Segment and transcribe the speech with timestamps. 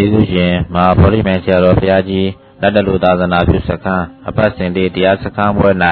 [0.00, 2.28] ကျေးဇူးရှင်မဟာဗောဓိမြိုင်ဆရာတော်ဘုရားကြီး
[2.60, 5.70] လက်တလူသာသနာပြုစခန်းအပတ်စဉ်လေးတရားစခန်းပွဲ၌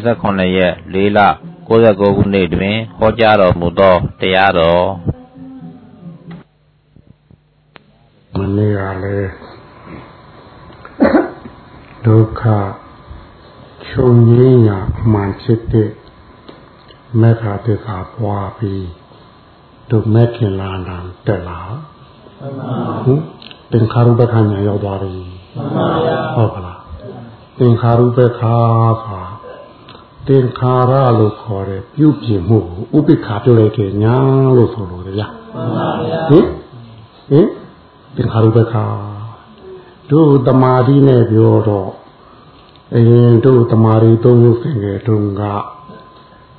[0.00, 1.20] 29ရက်4လ
[1.68, 4.84] 69ခုနှစ်တွင်ဟောကြားတော်မူသောတရားတော်
[8.36, 9.30] မနေ့ကလည်း
[12.04, 12.42] ဒုက္ခ
[13.86, 15.90] ချုပ်ငြိမ်းရာအမှန်ဖြစ်တဲ့
[17.20, 18.88] မေခါတစ္ဆာပွားပြီး
[19.90, 21.60] ဒုမက်ခင်လာတာတက်လာ
[23.04, 23.33] ဟင်
[23.72, 25.12] သင်္ခါရုပ္ပခညာရောက်သွားပြီ
[25.56, 26.78] မှန်ပါဗျာဟုတ်ကလား
[27.58, 28.54] သင်္ခါရုပ္ပခါ
[29.02, 29.34] ဆိုတာ
[30.28, 32.58] သင်္ခါရလို့ခေါ်တဲ့ပြုပြင်မှု
[32.90, 34.16] ကိုဥပိ္ပခာပြောလိုက်တဲ့ညာ
[34.56, 36.46] လို့ဆိုလို့ဗျာမှန်ပါဗျာဟင်
[37.30, 37.46] ဟင်
[38.16, 38.84] သင်္ခါရုပ္ပခါ
[40.10, 41.90] တို့တမာတိနဲ့ပြောတော့
[42.96, 45.42] အရင်တို့တမာရီသုံးခုဆင်ကြတုန်းက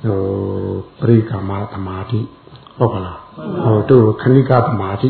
[0.04, 0.20] ဟို
[1.00, 2.20] ပရိကမသမာတိ
[2.78, 3.20] ဟုတ်ကလား
[3.64, 5.08] ဟိုတို့ခဏိကသမာတိ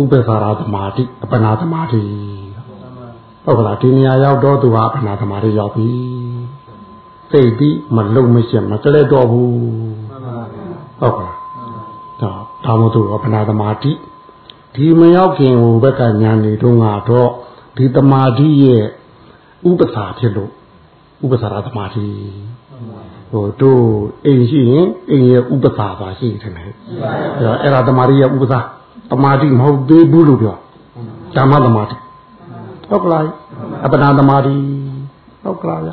[0.00, 2.02] ဥပ္ပခါရသမာတိအပနာသမာတိ
[3.44, 5.88] ဟုတ်ကလားဒီနေရာရောက်တော့သူကအပနာသမာတိရောက်ပြီ
[7.32, 9.50] သိပြီးမလုံမရှက်မကလဲတော့ဘူး
[11.00, 11.36] ဟုတ်ကလား
[12.20, 12.32] ဒါ
[12.64, 13.92] ဒါမို့သူအပနာသမာတိ
[14.74, 17.30] ဒီမရောက်ခင်ဟိုဘက်ကညာနေတုန်းကတော့
[17.76, 18.84] ဒီသမာဓိရဲ့
[19.68, 20.50] ဥပ္ပစာဖြစ်လို့
[21.24, 22.06] ဥပ္ပစာရသမာဓိ
[23.32, 23.84] ဟိုတို့
[24.26, 26.70] အိမ်ရှိရင်အိမ်ရဲ့ဥပ္ပစာပါရှိတယ်နဲ့
[27.62, 28.60] အဲ့ဒါသမာဓိရဲ့ဥပ္ပစာ
[29.10, 30.56] သမာဓိမဟုတ်သေးဘူးလို့ပြော
[31.36, 31.96] ဓမ္မသမာဓိ
[32.90, 33.22] ဟုတ်ကလား
[33.84, 34.54] အပနာသမာဓိ
[35.44, 35.90] ဟုတ်ကလားဗျ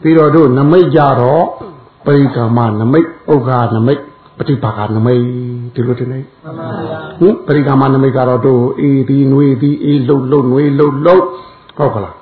[0.00, 1.44] ပြီးတော့တို့နမိတ်ကြတော့
[2.04, 4.00] ပရိကမနမိတ်ဥက္ခနမိတ်
[4.38, 5.22] ပฏิပါကနမိတ်
[5.74, 11.24] ဒီလိုတင်နေမှန်ပါဗျာဟင်ပရိကမနမိတ်ကတော့တို့အေးဒီနွေဒီအေးလှုပ်လှုပ်နွေလှုပ်လှုပ်
[11.76, 12.14] ဟုတ်ကလား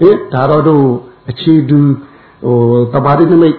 [0.00, 0.84] ဟင်ဒါတော့တို့
[1.30, 1.78] အခြေတူ
[2.46, 2.58] ဟို
[2.92, 3.56] တပါတိနမိတ်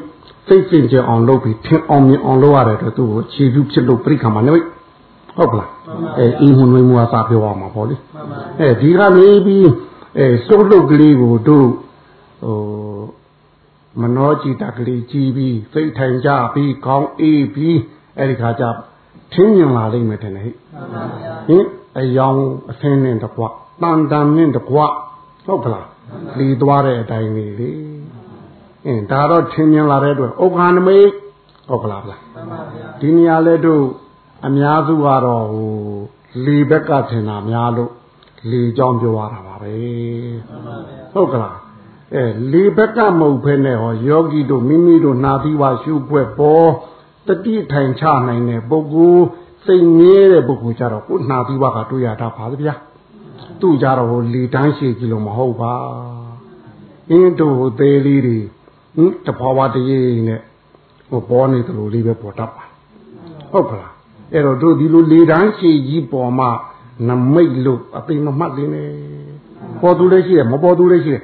[0.47, 4.66] စိတ်စင်ကြအောင်လုပ်ပြီးထင်အောင်မြင်အောင်လုပ်ရတယ်တော့သူ့ကိုခြေသူဖြစ်လို့ပရိကမနမိတ်
[5.38, 5.69] ဟုတ်ကလား
[6.17, 7.95] အဲအင်းမွန်ဝေးမွာသာပြောရမှာပေါ့လေ
[8.59, 9.67] အဲဒီကနေပြီး
[10.17, 11.67] အဲစိုးလုတ်ကလေးကိုတို့
[12.44, 12.58] ဟို
[14.02, 17.78] မနောကြည်တကလေးကြည်ပြီးစိတ်ထိုင်ကြပြီးခေါင်းအေးပြီး
[18.19, 18.63] အဲဒီခါကျ
[19.34, 20.47] ထင်းမြင်လာလိမ့်မယ်တဲ့ဟဲ့ဟ
[21.56, 21.66] င်
[22.00, 23.44] အယောင်အဆင်းနဲ့တကွ
[23.81, 24.78] တန်တန်နဲ့တကွ
[25.46, 25.88] ဟုတ်ကလား
[26.40, 27.69] လီသွားတဲ့အတိုင်းလေးလေ
[28.85, 31.07] အင်းဒါတော့ထင်းမြင်လာတဲ့အတွက်ဥက္ခာနမိတ်
[31.67, 32.17] ဟုတ်ကလားဗျာ
[33.00, 33.84] ဒီနေရာလဲတို့
[34.45, 35.72] အများစုကတော့ဟို
[36.45, 37.91] လေဘက်ကထင်တာများလို့
[38.51, 39.73] လေကြောင်းပြောရတာပါပဲ
[41.13, 41.57] ဟုတ်ကလား
[42.16, 46.69] အဲလေဘက်ကမဟုတ်ဖဲနဲ့ဟောယောဂီတို့မိမိတို့နာသီဝရှုွက်ပေါ်
[47.28, 49.25] တတိထိုင်ချနိုင်တဲ့ပုဂ္ဂိုလ်
[49.66, 52.75] စိတ်ငြဲတဲ့ပုဂ္ဂိုလ်ကြတော့ကိုနာသီဝကတွေ့ရတာပါဗျာ
[53.61, 55.73] သူ့ကြတော့ဟိုလေတန်းရှိကြည့်လို့မဟုတ်ပါ
[57.11, 58.39] အင်းတို့သေးလေးတွေ
[58.95, 60.41] ဟင်တဖွာဖွာတရေနဲ့
[61.09, 62.63] ဟိုပေါ်နေတယ်လို့လေးပဲပေါ်တတ်ပါ
[63.51, 63.94] ဟုတ်ကလား
[64.34, 66.50] အဲ့တော့တို့ဒီလိုလေတန်းရှိကြီးပေါ်မှာ
[67.08, 68.90] နမိတ်လို့အသိမမှတ်နေတယ်
[69.81, 71.24] ပေါ်သူလည်းရှိတယ်မပေါ်သူလည်းရှိတယ်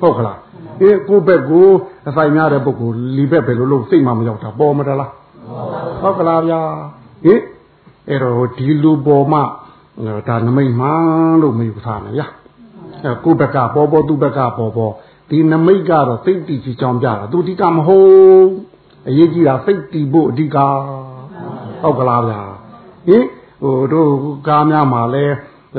[0.00, 0.38] ဟုတ်ကလား
[0.80, 1.66] အေးကိုဘက်ကို
[2.08, 5.10] အဆိုင်များတဲ့ပုဂ္ဂိုလ်လီဘက်ပဲလို့လို့စိတ်မှမရောက်တာပေါ်မတလား
[6.00, 6.60] ဟုတ်ကလားဗျာ
[7.24, 7.40] ဟင်
[8.08, 9.42] အဲ့တော့ဒီလူပေါ်မှာ
[10.28, 12.26] ဒါနမိတ်မှန်လို့မယူထားနဲ့ဗျာ
[13.04, 14.92] အဲကိုဘက်ကပေါ်ပေါ်သူဘက်ကပေါ်ပေါ်
[15.30, 18.50] ဒီနမိတ်ကတော့စိတ်တည်ချကြောင်းပြတာသူအဓိကမဟုတ်
[19.08, 20.56] အရေးကြီးတာစိတ်တည်ဖို့အဓိက
[21.82, 22.40] ဟုတ်ကလားဗျာ
[23.08, 23.24] ဟင်
[23.62, 24.10] ဟိုတို့
[24.48, 25.24] ကားများမှာလဲ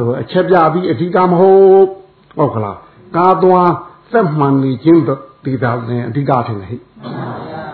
[0.06, 1.86] ဟိုအချက်ပြပြီးအဓိကမဟုတ်
[2.38, 2.78] ဟုတ်ကလား
[3.16, 3.72] ကားသွား
[4.12, 5.04] စက်မှန်နေခြင်း
[5.46, 6.78] ဒီတာနဲ့အဓိကထင်တယ်ဟိ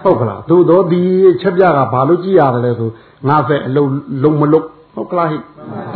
[0.04, 1.02] ဟုတ်ကလားသို့တော့ဒီ
[1.42, 2.90] ချက်ပြကဘာလို့ကြည့်ရတယ်လဲဆို
[3.28, 3.92] ငါဖက်အလုံး
[4.24, 5.38] လုံးမလုံးဟုတ်ကလားဟိ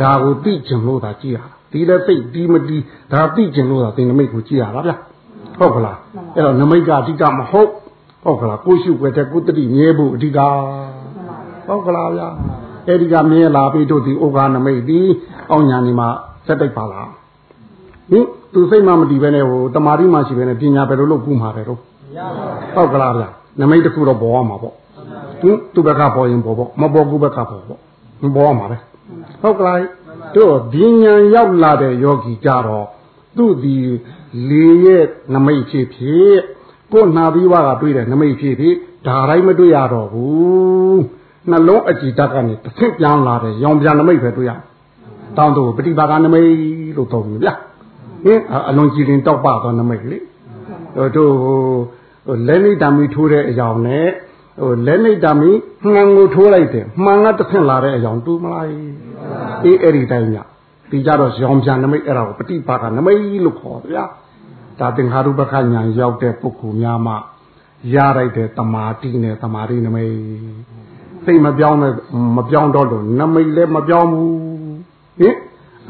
[0.00, 2.78] ဒါကိုသိကျင်လို့သာကြည့်ရတာဒီလည်းသိဒီမဒီ
[3.12, 4.92] ဒါသိကျင်လို့သာသင်နမိတ်ကိုကြည့်ရတာဗျ
[5.58, 5.98] ဟုတ်ကလား
[6.34, 7.70] အဲ့တော့နမိတ်ကအဓိကမဟုတ်
[8.24, 10.38] ဟုတ်ကလားကိုရှုွယ်တဲ့ကိုတတိမြဲဖို့အဓိက
[11.70, 12.28] ဟုတ်ကလားဗျာ
[12.86, 14.98] အဲ့ဒီကမြဲလာပြီးတို့ဒီဩဃာနမိတ်ဒီ
[15.50, 16.08] အောင်ညာနေမှာ
[16.46, 17.10] စက်တိုက်ပါလား
[18.10, 21.78] ဟင်သူစိတ်မှမတည်ပဲနဲ့ဟိုတမာတိမှရှိပဲနဲ့ပညာပဲလို့လို့ပူမှာပဲတော့
[22.74, 23.28] ဟုတ်ကလားဗျာ
[23.60, 24.74] နမိတ်တစ်ခုတော့ပေါ်ရမှာပေါ့
[25.42, 27.80] ဟင်သူ့ဘက်ကပေါ်ရင်ပေါ်ပေါ့မပေါ်ကူဘက်ကပေါ်ပေါ့
[28.22, 28.76] မပေါ်ရမှာပဲ
[29.42, 29.78] ဟုတ်ကလား
[30.36, 32.86] တို့ဒီဉာဏ်ရောက်လာတဲ့ယောဂီကြတော့
[33.36, 33.76] သူ့ဒီ
[34.48, 36.36] လေရဲ့နမိတ်ဖြစ်ဖြစ်
[36.92, 38.74] ကိုနာပြီးွားကတွေ့တဲ့နမိတ်ဖြစ်ဖြစ်
[39.06, 44.52] ဒါတိုင်းမတွေ့ရတော့ဘူး နှလုံးအကြည်ဓာတ်ကနေတစ်ဆင့်ပြောင်းလာတဲ့ရောင်ပြန်နမိတ်ပဲတွေ့ရ
[45.36, 46.50] တောင်းတော့ပฏิပါကနမိတ်
[46.96, 47.54] လို့သုံးပြီဗျာ
[48.24, 50.18] ဟင်အလွန်ကြည်ရင်တောက်ပသောနမိတ်လေ
[51.16, 51.32] တို့
[52.46, 54.06] လက်နေတံမီထိုးတဲ့အကြောင်းနဲ့
[54.62, 55.50] ဟိုလက်နေတံမီ
[55.82, 58.66] မှန်ကိုထိုးလိုက်တယ်မှန်ကတစ်ဆင့်လာတဲ့အကြောင်းတူမလား
[59.64, 60.36] အေးအဲ့ဒီတိုင်းည
[60.90, 64.04] ဒီကြတော့ရောင်ပြန်နမိတ်အဲ့ဒါကိုပฏิပါကနမိတ်လို့ခေါ်ဗျာ
[64.80, 67.14] ဒါသင်္ခါရုပ္ပခညာရောက်တဲ့ပုဂ္ဂိုလ်များမှ
[67.94, 70.14] ရလိုက်တဲ့တမာတိနဲ့တမာတိနမိတ်
[71.24, 71.92] စိတ်မပြောင်းနဲ့
[72.36, 74.32] မပြောင်းတော့လို့နမိတ်လည်းမပြောင်းဘူး
[75.20, 75.36] ဟင်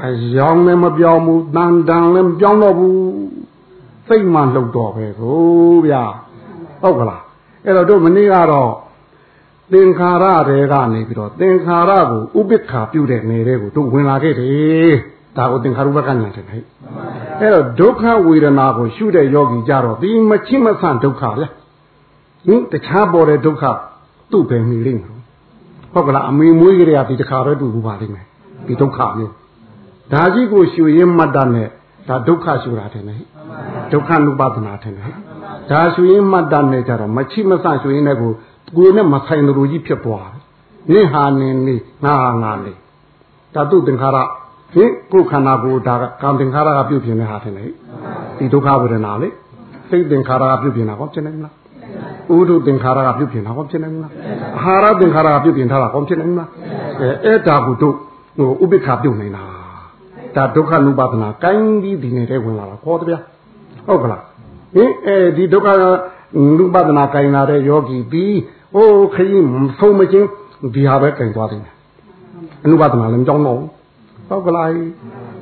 [0.05, 0.06] အ
[0.37, 2.97] ယောင်လည်းမပြောင်းဘူးတန်တန်လည်းမပြောင်းတော့ဘူး
[4.09, 6.05] စိတ်မှလှုပ်တော့ပဲကိုဗျာ
[6.82, 7.23] ဟုတ်ကလား
[7.65, 8.73] အဲ့တော့တို့မနေ့ကတော့
[9.73, 14.94] သင်္ခါရတွေကနေပြီးတော့သင်္ခါရကိုဥပိ္ပခာပြုတဲ့နယ်တွေကိုတို့ဝင်လာခဲ့တယ်
[15.37, 16.62] ဒါကိုသင်္ခါရုပ္ပကညာတယ်ဟဲ့
[17.41, 21.49] အဲ့တော့ဒုက္ခဝေဒနာကိုရှုတဲ့ယောဂီကြတော့ဒီမချိမဆန့်ဒုက္ခဗျာ
[22.47, 23.65] ဟင်တခြားပေါ်တဲ့ဒုက္ခ
[24.31, 25.20] သူ့ပဲမိလိမ့်မယ်
[25.93, 28.27] ဟုတ်ကလားအမေမွေးကြရဒီတခါပဲတူဘူးပါလိမ့်မယ်
[28.67, 29.33] ဒီဒုက္ခမျိုး
[30.13, 31.69] ဒါကြီးကိုရှုရင်းမှတ်တတ်နဲ့
[32.09, 33.21] ဒါဒုက္ခရှုတာတယ်ဟဲ့
[33.93, 35.15] ဒုက္ခနုပါဒနာတယ်ဟဲ့
[35.71, 38.33] ဒါရှုရင်းမှတ်တတ်နဲ့ကြတော့မချိမဆန့်ရှုရင်းတဲ့ကို
[38.77, 40.43] ကိုယ်နဲ့မဆိုင်လို့ကြီးဖြစ်သွားတယ်
[40.93, 42.73] နင့်ဟာနင်းနေငါဟာငါနေ
[43.55, 44.19] ဒါတုသင်္ခါရ
[44.75, 47.65] ဟင်ကိုယ်ခန္ဓာကိုယ်ဒါကကံသင်္ခါရကပြုတ်ပြင်းနေတာတယ်လေ
[48.39, 49.29] ဒီဒုက္ခဝေဒနာလေ
[49.89, 51.55] စိတ်သင်္ခါရကပြုတ်ပြင်းတာကောဖြစ်နိုင်မလား
[52.37, 54.13] ဥဒုသင်္ခါရကပြုတ်ပြင်းတာကောဖြစ်နိုင်မလား
[54.59, 56.49] အာဟာရသင်္ခါရကပြုတ်ပြင်းထားတာကောဖြစ်နိုင်မလား
[57.01, 57.95] အဲအဲ့ဒါကိုတို့
[58.39, 59.43] ဟိုဥပိ္ပခာပြုတ်နေတာ
[60.37, 63.19] ဒါဒုက္ခနုပါဒနာကိုင်းပြီးဒီနေတဲ့ဝင်လာတာခေါ်တဗျာ
[63.87, 64.23] ဟုတ်ကလား
[64.75, 65.69] ဟင်အဲဒီဒုက္ခ
[66.59, 68.39] နုပါဒနာကိုင်းလာတဲ့ယောဂီပြီး
[68.75, 69.47] ဟိုခရင်
[69.79, 70.29] ဆုံးမချင်း
[70.75, 71.63] ဒီဟာပဲကင်သွားတယ်
[72.65, 73.59] အနုပါဒနာလည်းမကြောင်းတော့
[74.29, 74.71] ဟုတ်ကလား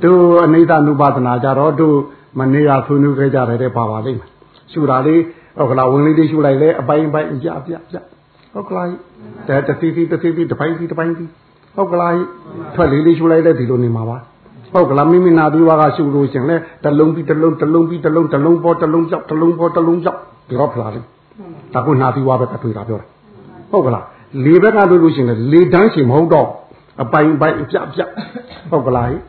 [0.05, 1.97] တို့အနိဒနုပါဒနာကြတော့တို့
[2.39, 4.31] မနေ့ကဆွေးနွေးခဲ့ကြတယ်တဲ့ပါပါလိမ့်မယ်
[4.73, 5.21] ရှုတာလေး
[5.59, 7.97] ဟုတ်ကလားဝင်လေးလေးရှုလိုက်လဲအပိုင်းပိုင်းကြပြပြ
[8.55, 8.87] ဟုတ်ကလား
[9.49, 11.25] တဲ့တတိတိတတိတိတပိုင်းတိတပိုင်းတိ
[11.77, 12.15] ဟုတ်ကလား
[12.75, 14.19] ထွက်လေးလေးရှုလိုက်တဲ့ဒီလိုနေမှာပါ
[14.73, 20.19] ဟုတ်ကလားမိမိနာပြီးွားကရှုလို့ရှင်လဲတလုံးပြီးတလုံးတလုံးပြီးတလုံးတလုံးပေါ်တလုံးကြောက်တလုံးပေါ်တလုံးကြောက်
[20.49, 21.05] ဒီတော့ဖလားလေး
[21.75, 23.07] ဒါကနာပြီးွားပဲကတွေ့တာပြောတာ
[23.71, 24.05] ဟုတ်ကလား
[24.45, 26.49] လေဘက်ကတွေ့လို့ရှင်လေလေတန်းရှင်မဟုတ်တော့
[27.03, 28.01] အပိုင်ပိုင်ပြပြ
[28.71, 29.21] ဟုတ်ကလားဟင်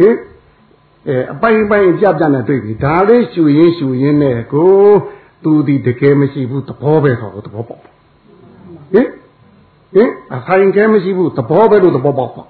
[0.00, 4.72] အဲအပိုင်ပိုင်ပြပြနဲ့တွေ့ပြီဒါလေးရှူရင်းရှူရင်းနဲ့ကို
[5.44, 7.86] သူဒီတကယ်မရှိဘူးသဘောပဲဆိုတော့သဘောပေါက်ဟ
[9.00, 9.08] င်
[9.94, 12.44] ဟင်အဆိုင်ကဲမရှိဘူးသဘောပဲလို့သဘောပေါက်ပါ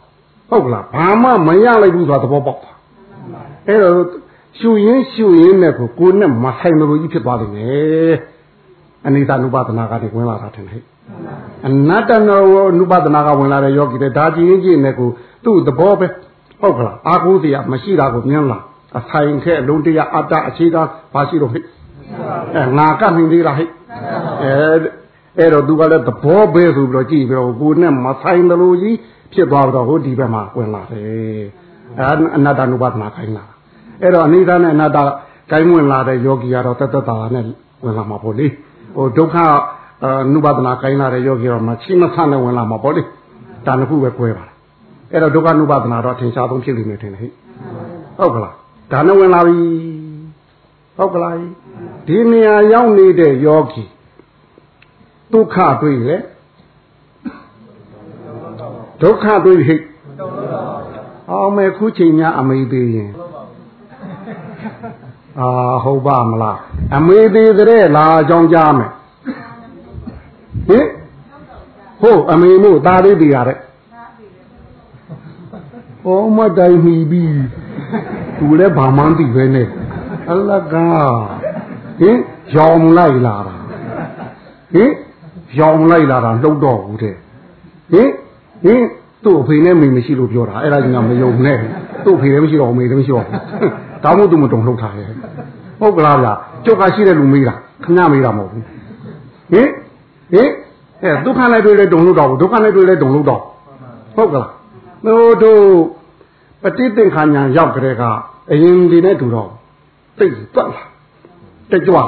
[0.51, 2.71] ဟုတ်ကလားဘာမှမရလိုက်ဘူးဆိုတာသဘောပေါက်ပါ
[3.69, 3.95] အဲ့တော့
[4.59, 7.69] ရှူရင်းရှူရင်းနဲ့ကိုကိုနဲ့မဆိုင်လို့ကြီးဖြစ်သွားတယ်လေ
[9.07, 10.83] အနိစ္စနုပါဒနာကတည်းကဝင်လာတာထင်တယ်
[11.67, 12.41] အနတ္တနော
[12.79, 15.09] နုပါဒနာကဝင်လာတဲ့ယောဂီတွေဒါကြည့်ရင်ကြည့်နေကို
[15.45, 16.07] သူ့သဘောပဲ
[16.61, 18.63] ဟုတ်ကလားအာဟုတရားမရှိတာကိုမြင်လား
[18.99, 20.83] အဆိုင်ခဲအလုံးတရားအတ္တအခြေခံ
[21.15, 21.63] ဘာရှိတော့ဟဲ့
[22.57, 23.69] အဲငါကနိုင်သေးလားဟဲ့
[24.43, 24.55] အဲ
[25.39, 28.97] အဲ့တော့သူကလည်းသဘောပဲဆိုပြီးတော့ကြည့်ပြီးတော့ကိုနဲ့မဆိုင်တယ်လို့ကြီး
[29.33, 31.03] ဖြစ်သွားတော့ဟိုဒီဘက်မှာဝင်လာတယ်
[31.99, 33.45] အဲအနတ္တနုပါဒနာခိုင်းလာ
[34.03, 34.99] အဲ့တော့အနိစ္စနဲ့အနတ္တ
[35.51, 37.45] ကိုင်းဝင်လာတဲ့ယောဂီကတော့တသက်တာနဲ့
[37.85, 38.47] ဝင်လာမှာပေါ့လေ
[38.97, 39.37] ဟိုဒုက္ခ
[40.33, 43.03] နုပါဒနာကိုင်းလာတဲ့ယောဂီတော့မချိမဆနဲ့ဝင်လာမှာပေါ့လေ
[43.67, 44.47] ဒါနှစ်ခုပဲ꿰ပါ
[45.13, 47.31] အဲ့တော့ဒုက္ခနုပါဒနာတော့ထင်ရှားဆုံးဖြစ်လိမ့်မယ်ထင်တယ်ဟဲ့
[48.19, 48.55] ဟုတ်ကလား
[48.93, 49.57] ဒါနဲ့ဝင်လာပြီ
[50.97, 51.35] ဟုတ်ကလား
[52.07, 53.85] ဒီနေရာရောက်နေတဲ့ယောဂီ
[55.33, 56.17] ဒုက္ခတွေ့လေ
[59.03, 59.77] ဒုက္ခတွေ့ဟိ
[61.31, 63.11] အောင်မယ်ခုချိန်များအမေသေးရင်
[65.41, 65.49] အာ
[65.85, 66.59] ဟုတ်ပါမလား
[66.97, 68.91] အမေသေးတဲ့လာအကြောင်းကြားမယ်
[70.69, 70.87] ဟင်
[72.03, 73.59] ဟုတ်အမေမို့ตาလေးတည်ရတဲ့
[76.07, 77.37] ဩမတိုင်မီပြီး
[78.39, 79.69] သူလည်းဘာမှမသိပဲနဲ့
[80.31, 81.44] အလကား
[82.01, 82.17] ဟင်
[82.57, 83.55] ရောင်လိုက်လာတာ
[84.75, 84.91] ဟင်
[85.59, 87.15] ရောင်လိုက်လာတာလှုပ်တော့ဘူးတဲ့
[87.93, 88.11] ဟင်
[88.65, 88.83] ဟင်
[89.25, 91.59] သူ့အဖေနဲ့မိမရှိလို့ပြောတာအဲ့ဒါကြီးကမယုံနဲ့
[92.05, 93.27] သူ့အဖေလည်းမရှိတော့အမေလည်းမရှိတော့
[94.05, 95.09] ဒါမှမဟုတ်သူမတုံလှုပ်ထားရဲ့
[95.81, 96.33] ဟုတ်ကလားဗျာ
[96.65, 97.55] ကျုပ်ကရှိတဲ့လူမေးတာ
[97.85, 98.63] ခဏမေးတာမဟုတ်ဘူး
[99.53, 99.69] ဟင်
[100.33, 100.51] ဟင်
[101.03, 103.43] အဲဒုက္ခနဲ့တွေ့လဲတုံလို့တော့ဒုက္ခနဲ့တွေ့လဲတုံလို့တော့
[104.17, 104.51] ဟုတ်ကလား
[105.07, 105.63] တို့တို့
[106.63, 108.03] ပฏิသင်္ခါညာရောက်ကြတဲ့က
[108.53, 109.51] အရင်ဒီနဲ့တူတော့
[110.19, 110.83] သိတွက်လာ
[111.75, 112.05] တက်ကြွလာ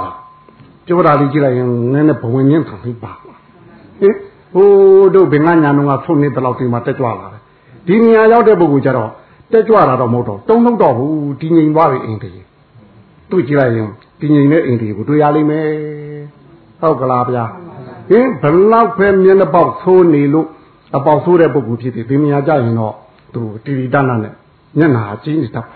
[0.87, 3.23] ကြောတာလေးကြည့်လိုက်ရင်နည်းနည်းဘဝင်ချင်းခံပြီးပါဟ
[4.07, 4.15] င်
[4.55, 4.69] ဟို
[5.15, 7.43] တို့ဘင်္ဂညာလုံးကဖုန်နေတဲ့လောက်ဒီမှာတက်ကြွလာတယ်
[7.87, 9.11] ဒီနေရာရောက်တဲ့ပုဂ္ဂိုလ်ကျတော့
[9.53, 12.43] တက်ကြွတာတော့မဟုတ်တော့တုံးလုံးတော့ဘူးဒီငြိမ်သွားပြီအင်းတည်း
[13.31, 13.89] တွေ့ကြည့်လိုက်ရင်
[14.21, 15.67] ဒီငြိမ်တဲ့အိမ်တည်းကိုတွေ့ရလိမ့်မယ်
[16.81, 17.45] ဟုတ်ကလားဗျာ
[18.11, 20.47] ဟင်ဘလောက်ပဲမျက်နှာပေါက်သိုးနေလို့
[20.97, 22.95] အပေါက်သိုးတဲ့ပုဂ္ဂိုလ်ဖြစ်တယ်ဒီနေရာကြရင်တော့
[23.35, 24.35] သူတီတီတန်းတန်းနဲ့
[24.79, 25.67] မျက်နှာကြီးနေတတ်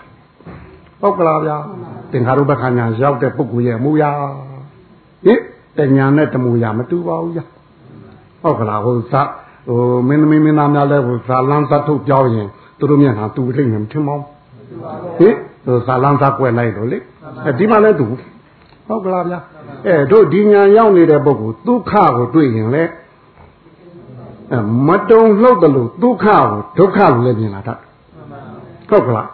[1.01, 1.57] ဟုတ်ကလားဗျာ
[2.11, 4.11] သင်္ခါရုပ္ပခဏညာရောက်တဲ့ပုဂ္ဂိုလ်ရဲ့မူရာ
[5.25, 5.39] ဟင်
[5.77, 7.45] တညာနဲ့တမူရာမတူပါဘူးဗျာ
[8.41, 9.15] ဟုတ်ကလားဟိုသ
[9.67, 12.47] ဟိုမင်းသမီးမင်းသားများလဲဟိုဇာလန်းသတ်ထုတ်ပြောင်းရင်
[12.79, 14.25] သူတို့မျက်နှာတူလိမ့်မယ်မထင်ပါဘူး
[15.19, 16.97] ဟင်ဟိုဇာလန်းသတ်ကွက်လိုက်လို့လေ
[17.45, 18.07] အဲဒီမှာလဲတူ
[18.87, 19.39] ဟုတ်ကလားဗျာ
[19.87, 22.83] အဲတို့ဒီညာရောက်နေတဲ့ပုဂ္ဂိုလ်ဒုက္ခကိုတွေ့ရင်လေ
[24.87, 26.43] မတုံလှုပ်တယ်လို့ဒုက္ခကို
[26.77, 27.79] ဒုက္ခလို့လည်းမြင်လာတတ်
[28.89, 29.27] ဟုတ်ကလား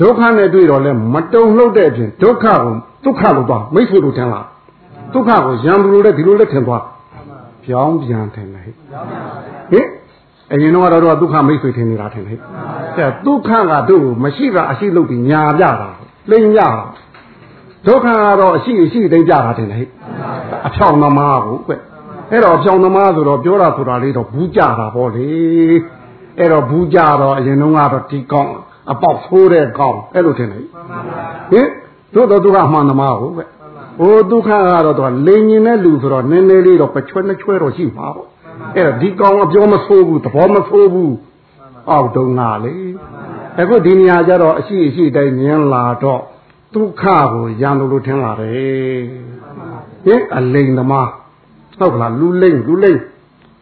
[0.00, 2.74] ဒုက္ခနဲ့တွေ့တော့လဲမတုံလှုပ်တဲ့အပြင်ဒုက္ခကို
[3.04, 4.46] ဒုက္ခလို့သွားမိတ်ဆွေတို့ထင်လား
[5.14, 6.84] ဒုက္ခကိုရံဘူးလို့လည်းဒီလိုလည်းထင်သွား
[7.64, 8.74] ပြောင်းပြန်ထင်တယ်ဟဲ့
[9.72, 9.86] ဟင်
[10.52, 12.38] အရင်တော့တော့ဒုက္ခမိတ်ဆွေထင်နေတာထင်တယ်
[12.96, 15.88] အဲဒုက္ခကတို့မရှိတာအရှိလို့ပြီးညာပြတာ
[16.30, 16.68] လိမ့်ရတာ
[17.86, 19.86] ဒုက္ခကတော့အရှိအရှိသိမ့်ပြတာထင်တယ်
[20.66, 21.72] အဖြောင်သမားကိုကွ
[22.30, 25.28] အဲ့တော့အဖြောင်သမားဆိုတော့ပြောတာဆိုတာလေးတော့ဘူးကြတာပေါ့လေ
[26.38, 28.52] အဲ့တော့ဘူးကြတော့အရင်တော့ကတော့ဒီကောင်း
[28.92, 30.64] အပေါက်ဖိုးတဲ့ကောင်းအဲ့လိုထင်တယ်
[31.50, 31.68] ဟင်
[32.14, 33.42] တို့တော့ဒုက္ခမှန်သမားကိုကွ
[33.98, 34.52] ဟိုဒုက္ခက
[34.84, 38.28] တော့တော့လိန်ရင်တဲ့လူဆိုတော့နည်းနည်းလေးတော့ပချွဲနှချွဲတော့ရှိမှာပေါ့
[38.76, 41.14] အဲ့တော့ဒီကောင်အပြောမဆိုးဘူးသဘောမဆိုးဘူး
[41.90, 42.72] အောက်တုံးကလေ
[43.60, 46.22] အခုဒီနေရာကျတော့အရှိအရှိတိုင်းမြင်လာတော့
[46.74, 47.02] ဒုက္ခ
[47.32, 49.02] ကိုရံလို့လို့ထင်လာတယ်
[50.04, 51.08] ဟင်အလိန်သမား
[51.78, 52.98] ဟုတ်ကလားလူလိန်လူလိန်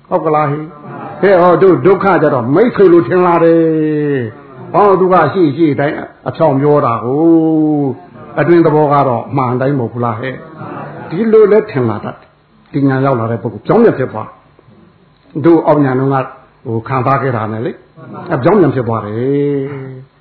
[0.08, 0.60] ဟုတ်ကလားဟိ
[1.20, 4.20] ဟဲ့ဟောတို့ဒုက္ခကြတော့မိတ်ဆွေလို့ထင်လာတယ်
[4.76, 5.96] ဟောသူကရှိရှိတိုင်း
[6.28, 7.20] အဖြောင်ပြောတာကို
[8.40, 10.34] အတွင်သဘောကတော့မှန်တိုင်းမဟုတ်ဘူးလားဟဲ့
[11.10, 12.16] ဒီလိုလဲထင်လာတတ်
[12.72, 14.28] ဒီညာရောက်လာတဲ့ပုဂ္ဂိုလ်ကြောင်းရဖြစ်သွား
[15.44, 16.16] တို့အောင်ညာတော့က
[16.66, 17.72] ဟိုခံစားခဲ့တာနဲ့လေ
[18.34, 19.60] အကြောင်းညာဖြစ်သွားတယ်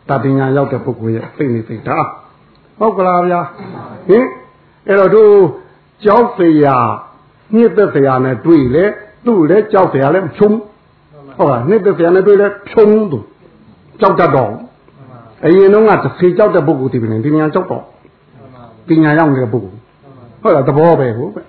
[0.10, 2.08] တပညာရောက်တဲ့ပုဂ္ဂိုလ်ရဲ့စိတ်နေစိတ်ဓာတ်
[2.80, 3.42] ဟုတ်ကလားဗျာ
[4.10, 4.26] ဟင်
[4.88, 5.34] အဲ့တော့တို့
[6.06, 6.78] ကြောက်စရာ
[7.56, 8.86] ညစ်သက်စရာနဲ့တွေ့လေ
[9.26, 10.58] သူ့လည်းကြောက်စရာလည်းဖြုံး
[11.38, 13.20] ဟုတ်လားညစ်သက်စရာနဲ့တွေ့လည်းဖြုံးသူ
[14.02, 14.52] ကြောက်တတ်တော့
[15.46, 17.84] အရင်တော့ကတစ်ဖေကြောက်တဲ့ပုဂ္ဂိုလ်ဒီပြင်ဒီညာကြောက်တော့
[18.88, 19.80] ပညာရောက်နေတဲ့ပုဂ္ဂိုလ်
[20.42, 21.42] ဟုတ်လားသဘောပဲဟုတ်ပဲ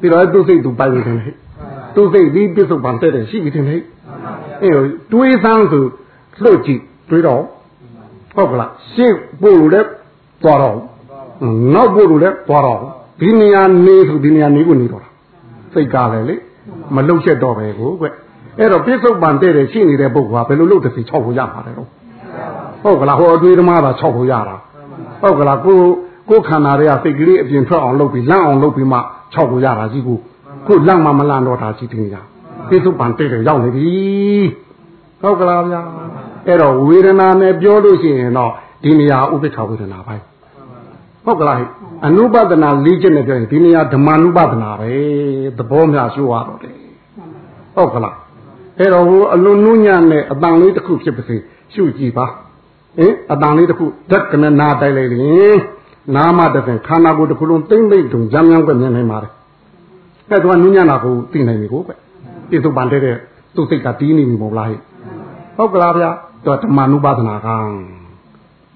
[0.00, 1.34] ပြီးတော့သူ့စိတ်သူပိုင်နေတယ်
[1.94, 3.76] သူ့စိတ်ဒီပြစ္ဆုတ်ပန်တဲ့ရှိပြီတင်လေ
[4.62, 4.70] အဲ
[5.12, 5.84] တွေးဆန်းဆို
[6.42, 6.80] လှုပ်ကြည့်
[7.10, 7.42] တွေးတော့
[8.36, 9.88] ဟုတ်ကလားရှေ့ပို့လို့လည်း
[10.42, 10.78] သွားတော့
[11.74, 12.80] နောက်ပို့လို့လည်းသွားတော့
[13.20, 15.04] ဒီနေရာနေဆိုဒီနေရာနေကိုနေတော့
[15.72, 16.36] စိတ်ကားလေလေ
[16.94, 18.06] မလှုပ်ချက်တော့ပဲကိုကွ
[18.58, 21.88] အဲ့တော့ပြစ္ဆုတ်ပန်တဲ့ရှိနေတဲ့ပုဂ္ဂိုလ်ကဘယ်လိုလုပ်တစ်စီ6ဖို့ရမှာလဲတော့
[22.82, 24.56] ဟုတ်ကလားဟောအတွေးဓမ္မသာ6ဖို့ရတာ
[25.20, 25.78] ဟုတ်ကလားကို
[26.28, 28.98] ကိုခန္ဓာတွေကစိတ်ကလေးအပြင်ထွက်အောင်လုပ်ပြီးလန့်အောင်လုပ်ပြီးမှ
[29.34, 30.18] 6ဖို့ရတာကြီးကို
[30.66, 32.16] ခုလန့်မှမလန့်တော့တာကြီးတင်ကြ
[32.68, 33.92] ပြစ္ဆုတ်ပန်တဲ့ရောက်နေပြီ
[35.22, 35.80] ဟုတ်ကလားဗျာ
[36.46, 40.24] အဲ့တော့ဝေဒနာနဲ့ပြောလို့ရှိရင်တော့ဒီနေရာဥပိ္ပခဝေဒနာပိုင်း
[41.24, 41.56] ဟုတ်ကလား
[42.06, 44.90] အနုပဒနာလေးချက်နဲ့ပြောရင်ဒီနေရာဓမ္မနုပဒနာပဲ
[45.58, 46.74] သဘောများရှိုးရတော့တယ်
[47.76, 48.16] ဟုတ်ကလား
[48.78, 51.36] အဲ့တော့ဟိုအလွန်နုညံ့တဲ့အတန်လေးတစ်ခုဖြစ်ပါစေ
[51.74, 52.26] ရှုကြည့်ပါ
[52.98, 55.58] ဟင်အတန်လေးတစ်ခုဓာတ်ကနနာတိုက်လိုက်ရင်
[56.14, 59.32] နာမတပင်ခန္ဓာကိုယ်တစ်ခုလုံးသိမ့်သိမ့်တုံကြမ်းကြမ်းပဲမြင်နိုင်ပါတယ်
[60.30, 61.94] အဲ့တော့နုညံ့တာကိုသိနိုင်ပြီကိုပဲ
[62.50, 63.00] ပြစ္ဆုတ်ပန်တဲ့
[63.54, 64.80] သူ့စိတ်ကတီးနေပြီမဟုတ်လားဟဲ့
[65.56, 66.10] ဟုတ်ကလားဗျာ
[66.46, 67.48] တော့ဓမ္မနုပါဒနာက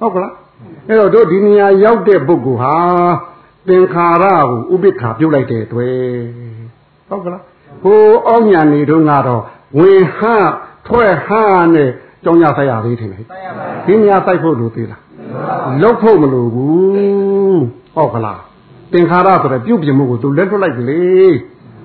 [0.01, 0.33] ဟုတ်ကလား
[0.89, 2.75] အဲ့တော့တို့ဒီနေရာရောက်တဲ့ပုဂ္ဂိုလ်ဟာ
[3.69, 5.97] သင်္ခါရကိုဥပိ္ပခာပြုတ်လိုက်တဲ့အတွက်
[7.09, 7.43] ဟုတ်ကလား
[7.83, 9.43] ဟိုအောက်ညာနေတော့ကတော့
[9.79, 10.21] ဝင်ဟ
[10.87, 11.29] ထွက်ဟ
[11.75, 11.91] နဲ့
[12.25, 13.11] ကြောင်းရဆိုင်ရသေးတယ်
[13.87, 15.03] ဒီနေရာစိုက်ဖို့လိုသေးလား
[15.83, 17.63] လုတ်ဖို့မလိုဘူး
[17.95, 18.41] ဟုတ်ကလား
[18.93, 21.01] သင်္ခါရဆိုတဲ့ပြုတ်ပြမှုကိုသူလက်ထွက်လိုက်ပြီလေ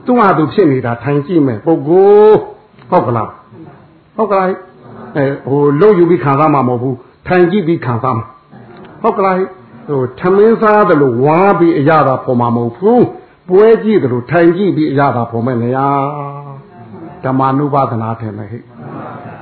[0.06, 2.38] သူ့ဟာသူဖြစ်နေတာထိုင်ကြည့်မယ်ပုဂ္ဂိုလ်
[2.90, 3.30] ဟုတ်ကလား
[4.18, 4.48] ဟုတ်ကလား
[5.18, 6.96] အဲဟိုလုံယူပြီးခံစားမှာမဟုတ်ဘူး
[7.28, 8.26] ထိုင်ကြည့်ပြီးခံစားမှာ
[9.02, 9.36] ဟုတ်ကလား
[9.90, 13.06] ဟိုထမင်းစားတယ်လို့ဝါပြီးအရာသာပေါ်မှာမဟုတ်ဘူး
[13.50, 15.78] ပွဲကြည့်တယ်လို့ထိုင်ကြည့်ပြီးအရာသာပေါ်မဲ့နေရ
[17.26, 18.64] ဓမ္မနုပါဒနာထင်မယ်ဟဲ့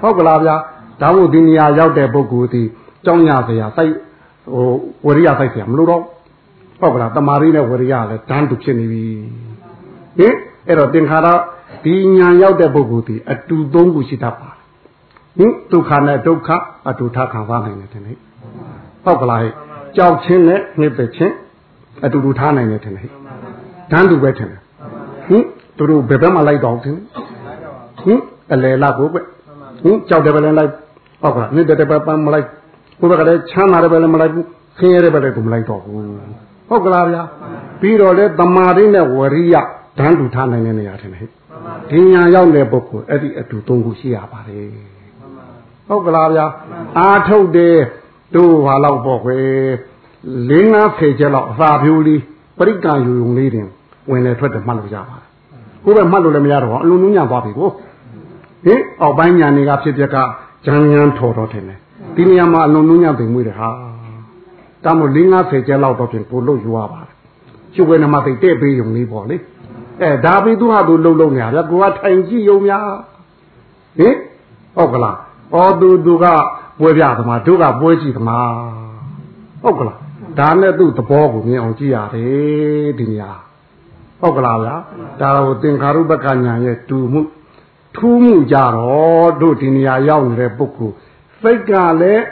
[0.01, 0.55] ဟုတ်ကလားဗျာ
[1.01, 2.63] ဒါမို့ဒီနေရာရောက်တဲ့ပုဂ္ဂိုလ်ဒီ
[3.05, 3.93] ကြောင်းရစရာစိုက်
[4.53, 4.67] ဟို
[5.05, 6.03] ဝရိယစိုက်စရာမလိုတော့
[6.79, 9.03] ဟုတ်ကလားတမာရီနဲ့ဝရိယလည်းတန်းတူဖြစ်နေပြီ
[10.17, 10.35] ဟင်
[10.67, 11.27] အဲ့တော့သင်္ခါရ
[11.85, 14.49] ဒီညာရောက်တဲ့ပုဂ္ဂိုလ်ဒီအတူသုံးခုရှိတတ်ပါ
[15.37, 16.49] ဟင်ဒုက္ခနဲ့ဒုက္ခ
[16.89, 18.13] အတူထခံစားနိုင်တယ်တင်လေ
[19.03, 19.53] ဟုတ်ကလားဟဲ့
[19.97, 21.33] ကြောက်ခြင်းနဲ့နှိမ့်ပခြင်း
[22.05, 23.03] အတူတူထားနိုင်တယ်တင်လေ
[23.91, 24.57] တန်းတူပဲတင်လေ
[25.27, 25.43] ဟင်
[25.77, 26.97] သူတို့ဘယ်ဘက်မှလိုက်တော့တင်
[28.05, 28.19] ဟင်
[28.53, 29.19] အလေလာကိုပဲ
[29.83, 30.71] ဟင်ကြောက်တယ်ပဲလိုက်
[31.21, 32.47] ဟုတ်ကလားနှိမ့်တယ်ပဲပန်းမလိုက်
[32.99, 34.45] ဘုရားကလည်းချမ်းသာတယ်ပဲလည်းမလိုက်ဘူး
[34.77, 35.95] ခင်းရတဲ့ပဲလည်းမလိုက်တော့ဘူး
[36.69, 37.23] ဟုတ်ကလားဗျာ
[37.81, 39.55] ပြီးတော့လေတမာရင်းနဲ့ဝရိယ
[39.97, 41.29] တန်းတူထားနိုင်တဲ့နေရာထင်တယ်
[41.89, 44.67] ဒီညာရောက်တဲ့ပုဂ္ဂိုလ်အဲ့ဒီအတူသုံးခုရှိရပါတယ်
[45.87, 46.45] ဟုတ်ကလားဗျာ
[46.99, 47.77] အာထုတ်တယ်
[48.35, 49.37] တို့ဟာလောက်ပေါ့ခွေ
[50.49, 52.21] လင်းငါဖေချက်လောက်အစာဖြိုးလေး
[52.57, 53.67] ပရိက္ခယူုံလေးတင်
[54.09, 55.25] ဝင်လေထွက်တယ်မှတ်လို့ရပါတယ်
[55.85, 57.69] ကိုယ်ပဲမှတ်လို့လည်းမရတော့ဘူးအလုံးလုံးညံသွားပြီကို
[58.65, 60.17] ဟင်အောက်ပိုင်းညာနေကဖြစ်ပြက်က
[60.65, 61.63] ဂျန်ညာထော်တော့တယ်
[62.15, 63.69] ဒီနေရာမှာအလုံးလုံးညံပင်မွေးတယ်ဟာ
[64.83, 67.13] ဒါမို့လင်းငါဖေချက်လောက်တော့ပြင်ကိုလို့ယူရပါတယ်
[67.73, 69.37] ကျုပ်ကနမသိတဲ့ပေးုံလေးပေါ့လေ
[70.01, 72.87] အဲဒါပြီးသူဟာသူလှုပ်လှုပ်နေရဗျကိုကထိုင်ကြည့်ရုံများ
[73.99, 74.15] ဟင်
[74.75, 75.17] ဟုတ်ကလား
[75.53, 76.25] ဩသူသူက
[76.79, 78.51] ပွဲပြသမားတို့ကပွဲကြည့်သမား
[79.63, 79.99] ဟုတ်ကလား
[80.39, 83.31] ဒါနဲ့သူ့သဘောကိုမြင်အောင်ကြည့်ရတယ်ဒီနေရာ
[84.21, 84.75] ဟုတ်ကလားဗျာ
[85.19, 87.21] ဒါတော့သင်္ခါရုပ္ပကညာရဲ့တူမှု
[87.95, 90.95] ထူးမှုကြတော့တို့ဒီနေရာရောက်နေတဲ့ပုဂ္ဂိုလ်
[91.41, 91.71] စိတ်က
[92.01, 92.25] လည်း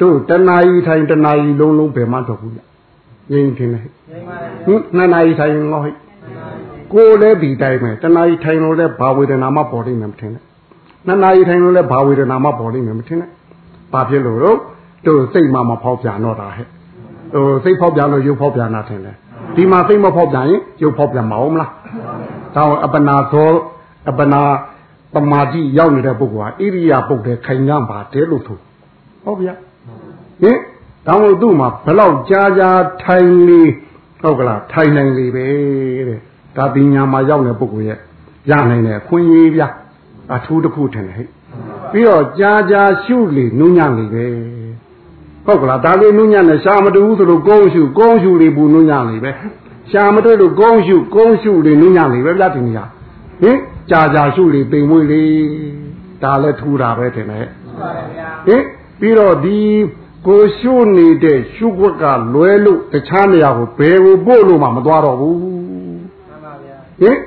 [0.00, 2.52] တို့တဏှာကြီးထိုင်တဏှာကြီးလုံးလုံးဘယ်မှတော့ဘူး
[3.32, 5.90] ညင်ထင်တယ်ဟင်နှစ်နာရီထိုင်ငေါဟိ
[6.92, 10.42] ကိုလည်းဒီတိုင်းပဲတဏှာကြီးထိုင်လို့လည်းဘာဝေဒနာမှပေါ်နေမှမထင်နဲ့
[11.06, 13.30] နှစ်နာရီထိုင်လို့လဲဘာဝေဒနာမှပေါ်လိမ့်မယ်မထင်နဲ့
[13.92, 14.58] ဘာဖြစ်လို့တော့
[15.06, 16.66] တို့စိတ်မှမဖောက်ပြန်တော့တာဟဲ့
[17.34, 19.16] ဟိုစိတ်ဖောက်ပြန်လို့ရုပ်ဖောက်ပြန်တာထင်တယ်
[19.56, 21.70] ဒီမှာစိတ်မဖောက်ပြန်ရင်ရုပ်ဖောက်ပြန်မအောင်မလား
[22.56, 23.50] ဒါအပနာသော
[24.10, 24.40] အပနာ
[25.14, 28.58] ပမာတိရောက်နေတဲ့ပုဂ္ဂိုလ်ဟာဣရိယာပုတ်တဲ့ခိုင်ကြပါတယ်လို့ဆို
[29.24, 29.54] ဟုတ်ဗျာ
[30.42, 30.58] ဟင်
[31.06, 32.70] တောင်းလို့သူ့မှာဘလောက်ကြာကြာ
[33.02, 33.62] ထိုင်နေ
[34.20, 35.46] ဟုတ်ကလားထိုင်နိုင်လေပဲ
[36.08, 36.18] တဲ့
[36.56, 37.98] ဒါပညာမှာရောက်တဲ့ပုဂ္ဂိုလ်ရဲ့
[38.50, 39.62] ရနိုင်တယ်ခွင့်ရေးဗျ
[40.34, 41.28] အထူးတစ်ခုထင်တယ်ဟဲ့
[41.92, 44.24] ပြီးတော့ကြာကြာရှုလေနုညံ့လေပဲ
[45.46, 49.30] ဟုတ်ကလားဒါလေးနုညံ့နဲ့ရှာမတူဘူးဆိုလို့ကုန်းရှုကုန်းရှုလေပူနုညံ့လေပဲ
[49.90, 52.84] ရှာမတွေ့လို့ကုန်းရှုကုန်းရှုလေနုညံ့လေပဲဗျဒီနေရာ
[53.42, 53.58] ဟင်
[53.90, 55.22] ကြာကြာရှုလေပိန်မွေးလေ
[56.22, 57.46] ဒါလည်းထူတာပဲထင်တယ်
[58.46, 58.62] ဟင်
[59.00, 59.58] ပြီးတော့ဒီ
[60.26, 65.38] ကိုရှုနေတဲ့ရှုွက်ကလွဲလို့တခြားနေရာကိုဘယ်ကိုပို့လို့မှမသွားတော့ဘူး
[67.00, 67.18] ဟင်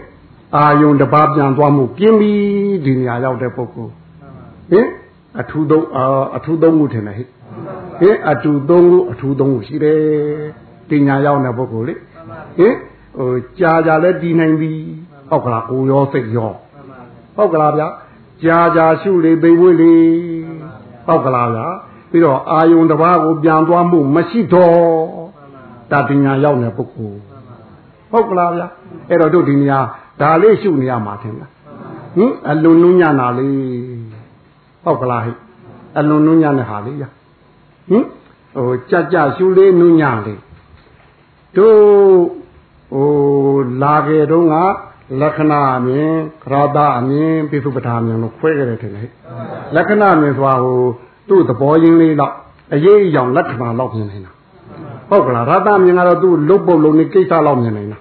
[0.55, 3.91] အာယုံတပါးပြန်သွားမှုပြင်းပြီးဒီနေရာရောက်တဲ့ပုဂ္ဂိုလ်
[4.71, 4.87] ဟင်
[5.39, 5.85] အထူးသုံး
[6.37, 7.27] အထူးသုံးခုထင်တယ်ဟဲ့
[7.99, 9.99] ဟင်အထူးသုံးခုအထူးသုံးခုရှိတယ်
[10.89, 11.95] တင်ညာရောက်တဲ့ပုဂ္ဂိုလ်လေ
[12.57, 12.75] ဟင်
[13.17, 14.71] ဟိုကြာကြာလဲတည်နိုင်ပြီ
[15.29, 16.53] ဟုတ်ကလားကိုရောစိတ်ရော
[17.35, 17.87] ဟုတ်ကလားဗျာ
[18.43, 19.95] ကြာကြာရှုလေပိဝိလေ
[21.07, 21.65] ဟုတ်ကလားဗျာ
[22.11, 24.75] ပြီးတော့အာယုံတစ်ပါးကိုပြန်သွားမှုမရှိတော့
[25.91, 27.19] တာတင်ညာရောက်တဲ့ပုဂ္ဂိုလ်
[28.11, 28.67] ဟုတ်ကလားဗျာ
[29.09, 29.79] အဲ့တော့တို့ဒီနေရာ
[30.21, 31.51] ဒါလေးရှုနေရမှာထင်လား
[32.15, 33.57] ဟင်အလွန်နုညံ့တာလေး
[34.83, 35.31] ဟုတ်ကလားဟိ
[35.97, 37.03] အလွန်နုညံ့တဲ့ဟာလေးရ
[37.89, 38.05] ဟင်
[38.55, 40.41] ဟိုကြကြရှုလေးနုညံ့လေး
[41.57, 41.77] တို့
[42.93, 43.09] ဟို
[43.81, 44.55] လာခဲ့တော့က
[45.21, 46.11] လက္ခဏာအမြင်
[46.43, 49.09] ခရတာအမြင်ပိစုပ္ပထာအမြင်လို့ခွဲကြတယ်ထင်တယ်
[49.75, 50.77] လက္ခဏာအမြင်ဆိုတာဟို
[51.29, 52.33] သူ့သဘောရင်းလေးတော့
[52.73, 54.31] အရေးအယောင်လက္ခဏာလောက်မြင်နေတာ
[55.09, 57.97] ဟုတ်ကလားရတမြင်ကတော့သူ့လုတ်ပုတ်လုံးနေကိစ္စလောက်မြင်နေတာ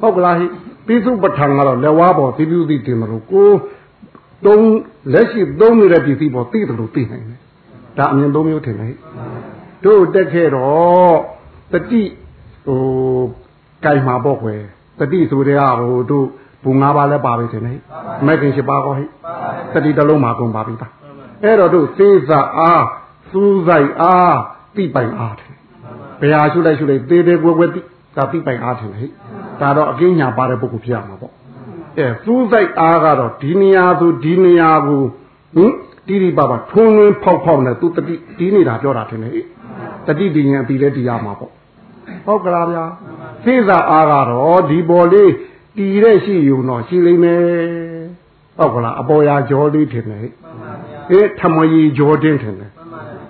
[0.00, 0.46] ဟုတ်ကလားဟိ
[0.86, 3.48] ပိစုပဋ္ဌာန်ကတော့လက်ဝါးပေါ်သိပြုသိတင်မလို့ကို
[4.46, 4.66] သုံး
[5.12, 7.38] လက်ရှိသုံးနေတဲ့ပစ္စည်းပေါ်သိတယ်လို့သိနိုင်တယ်
[7.98, 8.94] ဒါအမြင်သုံးမျိုးထင်တယ်
[9.84, 11.16] တို့တက်ခဲ့တော့
[11.72, 12.02] တတိ
[12.66, 12.80] ဟို
[13.84, 14.60] ကြိုင်မှာပေါ့ခွယ်
[14.98, 16.26] တတိဆိုတဲ့ဟာဟိုတို့
[16.62, 17.78] ဘူ၅ပါးလည်းပါပြီထင်တယ်
[18.26, 19.04] မဲ့ခင်၈ပါးကောဟိ
[19.74, 20.88] တတိတစ်လုံးမှာကုန်ပါပြီပါ
[21.42, 22.84] အဲ့တော့တို့သေစာအား
[23.30, 24.38] စူးဆိုင်အား
[24.76, 25.52] တိပိုင်အားတယ်
[26.20, 27.80] ဘယ်ဟာရှုလိုက်ရှုလိုက်သေးသေးကွယ်ကွယ်တိ
[28.16, 29.06] ဒါတိပိုင်အားတယ်ဟိ
[29.60, 31.32] ဒါတော့အကင်းညာပါတဲ့ပုဂ္ဂိုလ်ဖြစ်ရမှာပေါ့
[31.98, 35.02] အဲစူးစိုက်အားကတော့ဒီနေရာဆိုဒီနေရာကို
[35.56, 35.72] ဟင်
[36.08, 39.32] တိတိပပထုံးရင်းဖောက်ဖောက်နဲ့သူတတိဒီနေတာပြောတာထင်တယ်
[40.06, 41.52] တတိပညာပြီးလဲတည်ရမှာပေါ့
[42.26, 42.84] ဟုတ်ကလားဗျာ
[43.44, 45.30] သိစာအားကတော့ဒီပေါ်လေး
[45.76, 47.42] တည်တဲ့ရှိယူတော့ရှိလိမ့်မယ်
[48.58, 50.20] ဟုတ်ကလားအပေါ်ရာကြောလေးထင်တယ်
[51.10, 52.70] အေးထမကြီးကြောတင်းထင်တယ်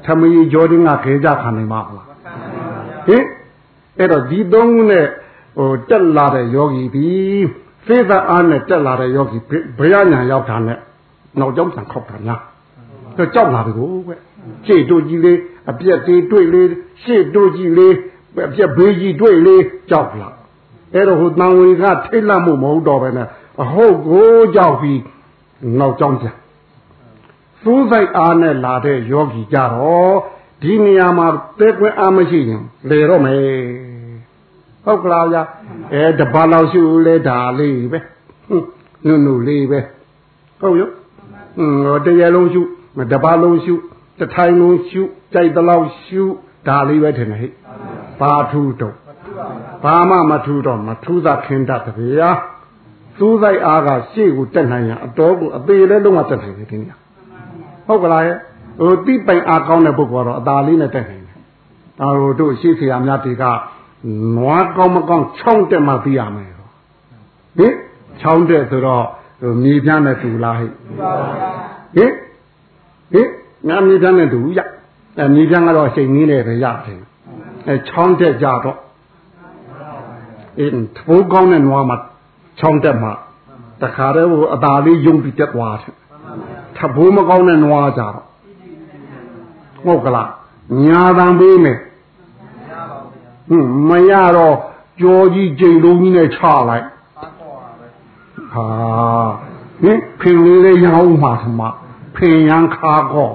[0.04, 2.06] ထမကြီးကြောတင်းကခဲကြခံနိုင်မှာမလား
[3.06, 3.24] ဟင်
[3.98, 5.06] အဲ့တော့ဒီသုံးခုနဲ့
[5.56, 7.08] ဟိုတက်လာတဲ့ယောဂီဒီ
[7.86, 9.38] သေသအားနဲ့တက်လာတဲ့ယောဂီ
[9.78, 10.78] ဘယ်ရညာရောက်တာနဲ့
[11.40, 12.36] နောက်ကြောင်းပြန်ခောက်တာညာ
[13.16, 14.12] တော့ကြောက်လာပြီကိုကွ
[14.66, 15.38] ရှေ့တို့ကြီးလေး
[15.70, 16.68] အပြက်သေးတွေ့လေး
[17.02, 17.94] ရှေ့တို့ကြီးလေး
[18.48, 20.28] အပြက်ဘေးကြီးတွေ့လေးကြောက်လာ
[20.94, 23.28] အဲ့တော့ဟိုတန်ဝေကထိတ်လန့်မှုမဟုတ်တော့ပဲနဲ့
[23.62, 25.00] အဟုတ်ကိုကြောက်ပြီး
[25.78, 26.34] နောက်ကြောင်းပြန်
[27.62, 30.16] စူးစိုက်အားနဲ့လာတဲ့ယောဂီကြတော့
[30.62, 31.26] ဒီနေရာမှာ
[31.60, 33.42] တဲကွင်းအားမရှိရင်လေတော့မယ်
[34.84, 35.42] ဟုတ်ကလားဗျာ
[35.94, 37.98] အဲတပါလောက်ရှုလဲဒါလေးပဲ
[39.06, 39.80] နုနုလေးပဲ
[40.60, 40.90] ဟုတ်ရော
[41.56, 41.62] ဟွ
[41.94, 42.62] န်းတရလုံးရှု
[43.12, 43.74] တပါလုံးရှု
[44.18, 45.02] တထိုင်လုံးရှု
[45.32, 46.22] ကြိုက်တလောက်ရှု
[46.68, 47.52] ဒါလေးပဲထင်တယ်ဟဲ့
[48.20, 48.94] ဘာထူးတော့
[49.84, 52.30] ဘာမှမထူးတော့မထူးသာခင်တတ်တည်းရာ
[53.18, 56.96] သူးဆိုင်အားကရှေ့ကိုတက်နိုင်ရင်အတော်ကိုအသေးလေးလုံးဝတက်နိုင်တယ်ဒီနေ့
[57.86, 58.36] ဟုတ်ကလားရဲ့
[58.80, 61.38] ဟိုတိပိုင်အားကောင်းတဲ့ပုဂ္ဂိုလ်ကတော့အသာလေးနဲ့တက်နိုင်တယ်
[62.00, 62.08] ဒါ
[62.40, 63.44] တို့ရှေ့ဆရာများတွေက
[64.36, 66.52] နွားကောင်းမကောင်းချောင်းတက်မှသိရမယ်
[67.58, 67.74] ဟင်
[68.20, 69.04] ချောင်းတက်ဆိုတော့
[69.62, 70.70] မြေပြန်းနဲ့တူလားဟဲ့
[71.96, 72.12] ဟင်
[73.12, 73.28] ဟင်
[73.68, 74.60] ငါမြေပြန်းနဲ့တူရ
[75.18, 77.00] အဲမြေပြန်းကတော့ချိန်ငင်းတယ်ပဲရတယ်
[77.68, 78.76] အဲချောင်းတက်ကြတော့
[80.58, 81.96] အင်းထိုးကောင်းတဲ့နွားမှာ
[82.58, 83.10] ချောင်းတက်မှ
[83.82, 85.94] တခါတည်းဟိုအသာလေးယုံပြီးတက်သွားတယ်
[86.76, 88.26] ထဘိုးမကောင်းတဲ့နွားကြတော့
[89.84, 90.30] ဟုတ်ကလား
[90.84, 91.78] ညာတံပေးမယ်
[93.48, 94.56] ဟင်မရတော့
[95.00, 96.86] ကြောကြီးကြိမ်လုံးကြီးနဲ့ချလိုက်
[98.52, 98.66] ဟာ
[99.82, 101.68] ဟင်ဖင်လေးလေးရအောင်မှာသမာ
[102.16, 103.30] ဖင်ရန်ခါကော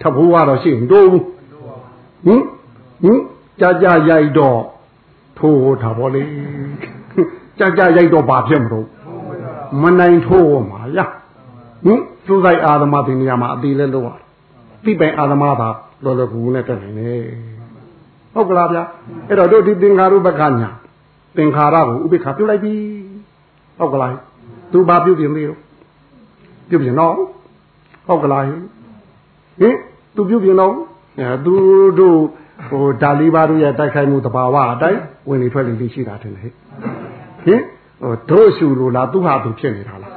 [0.00, 2.42] ထဘိုးကတော့ရှိရင်တို့ဟင်
[3.02, 3.20] ဟင်
[3.60, 4.60] ကြာကြာရိုက်တော့
[5.42, 6.22] ထိုးတာဗောလေ
[7.58, 8.86] ကြာကြာရိုက်တော့ဘာဖြစ်မလို့
[9.82, 10.98] မနိုင်ထိုးမှာရ
[11.84, 14.04] ဟင်သူဆိုင်အာသမဒီနေရာမှာအသေးလဲလို့
[14.84, 15.68] သိပိုင်အာသမသာ
[16.04, 17.24] လောလောကူနဲ့တက်နေတယ်
[18.34, 18.82] ဟုတ်ကလားဗျာ
[19.28, 20.70] အဲ့တော့တို့ဒီသင်္ခါရုပ္ပကညာ
[21.36, 22.74] သင်္ခါရကိုဥပိ္ပခပြုတ်လိုက်ပြီ
[23.78, 24.10] ဟုတ်ကလား
[24.72, 25.60] သူဘာပြုတ်ပြင်သေးတော့
[26.68, 27.14] ပြုတ်ပြင်တော့
[28.06, 29.74] ဟုတ်ကလားဟင်
[30.14, 30.74] သူပြုပြင်တော့
[31.18, 31.52] အဲသူ
[31.98, 32.18] တို့
[32.68, 36.52] ဟိုဒါလီဘာတို့ရဲ့တိုက်ခိုက်မှုတဘာဝအတိုင်းဝင်နေထွက်နေလေးရှိတာတင်ဟဲ့
[37.44, 37.62] ဟင်
[38.00, 40.12] ဟိုတို့ရှူလို့လားသူဟာသူဖြစ်နေတာလား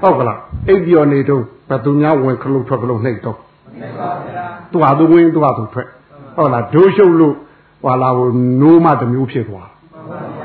[0.00, 0.38] ဟုတ်ကလား
[0.68, 3.38] အိပ်ပြော်နေတော့ဘယ်သူများဝင်ခလုတ်ထွက်ကလုတ်နှိပ်တော့
[4.70, 5.88] သူဟာသူဝင်သူဟာသူထွက်
[6.36, 7.34] ဟုတ်လားဒိုးရှုပ်လို့
[7.84, 8.28] ဟွာလာဟို
[8.60, 9.68] နိုးမတမျိုးဖြစ်သွား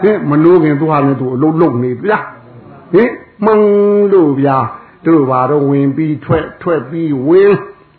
[0.02, 2.20] ဟင်မနိုးခင်သူဟာလည်းသူအလုံးလုံးနေဗျာ
[2.94, 3.12] ဟင်
[3.46, 3.62] မှန်
[4.12, 4.58] လို့ဗျာ
[5.06, 7.54] တို့ဘာတော့ဝင်ပြီးထွက်ထွက်ပြီးဝင်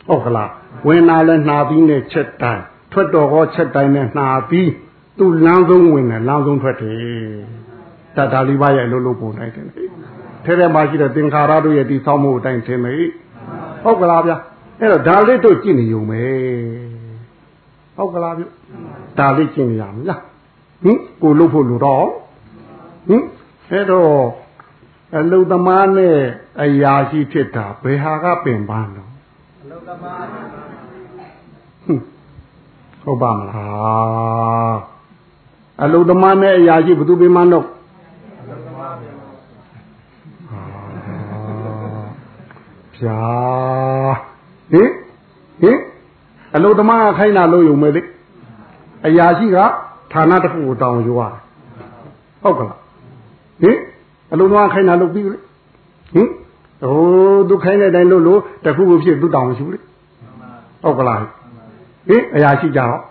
[0.09, 0.51] ဟုတ်ကလား
[0.87, 4.71] ဝင်လာလဲနှာပြီးနဲ့ချက်တိုင်း ထွက်တော်ဟောချက်တိုင်းနဲ့နှာပြီး
[5.19, 6.97] သူ့လမ်းဆုံးဝင်တယ်လမ်းဆုံးထွက်တယ်
[8.17, 9.67] တတလေးပါရဲ့လို့လို့ပုံနိုင်တယ်
[10.45, 12.95] ထဲထဲမှာရှိတဲ့သင်္ခါရတို့ရဲ့ဒီဆောင်းမှုအတိုင်းထင်မေ
[13.85, 14.33] ဟုတ်ကလားဗျ
[14.81, 16.23] အဲ့တော့ဒါလေးတို့ကြည့်နေုံပဲ
[17.97, 18.45] ဟုတ်ကလားဗျ
[19.19, 20.21] ဒါလေးကြည့်နေရမလား
[20.83, 22.07] ဟင်ကိုလို့ဖို့လို့တော့
[23.09, 23.25] ဟင်
[23.71, 24.15] အဲ့တော့
[25.17, 26.17] အလုသမားနဲ့
[26.63, 29.11] အရာရှိဖြစ်တာဘယ်ဟာကပင်ပန်းတော့
[29.63, 30.72] အလုသမား
[33.05, 34.77] ဟုတ်ပါမလား
[35.83, 37.67] အလုသမားနဲ့အရာရှိဘယ်သူပင်ပန်းတော့
[42.97, 43.21] ဗျာ
[44.73, 44.91] ဟင်
[45.63, 45.79] ဟင်
[46.55, 48.03] အလုသမားခိုင်းတာလို့ယုံမယ်လေ
[49.07, 49.59] အရာရှိက
[50.13, 51.39] ဌာနတစ်ခုကိုတောင်းယူရတယ်
[52.43, 52.79] ဟုတ်ကလား
[53.63, 53.79] ဟင်
[54.33, 55.39] အလုံးသွားခိုင်းတာလုပ်ပြီးလေ
[56.15, 56.29] ဟင်
[56.83, 59.81] ဟိုသူခိုင်းတဲ့အတိုင်းလုပ်လို့တခုခုဖြစ်သူတောင်းမရှိဘူးလေ
[60.83, 61.42] ဟုတ်ကလား
[62.09, 63.03] ဟင်အရာရှိကြတော့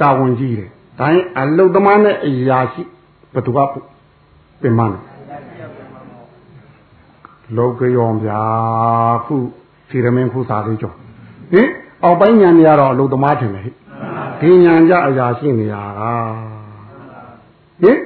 [0.00, 2.82] တာဝန်ကြီးတယ်ဒါရင်အလုသမားနဲ့အရာရှိ
[3.32, 3.58] ဘယ်သူက
[4.60, 4.98] ပြင်မလဲ
[7.56, 8.40] လောကရောဗျာ
[9.24, 9.34] ခု
[9.88, 10.92] စီရမင်းခုစားလေးကြော
[11.52, 11.68] ဟင်
[12.04, 13.74] အောက်ပိုင်းညာနေရတော့အလုသမားထင်တယ်ဟဲ့
[14.40, 16.12] ဒီညာကြအရာရှိနေရတာ
[17.82, 17.98] ဟင်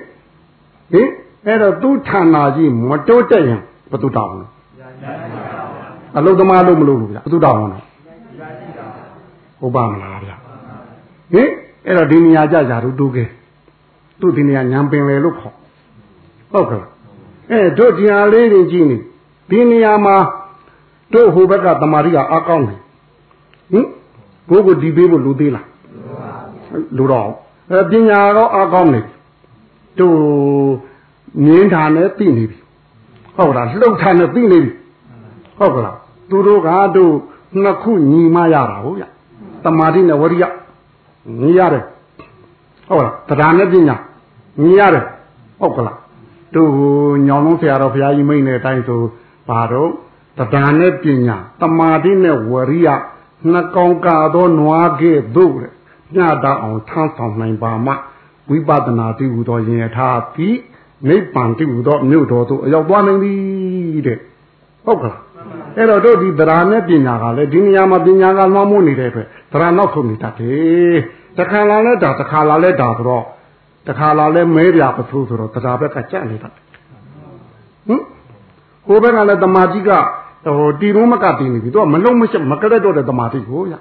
[0.92, 1.08] ဟင်
[1.46, 4.46] အဲ့တော့သူဌာနာကြီးမတိုးတက်ရင်ဘယ်သူတောင်းလဲ
[6.16, 7.78] အလုသမားလို့မလို့ဘူးဗျာဘယ်သူတောင်းလဲ
[9.60, 10.36] ဟုတ်ပါမလားဗျာ
[11.32, 11.50] ဟင်
[11.86, 13.28] အဲ့တော့ဒီနေရာကြကြတို့တူးခဲ့
[14.20, 15.54] သူ့ဒီနေရာညံပင်လေလို့ခေါ်
[16.52, 16.84] ဟုတ်ကဲ့
[17.50, 18.96] အဲတို့ဒီဟာလေးတွေကြည့်နေ
[19.50, 20.16] ဒီနေရာမှာ
[21.12, 22.80] တို့ဟိုဘက်ကတမာရီကအကောင်းတယ်
[23.72, 23.86] ဟင်
[24.48, 25.66] ဘိုးကဒီပေးဖို့လူသေးလား
[26.96, 27.30] လူတော့
[27.72, 29.00] အဲပညာတော့အကောင်းနေ
[29.98, 30.16] တို့
[31.44, 32.58] မြင်းထာနဲ့သိနေပြီ
[33.36, 34.72] ဟုတ်လားလှုပ်ထာနဲ့သိနေပြီ
[35.58, 35.96] ဟုတ်ကလား
[36.30, 37.12] သူတို့ကတို့
[37.62, 39.04] နှစ်ခုညီမရတာဟုတ်ဗျ
[39.66, 40.44] တမာတိနဲ့ဝရိယ
[41.40, 41.84] ညီရတယ်
[42.88, 43.96] ဟုတ်လားတရားနဲ့ပညာ
[44.60, 45.04] ညီရတယ်
[45.60, 45.98] ဟုတ်ကလား
[46.54, 46.70] တို့
[47.26, 49.00] ညောင်လုံးဆရာတော်ဘုရားကြီးမိန့်တဲ့အတိုင်းဆို
[49.48, 49.90] ဘာတော့
[50.38, 52.88] တရားနဲ့ပညာတမာတိနဲ့ဝရိယ
[53.50, 55.72] နှစ်ကောင်ကာသောနွားကဲ့သို့တဲ့
[56.16, 57.92] ညတာအောင်ထမ်းဆောင်နိုင်ပါမှ
[58.50, 60.58] ဝိပဿနာတိဟူသောယင်ထားပြီး
[61.08, 64.18] နိဗ္ဗာန်တိဟူသောမြို့တော်သို့အရောက်သွားနိုင်သည်တဲ့
[64.84, 65.20] ဟုတ်ကလား
[65.76, 70.96] အဲ့တော့တို့ဒီသရာနဲ့ပညာကလည်းဒီနေရာမှာပညာကလွှမ်းမိုးနေတဲ့အတွက်သရာနောက်ဆုံးနေတတ်တယ်
[71.38, 73.24] တခါလာလဲဒါတခါလာလဲဒါဆိုတော့
[73.88, 76.56] တခါလာလဲမဲပြပထိုးဆိုတော့သရာဘက်ကကြက်နေတတ်ဟ
[77.92, 78.00] င်
[78.86, 79.90] ဟိုဘက်ကလည်းတမာတိက
[80.56, 83.74] ဟိုတီရုံးမကတည်နေပြီသူကမလုံးမရှိမကရက်တော့တဲ့တမာတိကိုရ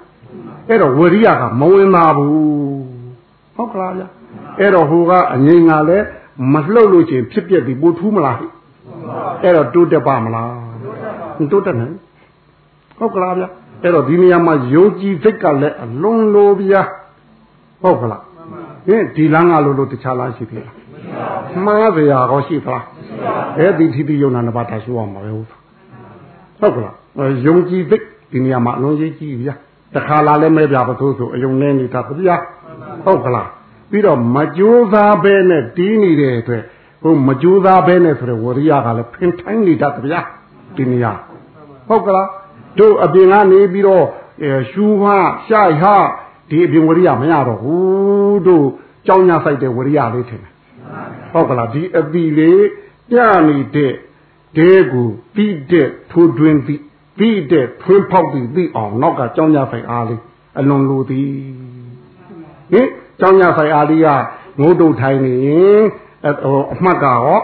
[0.68, 2.34] အဲ့တော့ဝရိယကမဝင်ပါဘူး
[3.56, 4.02] ဟုတ်ကလားဗျ
[4.60, 6.04] အဲ့တော့ဟိုကအငိမ့်ကလည်း
[6.52, 8.36] မလှုပ်လို့ချင်းဖြစ်ပြက်ပြီးပို့ထူးမလား
[9.42, 10.75] အဲ့တော့တိုးတက်ပါမလား
[11.52, 11.94] တိုးတက်နိုင်
[12.98, 13.44] ဟုတ်ကလားဗျ
[13.82, 16.82] အဲ့တော့ဒီနေရာမှာယုံကြည်စိတ်ကလည်းအလွန်လိုဗျာ
[17.82, 18.22] ဟုတ်ကလား
[18.86, 20.74] ဟင်ဒီလမ်းကလို့လို့တခြားလမ်းရှိသေးလား
[21.64, 22.84] မှားစရာကောရှိသလား
[23.58, 25.48] အဲ့ဒီတိတိယုံနာနှစ်ပါးထားရှိရမှာပဲဟုတ်
[26.60, 26.94] ဟုတ်ကလား
[27.46, 29.54] ယုံကြည်စိတ်ဒီနေရာမှာအလွန်ရေးကြည့်ဗျာ
[29.94, 32.36] တခါလာလဲမဲပြပါသို့ဆိုအယုံနေနေတာဗျာ
[33.04, 33.48] ဟုတ်ကလား
[33.90, 36.62] ပြီးတော့မကြိုးစားဘဲနဲ့တီးနေတဲ့အတွက်
[37.02, 40.20] ဟိုမကြိုးစားဘဲနဲ့ဆိုတဲ့ဝရိယကလည်းဖင်ထိုင်းနေတတ်ဗျာ
[40.76, 41.12] ဒီနေရာ
[41.88, 42.28] ဟုတ်ကလား
[42.78, 44.06] တို့အပြင်ကနေပြီးတော့
[44.70, 45.96] ရှူဟာရှာဟာ
[46.50, 48.66] ဒီအပြင်ဝရိယမရတော့ဘူးတို့
[49.06, 50.52] ကြောင်းညာဆိုင်တဲ့ဝရိယလေးထင်တယ်
[51.32, 52.64] ဟုတ်ကလားဒီအပီလေး
[53.10, 53.92] ပြနေတဲ့
[54.56, 56.82] ဒဲကိုပြီးတဲ့ထိုးတွင်ပြီး
[57.18, 60.20] ပြီးတဲ့ထွင်းဖောက်ပြီးပြီးအောင်နောက်ကကြောင်းညာဆိုင်အားလေး
[60.58, 61.30] အလွန်လိုသည်
[62.72, 62.88] ဟင်
[63.20, 64.08] ကျောင်းရဆိုင်အားလေးက
[64.60, 65.82] ငိုးတုတ်ထိုင်နေရင်
[66.22, 67.38] ဟိုအမှတ်ကရော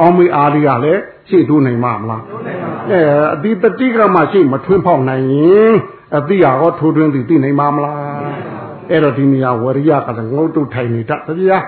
[0.00, 2.22] အောင်မေးအားလေးကလည်းရှေ့တိုးနိုင်မှာမလား
[2.90, 3.00] အဲ
[3.34, 5.74] အတိပတိကမှရှေ့မထွင်းဖောက်နိုင်ရင်
[6.16, 8.56] အတိရောထိုးတွင်းသည်သိနိုင်မှာမလား
[8.90, 11.58] အဲ့တော့ဒီနေရာဝရိယကလည်းငိုးတုတ်ထိုင်နေတတ်ဗျာ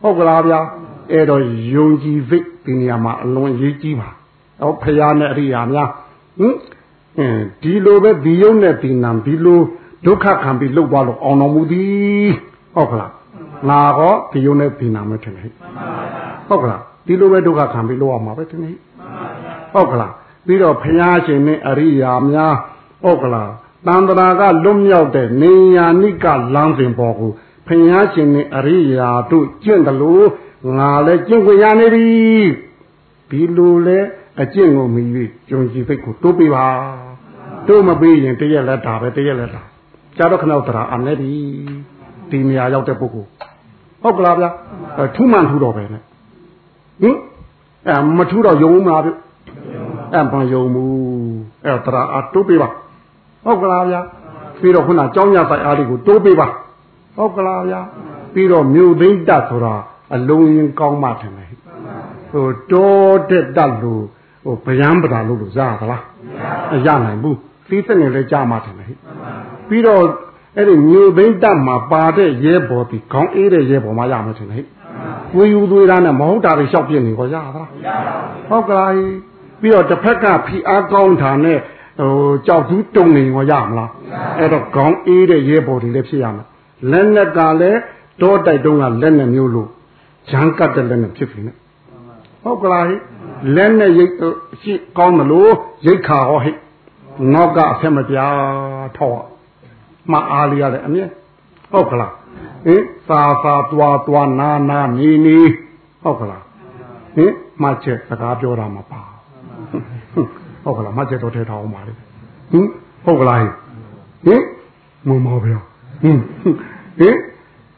[0.00, 0.60] ဟုတ်ကလားဗျာ
[1.12, 1.42] အဲ့တော့
[1.74, 4.08] ယုံကြည်စိတ်ဒီနေရာမှာအလွန်ရေးကြီးပါ
[4.60, 5.88] ဟောဖရာနဲ့အရိယာများ
[6.38, 6.54] ဟင်
[7.62, 9.60] ဒီလိုပဲဒီယုံနဲ့ဒီနံဒီလို
[10.06, 12.30] ဒုက္ခခံပြီးလှုပ်သွားလို့အောင်တော်မူသည်
[12.74, 13.12] ဟုတ်ကလား
[13.68, 15.50] ငါဟောဒီယုံနဲ့ဒီနာမထင်ဟဲ့
[16.48, 18.76] ဟုတ်ကလားဒီလိုပဲဒုက္ခခံပြီးလှုပ်အောင်မှာပဲထင်ဟဲ့
[19.76, 20.12] ဟုတ်ကလား
[20.46, 22.54] ပြီးတော့ဘုရားရှင်နဲ့အရိယာများ
[23.04, 23.50] ဟုတ်ကလား
[23.86, 27.32] တန်ត្រာကလွတ်မြောက်တဲ့နေယာနိကလမ်းစဉ်ပေါ်ကို
[27.68, 30.26] ဘုရားရှင်နဲ့အရိယာတို့ကျင့်တယ်လို့
[30.76, 32.06] ငါလည်းကျင့်ခွင့်ရနေပြီ
[33.30, 33.98] ဒီလိုလဲ
[34.40, 35.08] အကျင့်ကိုမြည်၍
[35.48, 36.66] ကြုံကြည်စိတ်ကိုတိုးပေးပါ
[37.68, 39.62] တိုးမပေးရင်တရက်လက်တာပဲတရက်လက်တာ
[40.16, 41.30] ကြာတော့ခဏတရာအမဲဒီ
[42.30, 43.28] ဒီနေရာရောက်တဲ့ပုဂ္ဂိုလ်
[44.02, 44.50] ဟုတ်ကလားဗျာ
[45.14, 46.02] ထူးမှန်ထူတော့ပဲနဲ့
[47.02, 47.16] ဟင်
[47.88, 49.10] အဲမထူတော့ယုံမှာဗျ
[50.14, 50.92] အဲမယုံဘူး
[51.66, 52.68] အဲတရာအတိုးပေးပါ
[53.44, 54.00] ဟုတ်ကလားဗျာ
[54.60, 56.46] ပြီးတော့ခုနကြောင်းရဆိုင်အားလေးကိုတိုးပေးပါ
[57.16, 57.80] ဟုတ်ကလားဗျာ
[58.34, 59.74] ပြီးတော့မြို့သိမ့်တတ်ဆိုတာ
[60.14, 61.52] အလုံးရင်ကောင်းမှထင်တယ်
[62.30, 62.94] ဟိုတော
[63.30, 64.04] တက်တတ်လို့
[64.44, 66.02] ဟိုဗျံပဒါလို့လို့ရသလား
[66.70, 67.38] မရနိုင်ဘူး
[67.68, 68.86] သီးစနေလည်းကြားမှထင်တယ်
[69.68, 70.02] ပြီးတော့
[70.56, 74.64] အဲ့ဒီမြို့သိမ့်တတ်မှာပါတဲ့ရဲဘော်ဒီခေါင်းအေးတဲ့ရဲဘော်မှရမယ်ထင်တယ်
[75.36, 77.68] ဝေယူသွေးသားနဲ့မဟုတ်တာတွေလျှောက်ပြနေခေါ်ရသလား
[78.48, 78.92] ဟုတ်ကလား
[79.60, 81.58] ပြီးတော့တစ်ဖက်ကဖီအားကောင်းတာနဲ့
[82.00, 83.90] ဟိုကြောက်သူတုံနေခေါ်ရမလား
[84.38, 86.46] အဲ့တော့ခေါင်းအေးတဲ့ရဲဘော်တွေလည်းဖြစ်ရမယ်
[86.90, 87.80] လက်နဲ့ကလည်း
[88.20, 89.68] တောတိုက်တုံးကလက်နဲ့မျိုးလို့
[90.30, 91.56] ဂျန်ကတ်တဲ့လက်နဲ့ဖြစ်ပြီနဲ့
[92.42, 92.96] ဟုတ်ကလားဟိ
[93.56, 94.12] လက်နဲ့ရိတ်
[94.62, 95.52] ရှိကောင်းမလို့
[95.86, 96.52] ရိတ်ခါဟောဟိ
[97.32, 99.24] ငေါကအဆက်မပြားထောက်
[100.12, 101.04] မအားလျရတယ်အမြဲ
[101.72, 102.12] ဟုတ်ကလား
[102.66, 105.38] ဟင်စာစာတွားတွားနာနာနေနေ
[106.02, 106.42] ဟုတ်ကလား
[107.16, 109.15] ဟင်မှချက်စကားပြောတာမပါ
[110.16, 111.92] ဟုတ်ကလားမှချက်တော့ထဲထားအောင်ပါလေ
[112.52, 112.66] ဟင်
[113.04, 114.42] ဟုတ်ကလားဟင်
[115.08, 115.58] မမောဗျာ
[116.02, 116.18] ဟင်
[116.98, 117.16] ဟင်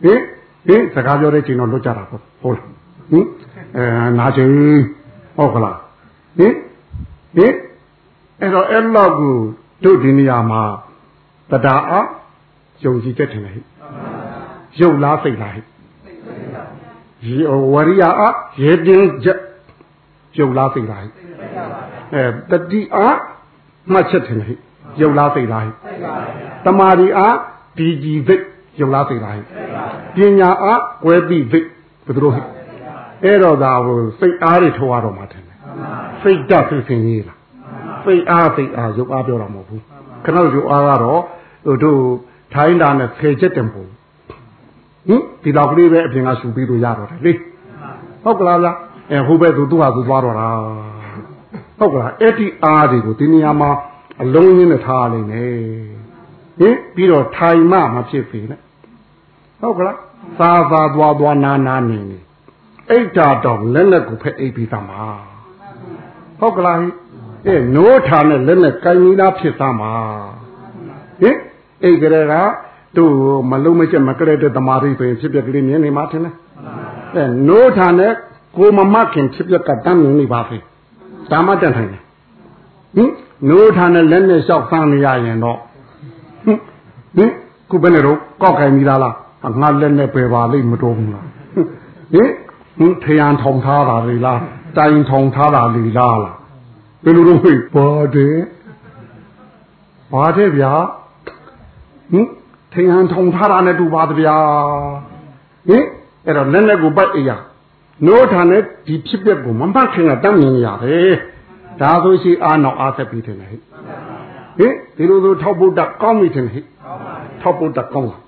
[0.03, 0.20] ဟင်
[0.66, 2.66] ဟင်စကားပြောတဲ့ချိန်တော့လွတ်ကြတာပေါ့ဟုတ်လား
[3.11, 3.27] ဟင်
[3.77, 3.85] အဲ
[4.18, 4.48] နာချင်
[5.37, 5.79] ဟုတ်ကလား
[6.38, 6.55] ဟင်
[7.37, 7.55] ဟင်
[8.40, 9.35] အဲ့တော့အဲ့လောက်ကို
[9.85, 10.62] တို့ဒီနေရာမှာ
[11.51, 11.94] တရားအ
[12.85, 13.62] ယုံကြည်ချက်ထင်တယ်ဟိ
[14.81, 15.62] ရုပ်လားစိတ်လားဟိ
[17.27, 17.37] ရေ
[17.72, 18.22] ဝရိယအ
[18.62, 19.40] ရေတင်ချက်
[20.38, 21.27] ရုပ်လားစိတ်လားဟိ
[22.14, 22.98] အဲတတိအ
[23.92, 24.54] မှတ်ချက်ထင်တယ်ဟိ
[25.00, 25.70] ရုပ်လားစိတ်လားဟိ
[26.64, 27.20] တမာရီအ
[27.78, 28.42] ဒီကြည်စိတ်
[28.80, 30.66] ရုပ်လားစိတ်လားဟိပညာအ
[31.04, 31.66] ကွဲတိစိတ်
[32.06, 32.42] ဘယ်လိုဟိ
[33.24, 35.58] အဲ့တော့ဒါဟိုစိတ်အားတွေထိုးရတော့မှထင်တယ်
[36.22, 37.38] စိတ်ဓာတ်သိစင်ကြီးလား
[38.04, 39.82] စိတ်အားစိတ်အားရုပ်အားပြောတာမဟုတ်ဘူး
[40.24, 41.20] ခဏရုပ်အားကတော့
[41.66, 42.00] ဟိုတို့
[42.54, 43.84] ထိုင်းတာနဲ့ဖေချက်တင်ပုံ
[45.08, 47.32] ဟင်ဒီတော့ကလေးပဲအပြင်ကရှူပြီးလို့ရတော့တယ်လေ
[48.24, 48.68] ဟုတ်ကလားဗျ
[49.12, 50.48] အဲဟိုဘက်သူသူ့ဟာသူသွားတော့တာ
[51.78, 53.70] ဟုတ်ကလားအဲ့ဒီအားတွေကိုဒီနေရာမှာ
[54.22, 55.52] အလုံးရင်းနဲ့ထားလိမ့်မယ်
[56.58, 58.60] ဟင်ပြီးတော့ထိုင်မှမဖြစ်ပေနဲ့
[59.60, 59.96] ဟုတ်ကလား
[60.40, 62.18] သာသာသွားသွားနာနာနေနေ
[62.90, 65.02] အိတ်တာတော့လက်လက်ကိုဖက်အိပ်ပြီးသားမှာ
[66.40, 66.78] ဟုတ်ကလား
[67.46, 69.92] အဲနိုးထာနဲ့လက်နဲ့ကိုင်ကြီးလားဖြစ်သားမှာ
[71.22, 71.36] ဟင်
[71.82, 72.34] အိတ်ကလေးက
[72.96, 73.10] သူ့
[73.50, 76.34] မလုံးမချက်မကလေးတဲ့တမာရီဆိုရင်ဖြစ်ပြကလေးမြင်နေမှာထင်တယ်
[77.14, 78.12] အဲနိုးထာနဲ့
[78.56, 80.58] ကိုမမခင်ဖြစ်ပြကတမ်းမြင်နေပါဖေ
[81.30, 82.02] ဒါမှတန်ထိုင်တယ်
[82.96, 83.10] ဟင်
[83.48, 85.58] နိုးထာနဲ့လက်နဲ့လျှောက်ဆန်းနေရရင်တော့
[86.44, 86.58] ဟင်
[87.16, 87.30] ဟင်
[87.70, 89.00] ခုဘယ်နဲ့တော့ကောက်ခိုင်ပြီလား
[89.60, 91.26] ငါလက်နဲ့ပယ်ပါလိမ့်မတော်ဘူးလား
[92.12, 92.30] ဟင်
[92.78, 94.40] ဟင်ထရန်ထောင်ထားတာလေလား
[94.76, 96.36] တိုင်ထောင်ထားတာလေလားလား
[97.04, 98.36] ဘယ်လိုလုပ်ဖြစ်ပါတယ်
[100.12, 100.72] ပါတယ်ဗျာ
[102.12, 102.26] ဟင်
[102.72, 104.36] ထရန်ထောင်ထားတာနဲ့တူပါဗျာ
[105.68, 105.84] ဟင်
[106.26, 107.30] အဲ့တော့လက်နဲ့ကိုပိုက်အေးရ
[108.06, 111.12] နိုးထာနဲ့ဒီဖြစ်ပျက်ကိုမမှတ်ခင်ကတမ်းမြင်ရတယ်
[111.80, 113.62] ဒါဆိုရှိအာနောက်အားသက်ပြီးတယ်ဟဲ့ဟင်
[114.96, 116.64] ဒီလိုဆိုထောက်ဖို့တက်ကောင်းပြီထင်ဟဲ့
[117.42, 118.22] ထောက်ဖို့တက်ကောင်းလား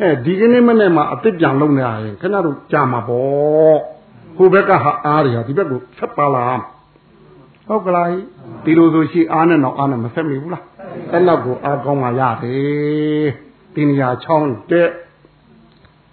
[0.00, 3.78] အဲဒီကနေ့မနေ့မှအစ်စ်ပြန်လုံးနေရရင်ခဏတော့ကြာမှာပေါ့
[4.36, 6.62] ဟိုဘက်ကဟာအားတွေဟာဒီဘက်ကိုဆက်ပါလား
[7.68, 8.08] ဟုတ်ကလား
[8.64, 10.64] ဒီလိုဆိုရှိအားနဲ့တော့အားနဲ့မဆက်မိဘူးလား
[11.12, 13.28] အဲ့လောက်ကိုအားကောင်းမှရတယ်
[13.74, 14.88] ဒီနေရာချောင်းတဲ့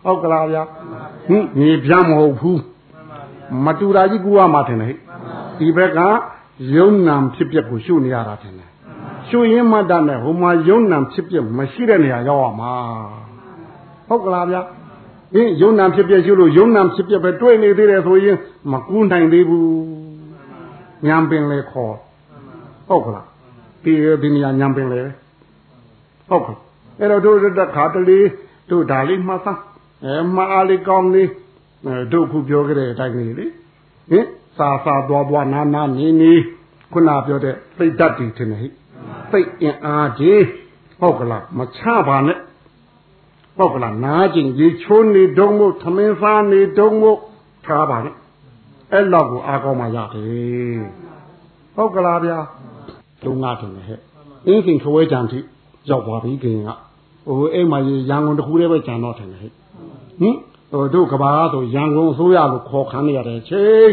[0.03, 0.63] ဟုတ်ကလားဗျာ
[1.27, 2.61] ဟင်ညီပြမဟုတ်ဘူး
[3.65, 4.97] မတူတာကြီးကူရမှာထင်တယ်ဟဲ့
[5.59, 5.99] ဒီဘက်က
[6.75, 8.69] ယုံနံဖြစ်ပျက်ကိုရှုနေရတာထင်တယ်
[9.27, 12.73] ရှုရင်းမှတ်တာနဲ့ဟိုမှာယုံနံဖြစ်ပျက်မရှိတဲ့နေရာရောက်ရမှာ
[14.07, 14.61] ဟုတ်ကလားဗျာ
[15.33, 18.37] ဟင်ယုံနံဖြစ်ပျက်ရှုလို့ယုံနံဖြစ်ပျက်ပဲတွေ့နေသေးတယ်ဆိုရင်
[18.71, 19.67] မကူးနိုင်သေးဘူး
[21.07, 21.95] ညံပင်လေခေါ်
[22.87, 23.25] ဟုတ်ကလား
[23.83, 25.01] ဒီဒီနေရာညံပင်လေ
[26.29, 26.57] ဟုတ်ကဲ့
[26.99, 28.19] အဲ့တော့တို့တခါတလေ
[28.69, 29.59] တို့ဒါလေးမှတ်သား
[30.05, 31.29] အဲမအားလေးကောင်းလေး
[32.11, 33.45] တို့ခုပြောကြတဲ့အတိုင်းလေးလေ
[34.11, 34.25] ဟင်
[34.57, 36.33] စာစာသွားသွားနာနာနေနေ
[36.91, 38.67] ခုနပြောတဲ့စိတ်ဓာတ်တွေထင်တယ်ဟိ
[39.31, 40.43] စိတ်အင်အားကြီး
[40.99, 42.37] ဟုတ်ကလားမချပါနဲ့
[43.57, 47.19] ဟုတ်ကလားနားကျင်ရေချိုးနေတုံးမို့သမင်းစားနေတုံးမို့
[47.65, 48.15] ထားပါနဲ့
[48.91, 50.79] အဲ့လောက်ကိုအားကောင်းမှရတယ်
[51.75, 52.37] ဟုတ်ကလားဗျာ
[53.25, 53.99] လုံးငါတယ်ဟဲ့
[54.47, 55.39] အင်းခင်ခွဲကြံတိ
[55.89, 56.69] ရောက်သွားပြီခင်က
[57.27, 59.51] ဟိုအိမ်မှာရန်ကုန်တစ်ခုတည်းပဲကြံတော့တယ်ဟဲ့ဟင်
[60.21, 60.33] ဟို
[60.93, 63.91] တို့ကဘာဆိုရန်ကုန်အစိုးရလို့ခေါ်ခံနေရတယ်ချိန်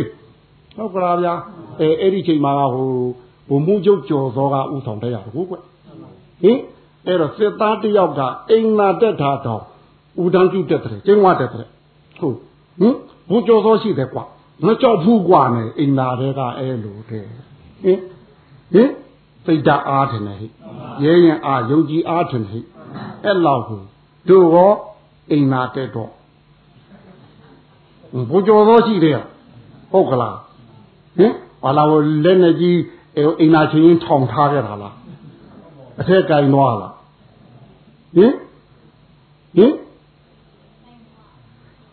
[0.77, 1.35] ဟုတ်ကလားဗျာ
[1.81, 2.90] အဲအဲ့ဒီချိန်မှာဟို
[3.49, 6.59] ဘုံမှုချုပ်ကျော်စောကဥဆောင်တဲ့ရဘူးကွဟင်
[7.07, 9.62] အဲ့တော့စစ်သားတယောက်ကအိမ်နာတက်တာတော့
[10.23, 11.68] ဥဒန်းကျတက်တယ်ကျင်းဝတက်တယ်
[12.18, 12.37] ဟုတ်
[12.81, 12.95] ဟင်
[13.29, 14.25] ဘုကျော်စောရှိတယ်ကွာ
[14.66, 17.25] မကြောက်ဘူးကွာနဲ့အိမ်နာတွေကအဲလိုတဲ့
[17.83, 17.99] ဟင်
[18.73, 18.90] ဟင်
[19.45, 20.47] စိတ်ဓာတ်အားထင်တယ်ဟိ
[21.05, 22.61] ရဲရင်အားယုံကြည်အားထင်ဟိ
[23.25, 23.83] အဲ့လောက်ကို
[24.29, 24.73] တို့ရော
[25.31, 26.11] အိမ်နာတက်တော့
[28.31, 29.20] ဘုကျော်သောရှိတယ်
[29.92, 30.37] ဟုတ်ကလား
[31.18, 31.33] ဟင်
[31.64, 31.83] ဘာလာ
[32.25, 32.79] လက်နဲ့ကြီး
[33.16, 34.94] အိမ်နာချင်းချင်းထောင်ထားခဲ့တာလား
[36.01, 36.94] အထက်ကင်သွားလား
[38.16, 38.33] ဟင်
[39.57, 39.75] ဟင်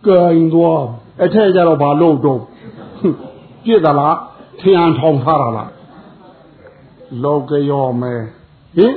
[0.05, 0.83] ကင်သွား
[1.23, 2.39] အထက်ကျတော့ဘာလို့တော့
[3.63, 4.15] ပြည့်သလား
[4.59, 5.71] ထျံထောင်ထားတာလား
[7.23, 8.21] လောကရောမယ်
[8.77, 8.93] ဟင်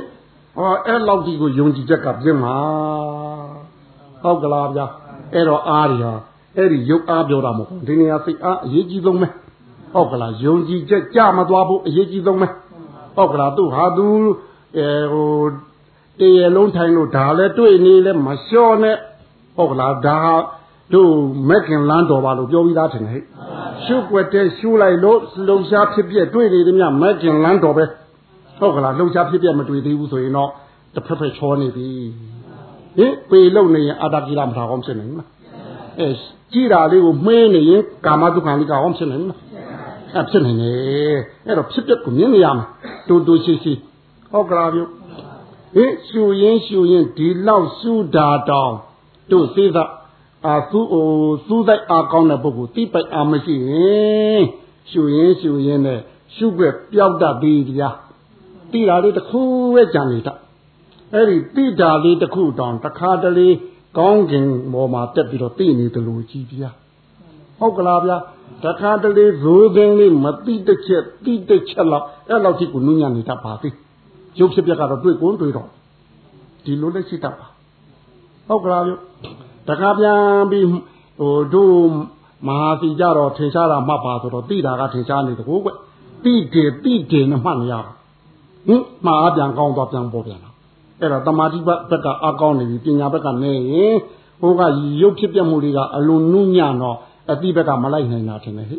[0.57, 2.55] အော်အဲ့လောက်ဒီကိုယုံကြည်ချက်ကပြင်းမှာ
[4.21, 4.85] ဟုတ်ကလားဗျာ
[5.33, 6.03] အဲ့တော့အားရ
[6.57, 9.27] အဲ့ဒီရုပ်အားပြောတာမဟုတ်ဒီနေရာစိတ်အားအရေးကြီးဆုံးပဲ
[9.93, 12.47] ဟုတ်ကလားယုံကြည်ချက်ကြမသွားဖို့အရေးကြီးဆုံးပဲ
[13.15, 14.07] ဟုတ်ကလားသူဟာသူ
[14.77, 15.45] အဲဟို
[16.19, 18.97] တရလုံးထိုင်လို့ဒါလည်းတွေ့နေလဲမလျှော့နဲ့
[19.57, 20.19] ဟုတ်ကလားဒါ
[20.93, 21.13] တို့
[21.49, 23.23] မက်ကင်လန်းတော်ပါလို့ပြောပြီးသားထင်တယ်
[23.85, 27.85] ရှုပ်ွက်တဲ့ရှုလိုက်လို့လှုပ်ရှားဖြစ်ပြတွေ့နေတယ်မြမက်ကင်လန်းတော်ပဲ
[28.59, 30.49] ဟုတ်ကလားလှုပ်ရှားဖြစ်ပြမတွေ့သေးဘူးဆိုရင်တော့
[30.95, 31.89] တစ်ဖက်ဖက်ချောနေပြီ
[32.97, 35.25] ဟင်ပေလုံနေရင်အာတာကိလမထားအောင်ဖြစ်နေမှာ
[35.99, 36.09] အဲ
[36.53, 39.37] ကြည်တာလေးကိုမှင်းနေရင်ကာမဒုက္ခလေးကအောင်ဖြစ်နေမှာ
[40.13, 40.71] အဲဖြစ်နေနေ
[41.45, 42.65] အဲ့တော့ဖြစ်ပျက်ကိုမြင်နေရမှာ
[43.07, 43.73] တူတူရှိရှိ
[44.31, 44.83] ဟုတ်ကလားပြု
[45.75, 48.73] ဟင်ရှူရင်ရှူရင်ဒီလောက်ရှူတာတောင်
[49.31, 49.83] တို့သိသာ
[50.45, 51.05] အာသူ့ဟို
[51.47, 54.43] သူ့တိုက်အားကောင်းတဲ့ပုဂ္ဂိုလ်တိပိုက်အားမရှိရင်
[54.89, 55.99] ရှူရင်ရှူရင်နဲ့
[56.35, 57.89] ရှုွက်ပျောက်တတ်ပြီဗျာ
[58.71, 59.41] တိတာလေးတစ်ခု
[59.73, 60.33] ပဲကြံနေတာ
[61.13, 63.49] အဲ့ဒီတိတာလေးတစ်ခုတောင်တစ်ခါတလေ
[63.97, 66.71] ကောင်းကင်ပေါ်မှာတက်ပြီးတော့သိနေတယ်လို့ကြည်ဗျာ
[67.59, 68.17] ဟုတ်ကလားဗျာ
[68.63, 73.75] တခါတလေဇိုးသိန်းလေးမတိတစ်ချက်တိတစ်ချက်လောက်အဲ့လောက်ထိကိုနုညံ့နေတတ်ပါသေး
[74.39, 75.69] ရုပ်ဖြစ်ပြကတော့တွေ့ကိုတွေ့တော့
[76.65, 77.47] ဒီလိုလက်ရှိတတ်ပါ
[78.47, 78.91] ဟုတ်ကလားဗျ
[79.69, 80.65] တခါပြန်ပြီး
[81.19, 81.77] ဟိုတို့
[82.47, 85.69] မဟာစီကြတော့ထင်ရှားတာမှတ်ပါဆိုတော့တိတာကထင်ရှားနေတကူကွ
[86.23, 87.91] တိတယ်တိတယ်နဲ့မှတ်နေရတာ
[88.67, 90.52] ဟင်မှားပြန်ကောင်းသွားပြန်ပေါ်ပြန်လာ
[90.99, 93.95] အဲ့တော့တမာတိဘက်ကအကောင်းနေပြီပညာဘက်ကနေရင်
[94.41, 94.61] ဟိုက
[95.01, 96.97] ရုပ်ဖြစ်ပြမှုတွေကအလွန်နုညံ့တော့
[97.31, 98.77] အတိဘက်ကမလိုက်နိုင်တာထင်တယ်ဟိ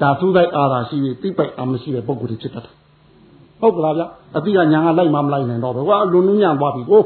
[0.00, 2.74] ဒါသူ့တိုက်အားသာရှိပြီးတိပိုက်အားမရှိတဲ့ပုံကိုယ်တွေဖြစ်တတ်တယ်
[3.60, 4.02] ဟုတ်ကလားဗျ
[4.36, 7.02] အတိကညာကလိုက်မှမလိုက်နိုင်တော့ဘူးကအလွန်နုညံ့သွားပြီကို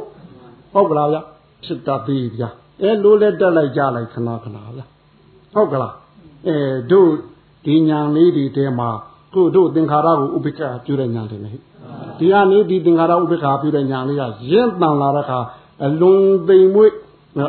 [0.74, 1.18] ဟုတ်ကလားဗျ
[1.64, 2.44] ဖြစ်တတ်သေးဗျ
[2.82, 4.80] အဲလိုလဲတက်လိုက်ကြလိုက်ခဏခဏဗျ
[5.54, 5.94] ဟုတ်ကလား
[6.46, 6.56] အဲ
[6.90, 7.10] တို့
[7.66, 8.88] ဒီညာလေးတွေတဲမှာ
[9.34, 11.50] ကိုတို့သင်္ခါရကိုဥပိ္ပခပြုတဲ့ညာတယ်လေ
[12.18, 15.38] ဒီကနေဒီသင်္ခါရဥပိ္ပခပြုတဲ့ညာလေးကရင့်တန်လာတဲ့အခါ
[15.86, 16.92] အလွန်သိမ်မွေ့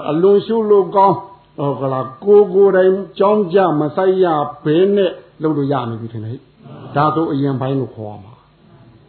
[0.09, 1.17] အလွန်ရှုလို့ကောင်း
[1.57, 4.25] ဟုတ်ကလားကိုကိုယ်တိုင်ကြောင်းကြမဆိုင်ရ
[4.63, 5.11] ဘဲနဲ့
[5.41, 6.33] လုပ်လို့ရနေပြီထင်လေ
[6.95, 8.33] ဒါဆိုအရင်ပိုင်းကိုခေါ်ရမှာ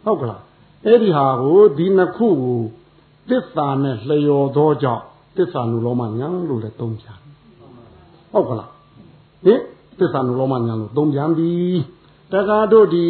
[0.05, 0.41] ဟုတ်ကလား
[0.85, 2.59] အဲ့ဒီဟာကိုဒီနှစ်ခုကို
[3.29, 5.03] သစ္စာနဲ့လျော်သောကြောင့်
[5.37, 7.17] သစ္စာနုလောမညာလို့လည်းသုံးပြန်
[8.31, 8.69] ဟုတ်ကလား
[9.45, 9.59] ဟင်
[9.99, 11.51] သစ္စာနုလောမညာလို့သုံးပြန်ပြီ
[12.31, 13.05] တက္ကတို့ဒီ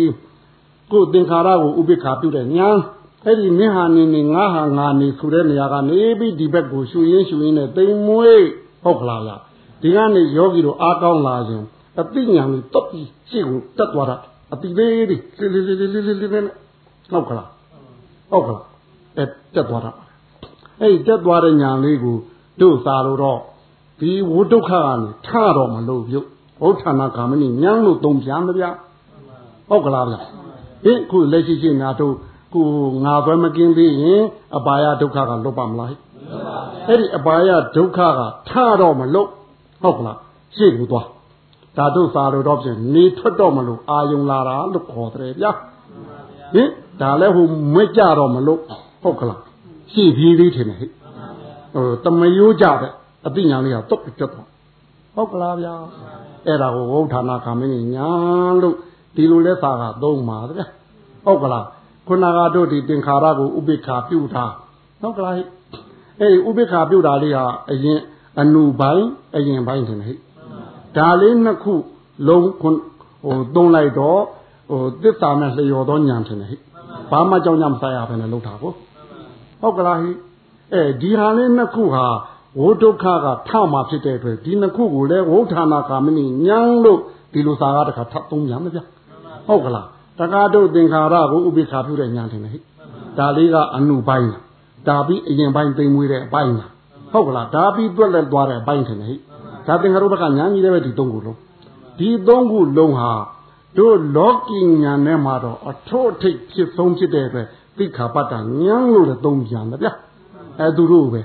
[0.93, 2.69] ကိုယ်သင်္ခါရကိုဥပိ္ပခာပြုတဲ့ညာ
[3.25, 8.47] အဲ့ဒီမင်းဟာနေနေငါဟာငါနေဆိုတဲ့နေရာကနေပြီးဒီဘက်ကိုရှူရင်းရှူရင်းနဲ့တိမ်မွေး
[8.83, 9.41] ဟုတ်ခလာလား
[9.81, 11.63] ဒီကနေယောဂီတို့အားကောင်းလာရင်
[11.99, 14.15] အတိညာကိုတော့ပြီးရှေ့ကိုတက်သွားတာ
[14.53, 16.55] အတိသေးလေးလေးလေးလေးလေးလေးလေးနဲ့
[17.11, 17.49] ဟုတ်ခလား
[18.31, 18.63] ဟုတ်ခလား
[19.17, 19.23] အဲ
[19.55, 19.91] တက်သွားတာ
[20.81, 22.17] အဲ့ဒီတက်သွားတဲ့ညာလေးကို
[22.61, 23.39] တို့စာလို့တော့
[23.99, 26.27] ဒီဝိဒုက္ခကနေထတော့မလို့ပြုတ်
[26.61, 28.69] ဘုဋ္ဌာနာကာမဏိမြန်လို့သုံးပြန်ဗျာ
[29.69, 30.19] ဟုတ်ခလားဗျာ
[30.83, 32.15] ဟင်ခုလက်ရှိရှိနာတို့
[32.53, 32.67] ကို
[33.05, 34.21] ငါပဲမကင်းသေးရင်
[34.57, 35.89] အပါယဒုက္ခကလွတ်ပါမလား
[36.87, 38.19] အဲ့ဒီအပါယဒုက္ခက
[38.49, 39.29] ထတော့မလို့
[39.83, 40.17] ဟုတ်ကလား
[40.55, 41.07] ရှေ့ကိုသွား
[41.77, 45.51] ဒါတို့စာလို့တော့ပြင်နေထွက်တော့မလို့အာယုံလာတာလို့ခေါ်တယ်ဗျာ
[46.53, 46.69] ဟင်
[47.01, 48.59] ဒါလည်းဟိုမွဲ့ကြတော့မလို့
[49.03, 49.41] ဟုတ်ကလား
[49.91, 50.89] ရှေ့ပြေးလေးထင်တယ်ဟဲ့
[51.73, 52.91] ဟိုတမယိုးကြတဲ့
[53.27, 54.47] အသိဉာဏ်လေးကတုတ်ပြတ်သွား
[55.15, 55.73] ဟုတ်ကလားဗျာ
[56.47, 58.09] အဲ့ဒါကိုဝုဋ္ဌာနာခမင်းညာ
[58.61, 58.75] လို့
[59.15, 60.65] ဒီလိုလဲစာကသုံးပါဗျာ
[61.25, 61.65] ဟုတ်ကလား
[62.07, 64.45] ခုနကတို့ဒီသင်္ခါရကိုဥပိ္ပခာပြုတာ
[65.01, 67.99] ဟုတ်ကလားအဲ့ဒီဥပိ္ပခာပြုတာလေးဟာအရင်
[68.39, 70.17] အနုပိုင်းအရင်ပိုင်းထင်တယ်ဟဲ့
[70.97, 71.73] ဒါလေးနှစ်ခု
[72.27, 72.73] လုံးဟို
[73.55, 74.21] သုံးလိုက်တော့
[74.69, 76.59] ဟိုသစ္စာနဲ့လျော်သောညာထင်တယ်ဟဲ့
[77.11, 78.71] ဘာမှကြောင်းကြမဆိုင်ရဘဲနဲ့လှုပ်တာကို
[79.61, 80.11] ဟုတ်ကလားဟိ
[80.73, 82.05] အဲဒီဟာလေးနှစ်ခုဟာ
[82.59, 86.99] ဝိဒုက္ခကထမှဖြစ်တဲ့အတွက်ဒီနှစ်ခုကိုလည်းဝုဌာနာကာမဏိညံလို့
[87.33, 88.79] ဒီလိုစာကားတစ်ခါထပ်သုံးပြန်မပြ
[89.47, 89.87] ဟုတ်ကလား
[90.19, 92.59] တကားတို့သင်္ခါရကိုဥပိ္ပခာပြုတဲ့ညာထင်တယ်ဟိ
[93.17, 94.43] ဒါလေးကအနုပိုင်းလား
[94.87, 96.71] ဒါပြီးအရင်ပိုင်းသိမ့်မွေးတဲ့အပိုင်းလား
[97.13, 99.15] ဟုတ်ကလားဒါပြီးတွက်လက်သွားတဲ့အပိုင်းထင်တယ်ဟိ
[99.67, 101.37] ဒါသင်္ခါရဘက်ကညာကြီးလည်းပဲဒီသုံးခုလုံး
[101.99, 103.11] ဒီသုံးခုလုံးဟာ
[103.77, 109.89] တို့လောကီညာနဲ့မှာတော့အထောအထိတ်ဖြစ်ဆုံးဖြစ်တဲ့အတွက်သိခါပတ္တညံလို့လည်းသုံးပြန်တယ်ဗျ
[110.59, 111.21] အဲသူတို့ပဲ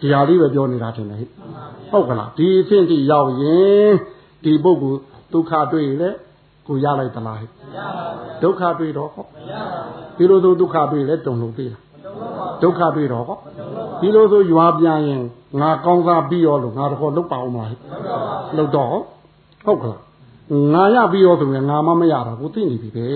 [0.00, 1.28] တရားလေးပဲပြောနေတာထင်တယ်ဟဲ့
[1.90, 3.92] ဟုတ်ကလားဒီအဆင့်ထိရောက်ရင်
[4.44, 5.00] ဒီပုဂ္ဂိုလ်
[5.32, 6.10] ဒုက္ခတွေ့လေ
[6.68, 7.50] ကိုရလိုက်သလားဟဲ့
[8.42, 9.26] ဒုက္ခတွေ့တော့ဟော
[10.16, 11.82] ဒီလိုဆိုဒုက္ခတွေ့လေတုံလို့သေးလား
[12.62, 13.38] ဒုက္ခတွေ့တော့ဟော
[14.00, 15.22] ဒီလိုဆိုရွာပြန်ရင်
[15.60, 17.78] ငါကောင်းစားပြီးရောလို့ငါတော့လုတ်ပါအောင်ပါဟဲ့
[18.56, 18.88] လုတ်တော့
[19.66, 20.00] ဟုတ်ကလား
[20.74, 23.06] ငါရပြီးရောဆိုရင်ငါမမရတာကိုသိနေပြီပဲ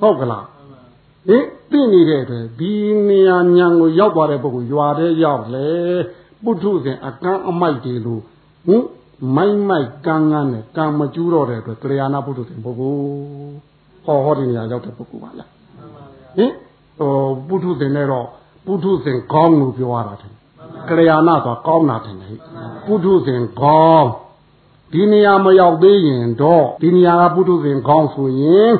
[0.00, 0.46] ဟုတ်ကလား
[1.28, 2.72] ဟင်သိနေတဲ့အတွက်ဒီ
[3.08, 5.68] နေရာညံကိုရောက်သွားတဲ့ပုဂ္ဂိုလ်ရွာတဲ့ရောက်လေ
[6.44, 8.22] ပုထုဇဉ်အကန်းအမိုက်တွေလို့
[8.66, 8.82] ဟင်
[9.36, 13.00] မိုက်မိုက်ကန်းကန်းနဲ့ကံမကျူးတော့တဲ့အတွက်ကလျာဏပုထုဇဉ်ပုဂ္ဂိုလ်
[14.04, 15.48] ဟောဟောဒီနေရာရောက်တဲ့ပုဂ္ဂိုလ်ပါလား
[16.36, 16.52] ဟင်
[16.98, 17.10] ဟို
[17.48, 18.26] ပုထုဇဉ်နဲ့တော့
[18.66, 20.32] ပုထုဇဉ်ကောင်းလို့ပြောရတာတယ်
[20.88, 22.16] ကလျာဏဆိုကောင်းတာတယ်
[22.86, 24.08] ပုထုဇဉ်ကောင်း
[24.92, 28.72] ဒီနေရာမရောက်သေးရင်တော့ဒီနေရာကပုထုဇဉ်ကောင်းဆိုရင်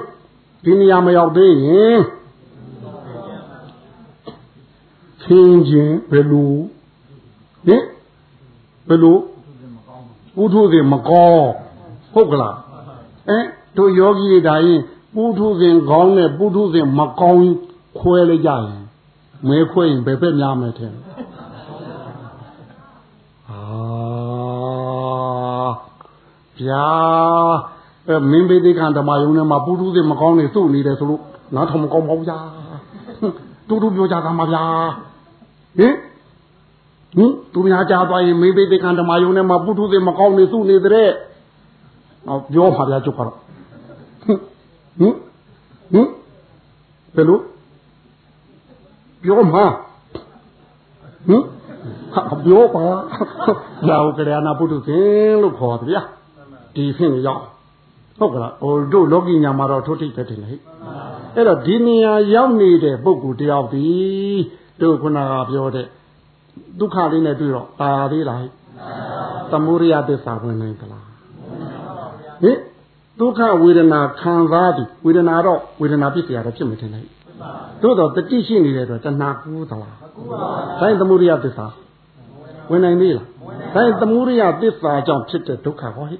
[0.64, 1.96] ဒီနေရာမရောက်သေးရင်
[5.22, 6.54] ချင်းချင်းဘယ်လို
[7.66, 7.82] ဟင်
[8.88, 9.16] ဘယ်လို
[10.36, 11.48] ပုထုဇဉ်မကောင်း
[12.14, 12.56] ဟုတ်ကလား
[13.28, 13.38] အဲ
[13.76, 14.80] တို့ယောဂီတွေဒါရင်
[15.14, 17.40] ပုထုဇဉ်ကောင်းနဲ့ပုထုဇဉ်မကောင်း
[17.98, 18.66] ခွဲလိုက်ကြရင်
[19.48, 20.94] မဲခွဲရင်ဘယ်ဘက်များမယ်ထင်
[23.50, 23.60] အာ
[26.58, 26.86] ဗျာ
[28.08, 31.22] အဲမင်းဘေဒီခံဓမ္မယုံထဲမှာပုထုဇဉ်မကောင်းနေစုနေတယ်ဆိုလို့
[31.54, 32.38] နားထောင်မကောင်းပါဘူးဗျာ
[33.68, 34.64] တူတူပြောကြတာမှာဗျာ
[35.78, 35.94] ဟင်
[37.14, 41.08] ဟင်သူများကြားသွားရင်မေဘိသေကံဓမ္မယုံထဲမှာပုထုဇဉ်မကောင်းနေစုနေတဲ့
[42.26, 43.36] ဟောပြောပါဗျာကျုပ်ကတော့
[44.24, 44.38] ဟင်
[44.98, 46.08] ဟင်
[47.14, 47.40] ဘယ်လို
[49.22, 49.64] ပြောမှာ
[51.28, 51.42] ဟင်
[52.14, 52.84] ဟာပြောပါ
[53.88, 56.02] ရာဟုကရဏပုထုဇဉ်လို့ခေါ်တယ်ဗျာ
[56.74, 57.42] ဒီဖြင့်ရောက်
[58.18, 60.52] ဟုတ်ကလားဟိုတို့လောကီညာမှာတော့ထိုးထိပ်ပဲတင်လေ
[61.34, 63.86] အဲ့တော့ဒီနေရာရောက်နေတဲ့ပုဂ္ဂိုလ်တယောက်ဒီ
[64.80, 65.86] တို့ခုနကပြောတဲ့
[66.80, 68.40] ဒုက္ခလေးနဲ့တွေ့တော့ပါသေးလား
[69.52, 71.06] သမုဒိယသစ္စာဝင်နိုင်သလား
[72.42, 72.58] ဟင်
[73.20, 77.08] ဒုက္ခဝေဒနာခံစားသည်ဝေဒနာတော့ဝေဒနာပြစ်စရာတော့ဖြစ်မထင်နိုင်
[77.82, 79.94] သို့တော့တတိရှိနေတဲ့အတွက်တဏှာကူးသလား
[80.80, 81.66] ဒါသမုဒိယသစ္စာ
[82.70, 83.26] ဝင်နိုင်သေးလား
[83.74, 86.16] ဒါသမုဒိယသစ္စာကြောင့်ဖြစ်တဲ့ဒုက္ခဟောဟိ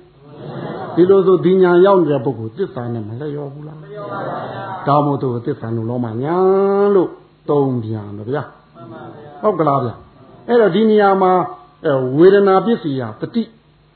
[0.94, 6.36] ဒီလိုဆိုဒီညာရောက်နေတဲ့ပုဂ္ဂိုလ်သစ္စာနဲ့မလျော်ဘူးလားမလျော်ပါဘူး။ဒါမို့သူသစ္စာနုလောမညာ
[6.94, 7.10] လို့
[7.50, 8.42] တုံးပြန်တယ်ဗျာ။
[9.42, 9.94] ဟုတ်ကလားဗျာ။
[10.48, 11.32] အဲ့တော့ဒီနေရာမှာ
[12.18, 13.42] ဝေဒနာပစ္စည်းဟာတတိ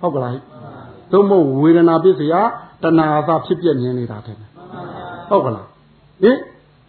[0.01, 0.37] ဟုတ်ကလား။
[1.13, 2.43] သို့မဟုတ်ဝေဒနာပစ္စည်းဟာ
[2.83, 4.37] တဏှာသာဖြစ်ပြမြင်နေတာတဲ့။
[5.29, 5.67] ဟုတ်ကလား။
[6.23, 6.39] ဟင်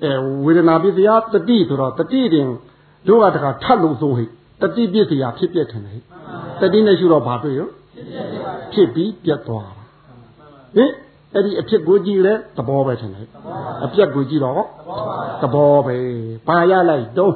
[0.04, 0.12] အဲ
[0.46, 2.48] ဝေဒနာပစ္စည်းဟာတတိဆိုတော့တတိတင်
[3.08, 4.26] တို့ကတခါထပ်လို့ဆိုဟိ
[4.62, 5.80] တတိပစ္စည်းဟာဖြစ်ပြတယ်ဟိ
[6.62, 7.70] တတိနဲ့ရှုတော့ဘာတွေ့ရော
[8.74, 9.72] ဖြစ်ပြီးပြတ်သွား
[10.76, 10.92] ဟင်
[11.34, 13.28] အဲ့ဒီအဖြစ်ကိုကြည့်လဲသဘောပဲထင်တယ်
[13.86, 14.64] အပြက်ကိုကြည့်တော့
[15.42, 15.96] သဘောပဲ
[16.48, 17.34] ဘာရလိုက်တုံး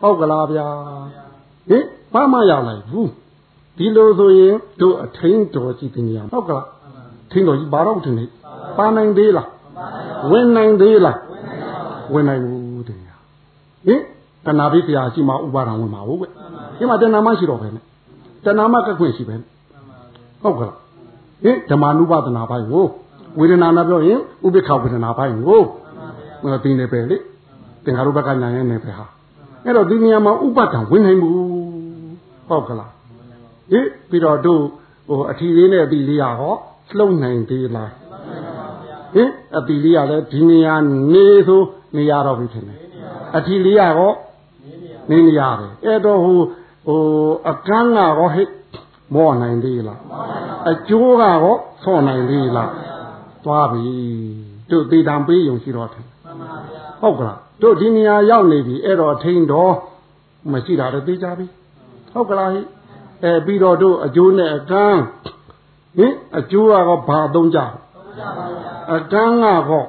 [0.00, 0.66] ဟုတ်ကလားဗျာ
[1.70, 3.10] ဟင်ဘာမှရလိုက်ဘူး
[3.76, 6.66] ဒီလိုဆိုရင်တို့အထင်းတော်ကြည့်တင်ရဟုတ်ကလား
[7.30, 8.24] ထင်းတော်ကြီးဘာတော့ထင်နေ
[8.78, 9.48] ပါနိုင်သေးလား
[10.30, 11.18] ဝင်နိုင်သေးလား
[12.12, 13.08] ဝင်နိုင်ဘူးတင်ရ
[13.86, 14.00] ဟင်
[14.44, 16.30] တဏှာပိတရားရှိမှဥပါဒံဝင်မှာဟုတ်ကဲ့
[16.78, 17.84] ဒီမှာတဏှာမရှိတော့ပဲနဲ့
[18.44, 19.34] တဏှာမှကခွင့်ရှိပဲ
[20.42, 20.74] ဟုတ်ကလား
[21.44, 22.84] ဟင်ဓမ္မနုပဒနာပိုင်းကို
[23.38, 25.62] ဝေဒနာနဲ့ပြောရင်ဥပိ္ပခဝေဒနာပိုင်းကို
[26.42, 27.16] မသိနေပဲလေ
[27.84, 29.06] သင်္ခါရုပ္ပကညာရဲ့နေပဲဟာ
[29.68, 31.36] အဲ့တော့ဒီနေရာမှာဥပဒံဝင်နိုင်ဘူး
[32.48, 32.92] ဟုတ်ကလား
[33.70, 34.62] ဟင်ပြီးတော့တို့
[35.08, 36.54] ဟိုအထီလေးနဲ့အပီလေးရဟော
[36.96, 37.92] လှုပ်နိုင်သေးလား
[39.14, 40.74] ဟင်အပီလေးရလဲဒီနေရာ
[41.12, 41.62] နေဆို
[41.96, 42.78] နေရတော့ပြီထင်တယ်
[43.36, 44.12] အထီလေးရဟော
[45.10, 46.38] နေနေရတယ်အဲ့တော့ဟို
[46.86, 47.00] ဟို
[47.50, 48.44] အကန်းကဟောဟိ
[49.14, 50.00] မောနိုင်သေးလား
[50.70, 52.72] အကျိုးကတော့ဆော့နိုင်သေးလား
[53.44, 53.86] သွားပြီ
[54.70, 56.04] တို့သေတံပေးယုံရှိတော့တယ်
[57.00, 59.74] ဟုတ်ကလား တို့ဒီနေရာရောက်နေပြီအဲ့တော့ထိန်တော်
[60.52, 61.46] မရှိတာတော့သိကြပြီ
[62.12, 62.60] ဟုတ်ကလားဟိ
[63.24, 65.00] အဲပြီးတော့တို့အကျိုးနဲ့အကန်း
[65.98, 67.58] ဟင်အကျိုးကတော့ဘာသုံးကြ
[68.94, 69.88] အကန်းကတော့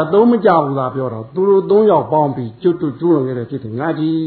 [0.00, 4.18] အသုံးမကြဘူးလားပြောတော့သူတို့သုံးယောက်ပေါင်းပြီးကျွတ်ကျွတ်ကျွတ်လုံရတဲ့ဖြစ်တယ်ငါကြီး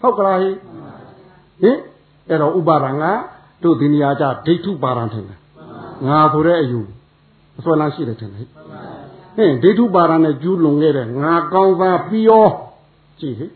[0.00, 0.50] ဟုတ်ကလားဟိ
[1.62, 1.78] ဟင်
[2.28, 3.04] အဲ့တော့ဥပါဒံက
[3.62, 5.38] တို့ဒီနေရာကြဒိဋ္ဌုပါဒံထင်တယ်
[6.08, 6.80] ငါဆိုတဲ့အယူ
[7.58, 8.61] အစွဲလန်းရှိတယ်ထင်တယ်ဟ
[9.44, 12.48] င်ဒိဋ္ဌုပါဒံနဲ့ကျူးလွန်ခဲ့တဲ့ငါကောင်းသားပြီးရော
[13.20, 13.46] ကြည့်ဟိ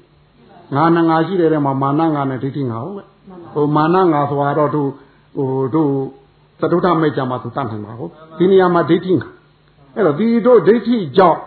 [0.74, 3.06] ငါနဲ့ငါရှိတဲ့ထဲမှာမာနငါနဲ့ဒိဋ္ဌိငါဟုတ်ကဲ့
[3.54, 4.90] ဟိုမာနငါဆိုတာတော့တို့
[5.36, 5.90] ဟိုတို့
[6.60, 9.28] သတုထမဲ့ကြမှာသူတတ်နိုင်ပါဟုတ်ဒီနေရာမှာဒိဋ္ဌိငါ
[9.94, 11.40] အဲ့တော့ဒီတို့ဒိဋ္ဌိကြောင့်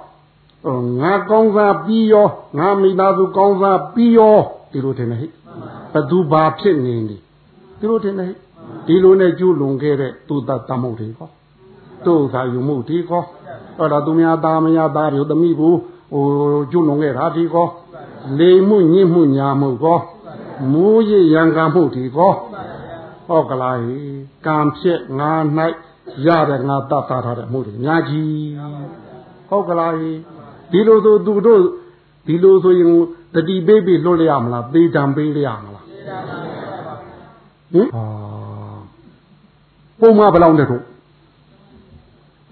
[1.01, 2.27] ငါကောင်းစားပြီးရော
[2.59, 4.37] ငါမိသားစုကောင်းစားပြီးရော
[4.71, 5.27] ဒီလိုထင်တယ်ဟိ
[5.93, 7.17] ဘသူဘာဖြစ်နေနေ
[7.79, 8.31] ဒီလိုထင်တယ်
[8.87, 11.29] ဒီလိုနဲ့ကျူးလွန်ခဲ့တဲ့သူတတ်တမုတ်တွေဟော
[12.05, 13.23] တို့သာယူမှုဒီကော
[13.79, 15.73] အဲ့တော့သူများသားမယားသားပြုသမီးကို
[16.11, 16.25] ဟို
[16.71, 17.67] ကျွလုံခဲ့တာဒီကော
[18.39, 19.99] လေမှုညစ်မှုညာမှုကော
[20.71, 22.33] မူးရရံကမှုဒီကော
[23.27, 23.77] ဟုတ်ကလား
[24.45, 25.31] ကံဖြစ်ငါ၌
[26.25, 28.31] ရတဲ့ငါတတ်တာထားတဲ့မှုတွေအများကြီး
[29.49, 29.93] ဟုတ်ကလား
[30.71, 31.61] ဒီလိုဆိုသူတို့
[32.27, 32.89] ဒီလိုဆိုရင်
[33.33, 35.85] တတိပေးပြီးလွတ်ရမလားသေတံပေးရမလား
[37.73, 38.03] ဟင်ဟာ
[39.99, 40.83] ပုံမဘယ်လောက်တဲ့တို့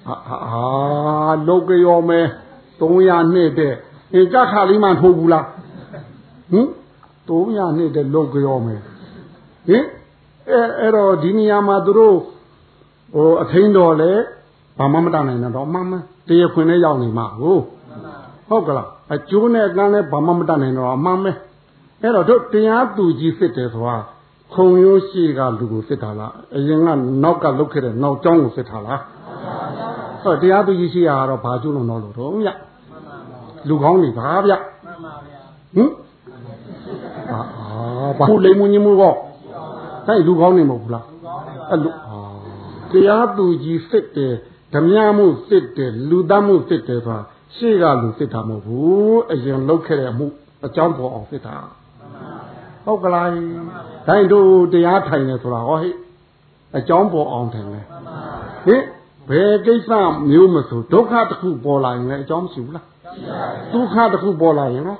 [0.07, 0.15] ဟာ
[1.47, 2.19] လောကရောမဲ
[2.79, 3.73] 300နှစ်တဲ့
[4.19, 5.45] ဧကခါလေးမှထိုးဘူးလား
[6.51, 6.67] ဟင်
[7.27, 8.75] 300နှစ်တဲ့လောကရောမဲ
[9.67, 9.83] ဟင်
[10.49, 12.17] အဲအဲ့တော့ဒီနေရာမှာသူတို့
[13.15, 14.11] ဟိုအထင်းတော်လဲ
[14.77, 15.93] ဘာမှမတတ်နိုင်တော့မှမ
[16.27, 17.63] တရားခွင်နဲ့ရောက်နေမှာဟုတ်
[18.49, 21.31] ဟုတ်ကလားအကျိုးနဲ့ကန်းလဲဘာမှမတတ်နိုင်တော့အမှန်ပဲ
[22.01, 23.97] အဲ့တော့တို့တရားသူကြီးစစ်တယ်ဆိုတာ
[24.53, 26.87] ခုံရိုးရှိကလူကိုစစ်တာလားအရင်က
[27.23, 28.99] နောက်ကလုတ်ခဲ့တဲ့နောက်ကျောင်းကိုစစ်တာလား
[30.23, 32.49] ဟောတရားသူကြီးရှိရတော့ဘာကျိုးလုံးတော့လို့တော့ဗျ
[33.67, 34.53] လူကောင်းနေပါဗျ
[35.75, 35.91] ဟင်
[37.31, 37.39] အာ
[38.17, 39.13] ဘာခုလိမ်မွင်းမှုကော
[40.07, 41.05] ဟဲ့လူကောင်းနေမဟုတ်ဘူးလား
[41.69, 41.89] အဲ့လူ
[42.91, 44.33] တရားသူကြီးစစ်တယ်
[44.73, 47.19] ဓမြမှုစစ်တယ်လူသားမှုစစ်တယ်ဆိုတာ
[47.55, 50.27] ရှေ့ကလူစစ်တာမဟုတ်ဘူးအရင်လုတ်ခဲ့တဲ့အမှု
[50.65, 51.55] အကြောင်းပေါ်အောင်စစ်တာ
[52.85, 53.27] ဟုတ်ကလား
[54.07, 55.89] ဒါရင်တို့တရားထိုင်နေဆိုတာဟောဟိ
[56.77, 57.79] အကြောင်းပေါ်အောင်တယ်လေ
[58.65, 58.83] ဟင်
[59.29, 59.89] ဘယ်ကိစ္စ
[60.29, 62.85] မျိုးမဆိုဒုက္ခတစ်ခုပေါ်လာရင်လည်းအကြောင်းမရှိဘူးလား
[63.73, 64.99] ဒုက္ခတစ်ခုပေါ်လာရင်တော့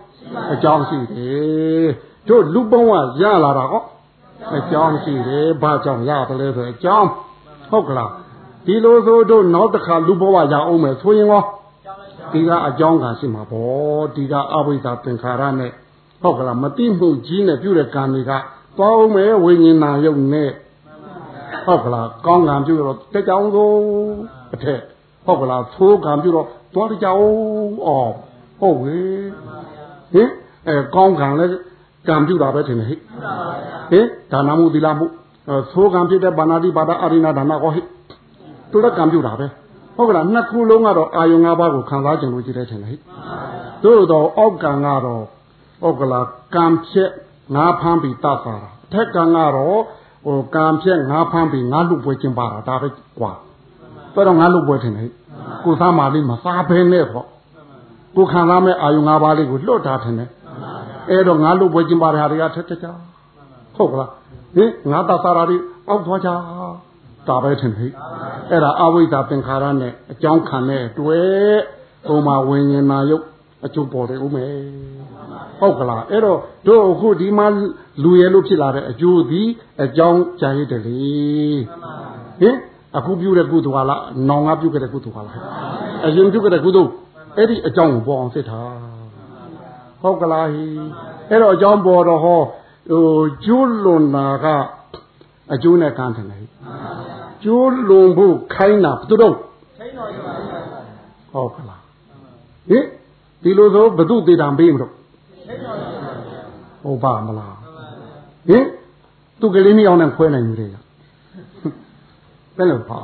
[0.54, 1.88] အကြောင်းရှိတယ်
[2.28, 3.84] တို့လူဘဝရလာတာဟော
[4.58, 7.10] အကြောင်းရှိတယ်ဘာကြောင့်ရတယ်လဲဆိုအကြောင်း
[7.72, 8.12] ဟုတ်ကလား
[8.66, 11.44] ဒီလိုဆိုတို့နောက်တစ်ခါလူဘဝရအောင်မယ်ဆိုရင်ရော
[12.32, 15.72] ဒီကအကြောင်းကရှိမှာပေါ့ဒီကအဝိဇ္ဇာသင်္ခါရနဲ့
[16.22, 18.32] ဟုတ်ကလားမတိမှုကြီးနဲ့ပြုတဲ့ကံတွေက
[18.78, 20.50] သွားအောင်မယ်ဝိညာဉ်နာယုတ်နဲ့
[21.68, 23.70] ဟုတ်ကလားကောင်းကံပြုတော့တကြောင်သော
[24.54, 24.80] အထက်
[25.26, 27.20] ဟုတ်ကလားသိုးကံပြုတော့သွားတကြောင်
[27.86, 28.12] အော်
[28.60, 28.98] ဟုတ်ဝေ
[30.14, 30.30] ဟင်
[30.68, 31.58] အဲကောင်းကံလည်း
[32.08, 32.96] ကံပြုတာပဲထင်တယ်ဟိ
[33.92, 35.06] ဟင်ဒါနမှုသီလမှု
[35.74, 37.82] သိုးကံပြုတဲ့ဘာနာတိဘာဒအာရိနာဒါနကောဟိ
[38.72, 39.48] သူလည်းကံပြုတာပဲ
[39.96, 42.98] ဟုတ်ကလားနှစ်ခုလုံးကတော့အာယုံ၅ပါးကိုခံစားကြလို့ကြည့်တဲ့ထင်တယ်ဟိ
[43.84, 45.24] တို့တော့အောက်ကံကတော့
[45.84, 47.10] ဟုတ်ကလားကံဖြစ်
[47.56, 48.56] ငါဖမ်းပြီးတတ်တာ
[48.86, 49.80] အထက်ကံကတော့
[50.28, 52.88] ဟိုကံဖြစ်ငါဖမ်းပြီးငါလူပွဲကျင်ပါတာဒါပဲ
[53.20, 53.32] ကွာ
[54.28, 55.12] တော့ငါလူပွဲထင်တယ်
[55.64, 57.28] ကိုစားမာလေးမစားဘဲနဲ့ပေါ့
[58.16, 60.30] ကိုခံစားမဲ့အာယုံ၅ပါးလေးကိုလွတ်တာထင်တယ်
[61.10, 62.88] အဲ့တော့ငါလူပွဲကျင်ပါတဲ့ဟာတွေကထက်ထက်ကြ
[63.76, 64.12] ဟုတ်ကလား
[64.56, 65.58] ဟင်ငါတတ်တာတွေ
[65.90, 66.30] အောက်သွားကြ
[67.28, 67.92] ဒါပဲထင်တယ်
[68.52, 71.58] အဲ့ဒါအဝိဇ္ဇာသင်္ခါရနဲ့အကြောင်းခံတဲ့တွေ့
[72.08, 73.26] ဟိုမှာဝิญဉာဏ်ယုတ်
[73.66, 74.52] အကျိုးပေါ်တယ်ဦးမယ်
[75.60, 77.48] ဟုတ်ကလားအဲ့တော့တို့အခုဒီမှာ
[78.04, 79.48] လူရဲလို့ဖြစ်လာတဲ့အကျိုးသည်
[79.84, 81.02] အကြောင်းကြာရတဲ့လေ
[82.42, 82.56] ဟင်
[82.98, 85.36] အခုပြုတဲ့ကုသိုလ်ကလားနောင်ကပြုခဲ့တဲ့ကုသိုလ်ကလား
[86.06, 86.92] အရင်ပြုခဲ့တဲ့ကုသိုလ်
[87.38, 88.72] အဲ့ဒီအကြောင်းကိုပေါ်အောင်စစ်ထား
[90.02, 90.66] ဟုတ်ကလားဟိ
[91.30, 92.40] အဲ့တော့အကြောင်းပေါ်တော့ဟော
[92.90, 94.46] ဟိုကျွလွန်တာက
[95.54, 96.40] အကျိုးနဲ့ကမ်းတယ်လေ
[97.44, 99.36] ကျိုးလွန်ဖို့ခိုင်းတာဘယ်သူတော့
[99.78, 101.82] ခိုင်းတော်ရပါဘူးဟုတ်ကလား
[102.70, 102.86] ဟင်
[103.44, 104.92] ဒီလိုဆိုဘသူသေးတာပေးမလို့
[106.84, 107.56] ဟုတ်ပါမလား
[108.50, 108.66] ဟင်
[109.40, 110.70] သူကလေးမအောင်နဲ့ခွဲနိုင်ဘူးတဲ့
[112.58, 113.00] ဘယ်လိုပါ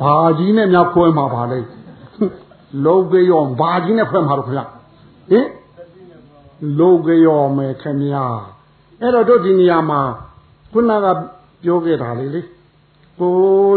[0.00, 1.58] ဘာကြီးနဲ့များခွဲမှာပါလဲ
[2.86, 4.62] လောကရောဘာကြီးနဲ့ခွဲမှာတော့ခင်ဗျ
[5.30, 5.46] ဟင်
[6.78, 8.24] လောကရောမယ်ခင်ဗျာ
[9.00, 10.00] အဲ့တော့တို့ဒီနေရာမှာ
[10.72, 11.06] ခုနက
[11.62, 12.40] ပြောခဲ့တာလေလေ
[13.20, 13.34] ကို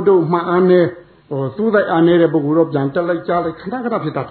[0.07, 0.85] တို့မှန်အားနဲ့
[1.29, 4.29] ဟိုသူ့တိုက်အားနေတဲ့ပုဂ္ဂိုလ်တော့ပြန်တက်လိုက်ကြားလိုက်ခဏခဏဖြစ်တတ်တ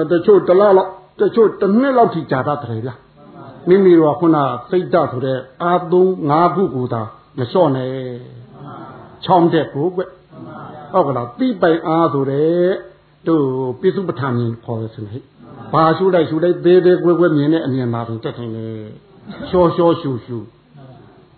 [0.00, 2.90] ယ်တချို့တလားလောက် တချို့တစ်နှစ်လောက်ထိကြာတတ်တယ်ဗျ
[3.68, 4.36] မိမိတို့ကခုန
[4.70, 7.02] စိတ်ဓာတ်ဆိုတဲ့အာသုံး၅ခုကိုသာ
[7.38, 7.92] မလျှော့နဲ့
[9.24, 10.00] ချောင်းတဲ့ကိုကွ
[10.92, 12.70] ဟုတ်ကလားတိပိုင်အားဆိုတဲ့
[13.26, 13.44] တို့
[13.80, 14.34] ပိစုပဋ္ဌာန်
[14.64, 15.18] ခေါ်ရစနေ
[15.72, 18.66] ဘာရှုလိုက်ရှုလိုက်သေးသေးကွယ်ကွယ်မြင်တဲ့အမြင်မှာတင်တက်တယ်လေ
[19.48, 20.36] ရှောရှောရှုရှု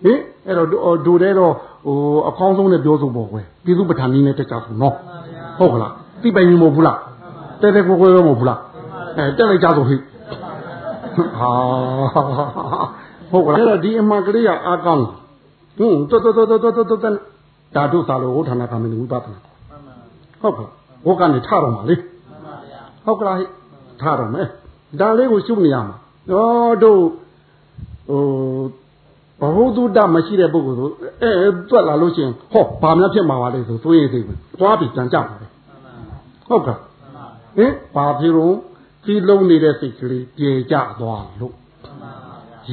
[0.05, 0.69] ဟင်အဲ့တော့
[1.07, 1.53] ဒိုတဲ့တော့
[1.87, 1.97] ဟို
[2.29, 4.95] အကောင်းဆုံးနဲ့ပြောဆိုပေါ့ကွယ်ပြည်သူပဋ္ဌာန်းနည်းနဲ့တက်ကြဆိုနော်
[5.59, 6.99] ဟုတ်ကလားတိပိုင်မဟုတ်ဘူးလား
[7.63, 8.61] တဲတဲကိုကိုရောမဟုတ်ဘူးလား
[9.17, 9.97] အဲတက်လိုက်ကြဆိုဟိ
[11.39, 11.53] ဟာ
[13.31, 15.07] ဟုတ်ကလားအဲ့တော့ဒီအမှန်ကလေးကအာကောင်း
[15.79, 17.01] ဟွန်းတော်တော်တော်တော်တော်တော်
[17.75, 19.41] ဓာတုစာလို့ဟောဌာနကမင်းဝိပဿနာ
[20.43, 20.69] ဟုတ်ကဲ့
[21.05, 21.97] ဟောကနေထတော့မှာလေ
[23.05, 23.45] ဟုတ်ကလားဟိ
[24.01, 24.47] ထတော့မယ်
[25.01, 25.97] ဒါလေးကိုရှုနေရမှာ
[26.31, 27.01] တော့တို့
[28.09, 28.23] ဟို
[29.41, 30.89] ဘဝတုတ္တမရှိတဲ့ပုဂ္ဂိုလ်ဆို
[31.23, 31.31] အဲ
[31.71, 35.47] တွက်လာလို့ရှိရင်ဟောဘာများဖြစ်မှာပါလဲဆိုသွေးသေးဘူးသွားပြီးကြံကြပါလေ
[36.49, 36.77] ဟုတ်ကဲ့
[37.57, 38.55] ဟင်ဘာဖြစ်လို့
[39.07, 41.55] ဒီလုံးနေတဲ့စိတ်ကလေးပြေကြသွားလို့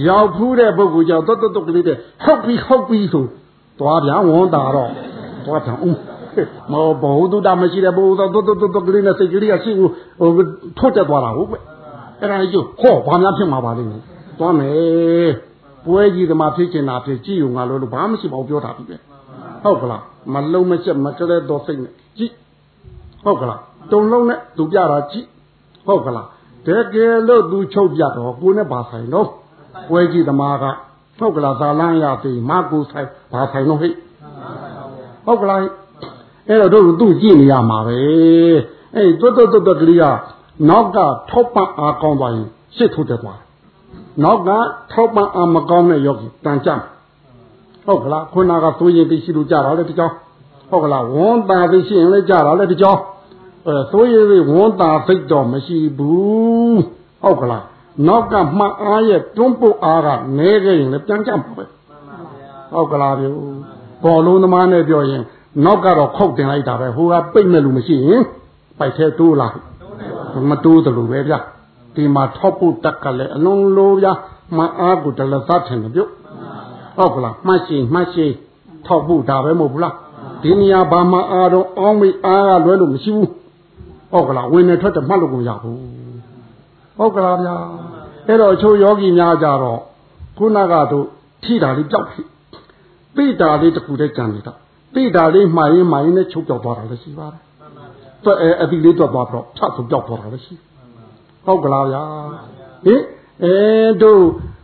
[0.07, 3.25] ရောက်ဖူးတဲ့ပုဂ္ဂိုလ်ကြောင့်တွတ်တွတ်ကလေးတဲ့ဟုတ်ပြီဟုတ်ပြီဆို
[3.79, 4.91] သွားပြန်ဝန်တာတော့
[5.45, 5.97] သွားပြန်ဦး
[6.71, 10.45] မောဘဟုတုတမရှိတဲ့ဘုသောတို့တို့တို့ကလေးနဲ့စိတ်ကလေးကရှိဘူးဟို
[10.77, 11.55] ထုတ်တက်သွားတာဟုတ်ကွ
[12.19, 14.01] အဲ့ဒါကြီးဟောဘာများဖြစ်မှာပါလိမ့်မယ်
[14.39, 15.31] သွားမယ်
[15.85, 18.95] ပွဲကြီးသမားဖြစ်ချင်တာဖြစ်ကြည့်ုံငါလို့ဘာမှမရှိပါဘူးပြောတာပြီပဲ
[19.63, 20.03] ဟုတ်ကလား
[20.33, 22.33] မလုံးမချက်မကလေးတော့စိတ်နဲ့ကြည့်
[23.23, 23.59] ဟုတ်ကလား
[23.91, 25.25] တုံလုံးနဲ့သူပြတာကြည့်
[25.87, 26.27] ဟုတ်ကလား
[26.67, 29.27] တကယ်လို့သူချုပ်ပြတော့ကိုနဲ့ဘာဆိုင်တော့
[29.89, 30.65] ပွဲကြီးသမားက
[31.19, 33.89] ဟုတ်ကလားဇာလန်းရပြီမကူဆိုင်ဘာဆိုင်တော့ဟိ
[35.25, 35.59] ဟုတ်ကလား
[36.47, 37.97] အဲ့တော့တို့သူ့ကြည့်နေရမှာပဲ
[38.95, 40.03] အဲ့တွတ်တွတ်တွတ်ကလေးက
[40.69, 40.97] နောက်က
[41.29, 43.39] ထောက်ပံ့အားကောင်းသွားရင်ရှစ်ထုတ်တက်သွား
[44.23, 44.49] နောက်က
[44.91, 46.69] ထောက်ပံ့အားမကောင်းတဲ့ယောဂီတန်ကြ
[47.85, 50.13] ဟုတ်ကလားခုနကသွေးရင်သိရှိလို့ကြတာလေတကြောင်
[50.69, 52.99] ဟုတ်ကလားဝန်တာသိရှိရင်လည်းကြတာလေတကြောင်
[53.67, 56.81] အဲသွေးရည်ဝန်တာသိတော့မရှိဘူး
[57.23, 57.65] ဟုတ်ကလား
[58.07, 60.07] နောက်ကမှတ်အားရဲ့တွန်းပုတ်အားက
[60.37, 61.65] နဲခဲ့ရင်လည်းပြန်ကြမှာပဲ
[62.73, 63.25] ဟုတ်ကလားဗျ
[64.03, 65.23] ဘောလုံးသမားနဲ့ပြောရင်
[65.65, 68.21] နောက်ကတော့ခုတ်တင်လိုက်တာပဲဟိုကပိတ်မဲ့လူမရှိရင်
[68.79, 69.47] ပိုက်သေးတိုးလာ
[70.49, 71.33] မတိုးတယ်လို့ပဲဗျ
[71.95, 74.07] ဒီမှာထောက်ဖို့တက်ကလည်းအလုံးလိုဗျ
[74.57, 76.09] မအားကိုတလသတ်ထင်တယ်ပြုတ်
[76.97, 78.25] ဟုတ်ကလားမှတ်ရှိမှတ်ရှိ
[78.85, 79.95] ထောက်ဖို့ဒါပဲမဟုတ်ဘူးလား
[80.43, 83.29] ဒီနေရာဘာမှအားတော့အောင်းမိအားကလွဲလို့မရှိဘူး
[84.11, 85.79] ဟုတ်ကလားဝင်နေထွက်တယ်မှတ်လို့ကိုရဘူး
[86.97, 87.55] ဟုတ်ကလားဗျာ
[88.27, 89.79] အဲ့တော့အချို့ယောဂီများကြတော့
[90.37, 91.05] ခုနကတို့
[91.43, 92.21] ထိတာလေးကြောက်ပြီ
[93.15, 94.53] ပိတာလေးတစ်ခုတည်းကြံနေတာ
[94.93, 97.41] ပိတာလေးမှားရင်မှားရင်နဲ့ချုပ်ပြောက်သွားတာလည်းရှိပါတယ်
[98.25, 100.55] တော့အဲအတိလေးတော့သွားတော့ဖြတ်ဆုံးပြောက်သွားတာလည်းရှိ
[101.45, 102.03] ဟုတ်ကလားဗျာ
[102.85, 103.01] ဟင်
[103.43, 103.55] အဲ
[104.01, 104.23] တို့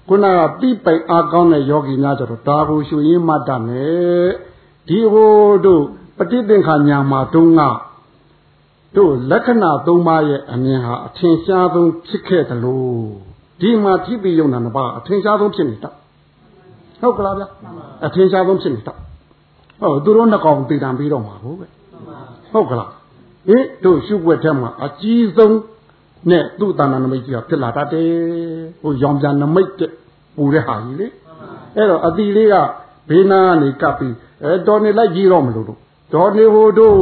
[0.10, 4.28] ခုနကပိပိုင်အားကောင်းတဲ့ယောဂီများကြတော့ဒါကိုရှုရင်းမှတ်တတ်မယ်
[4.88, 5.36] ဒီဟို
[5.66, 5.84] တို့
[6.18, 7.62] ပฏิသင်္ခာညာမှာတုန်းက
[8.96, 13.08] တို့လက္ခဏာ၃ပါးရဲ့အမြင်ဟာအထင်ရှားဆုံးဖြစ်ခဲ့တယ်လို့
[13.62, 15.92] ဒီမှာထိပ်ပြီးယုံနာနှစ်ပါးအထင်ရှားဆုံးဖြစ်နေတာ
[17.02, 17.44] ဟုတ်ကလားဗျ
[18.06, 18.94] အထင်ရှားဆုံးဖြစ်နေတာ
[19.82, 21.68] ဟုတ်သူတို့နှစ်ကောင်တည်တံပြီးတော့မှာဟုတ်ပဲ
[22.52, 22.92] ဟုတ်ကလား
[23.48, 25.58] ဟင်တို့ရှုွက်ထဲမှာအကြီးဆုံး
[26.30, 28.10] နဲ့သူ့တဏ္ဍနမိတ်ကြီးကဖြစ်လာတတ်တယ်
[28.82, 29.92] ဟိုရောင်ပြန်နမိတ်တဲ့
[30.36, 31.08] ပူတဲ့ဟာကြီးလေ
[31.76, 32.56] အဲ့တော့အတီလေးက
[33.10, 35.80] ဘေးနားကနေကပ်ပြီးအဲတော်နေလိုက်ကြီးတော့မလို့တို့
[36.14, 36.98] တော်နေဟိုတို့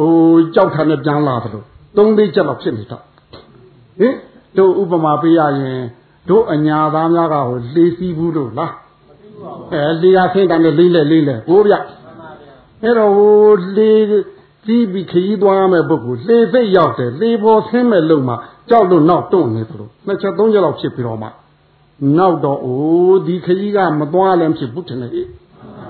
[0.00, 0.14] ဟို
[0.54, 3.02] ကြောက်ထန်နဲ့ပြန်လာတယ်လို့သုံးလေးချက်တော့ဖြစ်နေတော့
[3.98, 4.14] ဟင်
[4.58, 5.80] တို့ဥပမာပေးရရင်
[6.28, 8.74] တို့အညာသားများကဟိုလေးစီးဘူးတို့လား
[9.72, 11.74] အဲလေးရဆင်းတယ်လေးလဲလေးလဲဟိုဗျ
[12.82, 14.04] အဲ့တော့ဟိုလေး
[14.64, 18.36] ပြီးပြီးခရီးသွားမယ်ပုဂ္ဂိုလ်လေစိတ်ရောက်တယ်လေပေါ်ဆင်းမဲ့လုံမှာ
[18.70, 21.28] ကြောက်လို့နောက်တွန့်နေသလိုနှစ်ချက်သုံးချက်လောက်ဖြစ်ပြီးတော့မှ
[22.18, 25.12] နောက်တော့အိုးဒီခရီးကမသွားလည်းဖြစ်ဘူးထင်တယ်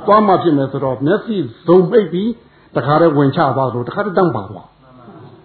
[0.06, 1.36] သွားမှဖြစ်မယ်ဆိုတော့မျက်စိ
[1.66, 2.28] ဇုံပိတ်ပြီး
[2.76, 4.66] တခါတည်းဝင်ချသွားတော့တခါတည်းတန်းပါသွား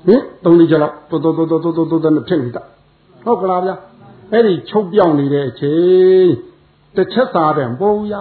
[0.07, 2.63] ဟင်သုံးလေးချက်လောက်တိုးတိုးတိုးတိုးတိုးတိုးတိုးဖြစ်နေတာ
[3.23, 3.75] ဟုတ်ကလားဗျာ
[4.31, 6.29] အဲ့ဒီချုပ်ပြောင်းနေတဲ့အချိန်
[6.95, 8.15] တစ်ချက်စားတယ်ပိုးဘူးရ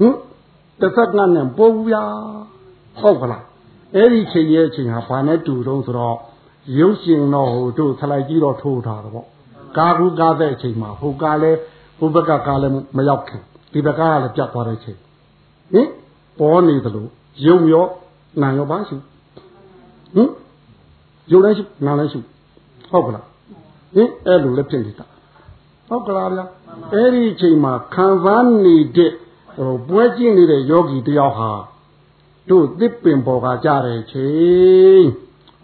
[0.00, 0.14] ဟင်
[0.80, 1.96] တစ်ဆက်နဲ့ပိုးဘူးရ
[3.00, 3.44] ဟုတ်ကလား
[3.94, 6.16] အဲ့ဒီချိန်ရဲ့အချိန်ဟာဘာနဲ့တူတော့ဆိုတော့
[6.78, 9.26] ရုပ်ရှင်တော့ဟိုတို့ခလိုက်ကြီးတော့ထိုးထားတော့ပေါ့
[9.78, 11.50] ကာကူကားတဲ့အချိန်မှာဟိုကားလဲ
[11.98, 14.98] ဟိုဘက်ကကားလဲမရောက်ခင်ဒီဘက်ကကလည်းပြတ်သွားတဲ့ချိန်
[15.72, 15.88] ဟင်
[16.38, 17.06] ပေါ်နေသလို
[17.46, 17.86] ရုပ်ရော
[18.42, 18.96] နာရောပါရှိ
[20.14, 20.30] ဟင်
[21.30, 22.20] ရုပ်လည်းရှိနာလည်းရှိ
[22.90, 23.26] ဟုတ်ကလား
[23.94, 25.06] ဟင်အဲ့လိုလည်းဖြစ်နေတာ
[25.88, 26.44] ဟုတ်ကလားဗျာ
[26.94, 29.10] အဲ့ဒီအချိန်မှာခံစားနေတဲ့
[29.56, 31.50] ဟိုပွဲကျင်းနေတဲ့ယောဂီတယောက်ဟာ
[32.50, 34.26] တို့သစ်ပင်ပေါ်ကကြတဲ့ချိ
[34.96, 35.06] န်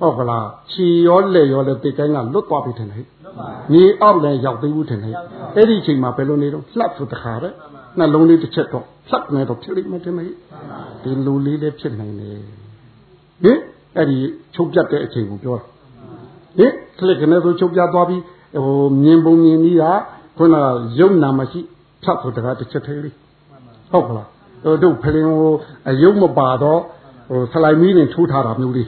[0.01, 3.07] ဟုတ်ကလားခြီရောလက်ရောလည်းတိတ်တိုင်းကလွတ်သွားပြီထင်တယ်
[3.73, 5.14] ညီအောက်လည်းရောက်သေးဘူးထင်တယ်
[5.57, 7.49] အဲ့ဒီချိန်မှာဘယ်လိုနေတော့လှပ်ဆိုတခါပဲ
[7.99, 10.32] နှလုံးလေးတစ်ချက်တော့လှပ်နေတော့ဖြစ်လိမ့်မယ်ထင်တယ်
[11.03, 12.39] ဒီလူလေးလည်းဖြစ်နိုင်တယ်
[13.43, 13.59] ဟင်
[13.97, 14.18] အဲ့ဒီ
[14.55, 15.64] ချုပ်ပြတ်တဲ့အချိန်ကိုပြောတာ
[16.59, 18.22] ဟင်ခလစ်ကနေဆိုချုပ်ပြတ်သွားပြီး
[18.64, 19.84] ဟိုမြင်ပုံမြင်ကြီးက
[20.36, 20.64] ခုနက
[20.99, 21.61] ရုပ်နာမရှိ
[22.03, 23.14] ဖြတ်ဆိုတခါတစ်ချက်သေးလေး
[23.93, 24.28] ဟုတ်ကလား
[24.82, 25.53] တို့ဖလင်ကို
[25.89, 26.80] အယုံမပါတော့
[27.30, 28.86] ဟိုဆလိုက်မီးနဲ့ထိုးထားတာမျိုးလေး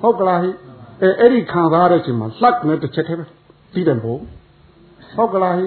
[0.00, 0.50] ဟုတ်ကလားဟိ
[1.02, 3.24] အဲအဲ့ဒီခံစားရတဲ့အချိန်မှာလှက်နဲ့တစ်ချက်တည်းပဲ
[3.72, 4.20] ပြီးတယ်ဘို့
[5.16, 5.66] ဟုတ်ကလားဟိ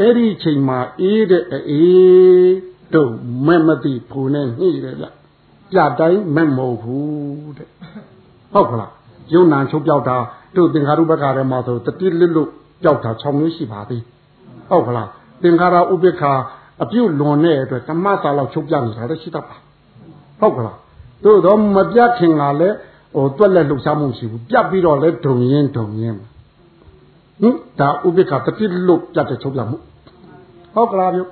[0.00, 2.52] အဲ့ဒီအချိန်မှာအေးတဲ့အေး
[2.94, 3.12] တို့
[3.46, 5.06] မဲ့မသိဖူနဲ့နှိတယ်ဗျ
[5.72, 7.68] ပြတိုင်းမဲ့မဟုတ်ဘူးတဲ့
[8.52, 8.92] ဟုတ်ကလား
[9.32, 10.16] ယုံနာချုပ်ပြောက်တာ
[10.56, 12.48] တို့သင်္ခါရုပ္ပခါထဲမှာဆိုတတိလစ်လို့
[12.82, 14.02] ပြောက်တာ6မျိုးရှိပါသေး
[14.70, 15.08] ဟုတ်ကလား
[15.42, 16.32] သင်္ခါရဥပ္ပခါ
[16.82, 19.56] အပြုတ်လွန်တဲ့အတွက်တမတ်စာလောက်ချုပ်ပြနေတာလည်းရှိတတ်ပါ
[20.40, 20.78] ဟုတ်ကလား
[21.24, 22.76] သို့တော့မပြတ်ခင်ကလည်း
[23.14, 26.14] ဟိုတွက်လက်လှုပ်ရှားမှုရှိဘူးပြတ်ပြီးတော့လည်းဒုံရင်ဒုံရင်
[27.42, 29.76] ဟင်ဒါဥပိ္ပခတတိလုတ်ပြတ်တဲ့ချုပ်ပြမှု
[30.74, 31.22] ဟုတ်ကလားပြု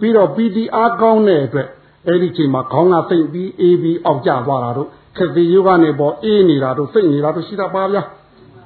[0.00, 1.68] ပြီးတော့ပီတီအားကောင်းတဲ့အတွက်
[2.06, 8.02] အဲ့ဒီချိန်မှာခေါင်းကသိမ့်ပြီးအေးပြီးအောက်ကျသွားတာတို့ခတိယုကနေပေါ်အေးနေတာတို့စိတ်နေတာတို့ရှိတာပါဗျာ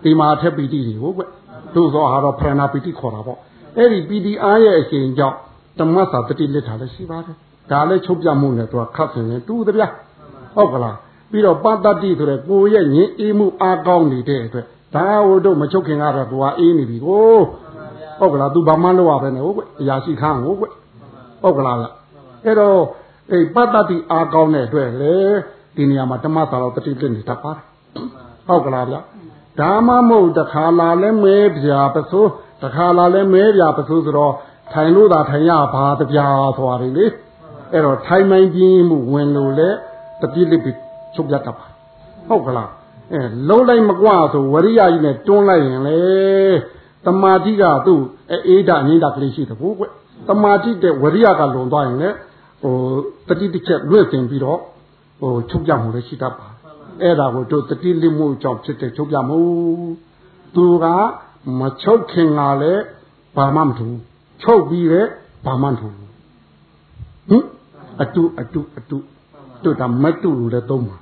[0.02, 1.22] ဒီမှာထက်ပီတီတွေဟုတ်ကွ
[1.74, 3.38] တို့ဆိုဟာတော့ဖရဏပီတီခေါ်တာပေါ့
[3.76, 5.36] အဲ့ဒီပီတီအားရဲ့အချိန်ကြောင့်
[5.78, 7.36] ဓမ္မစာတတိလစ်တာလည်းရှိပါတယ်
[7.70, 9.84] ဒါလည်းချုပ်ပြမှုနဲ့သူကခတ်ဆင်ရင်တူတယ်ဗျ
[10.55, 10.96] ဟုတ်ကလား
[11.30, 17.36] ပြီးတော့ပတ္တတိဆိုတဲ့ကိုရဲ့ညင်အေးမှုအားကောင်းနေတဲ့အတွက် ဒါဟိုတို့မချုပ်ခင်ကတော့သူကအေးနေပြီကို
[18.18, 20.66] ဟုတ်ကလားသူဘာမှလုပ်ရပဲနဲ့ဟုတ်ကွအရာရှိခန်းဟုတ်ကွ
[21.42, 21.92] ဟုတ်ကလားလား
[22.45, 22.80] အဲ့တော့
[23.32, 25.14] အေးပတ္တတိအားကောင်းတဲ့အတွက်လေ
[25.76, 27.64] ဒီနေရာမှာဓမ္မသာတော်တတိပြနေတတ်ပါတယ်
[28.49, 28.97] ဟုတ်ကလားဗျ
[29.61, 32.30] ဒါမှမဟုတ်တခါလာလဲမဲပြာပစိုး
[32.62, 34.34] တခါလာလဲမဲပြာပစိုးဆိုတော့
[34.72, 36.26] ထိုင်လို့သာထိုင်ရပါတပြာ
[36.57, 36.88] ဆိုတာလေ
[37.72, 39.68] အဲ့တော့ထိုင်မိုင်းပြင်းမှုဝင်လို့လေ
[40.20, 40.70] တတိလိပိ
[41.14, 41.66] ချုပ်ပြတ်တတ်ပါ
[42.28, 42.70] ဟုတ်ကလား
[43.12, 45.98] အဲလုံးလိုက်မကွာဆိုဝရိယကြီးနဲ့တွန်းလိုက်ရင်လေ
[47.05, 48.00] တမာတိကသူ့
[48.48, 49.84] အေးဒငိမ့်တာကလေးရှိတယ်ဘို့ကွ
[50.28, 52.11] တမာတိတဲ့ဝရိယကလွန်သွားရင်လေ
[52.62, 52.74] ဟို
[53.28, 54.59] တတိတစ်ချက်လွင့်စင်ပြီးတော့
[55.20, 56.46] ဟိုချုပ်ပြမှုလည်းရှိတတ်ပါ
[57.02, 59.38] အဲ့ဒါကိုတို့တတိလိမှုကြောင့်ဖြစ်တဲ့ချုပ်ပြမှု
[60.55, 60.86] သူက
[61.59, 62.82] မချုပ်ခင်ကလည်း
[63.36, 63.86] ဘာမှမထူ
[64.42, 65.07] ချုပ်ပြီးတဲ့
[65.46, 65.88] ဘာမှမထူ
[67.28, 67.44] ဟင်
[68.00, 68.98] အတုအတုအတု
[69.64, 70.96] တို့ဒါမတုလို့လည်းသုံးပါ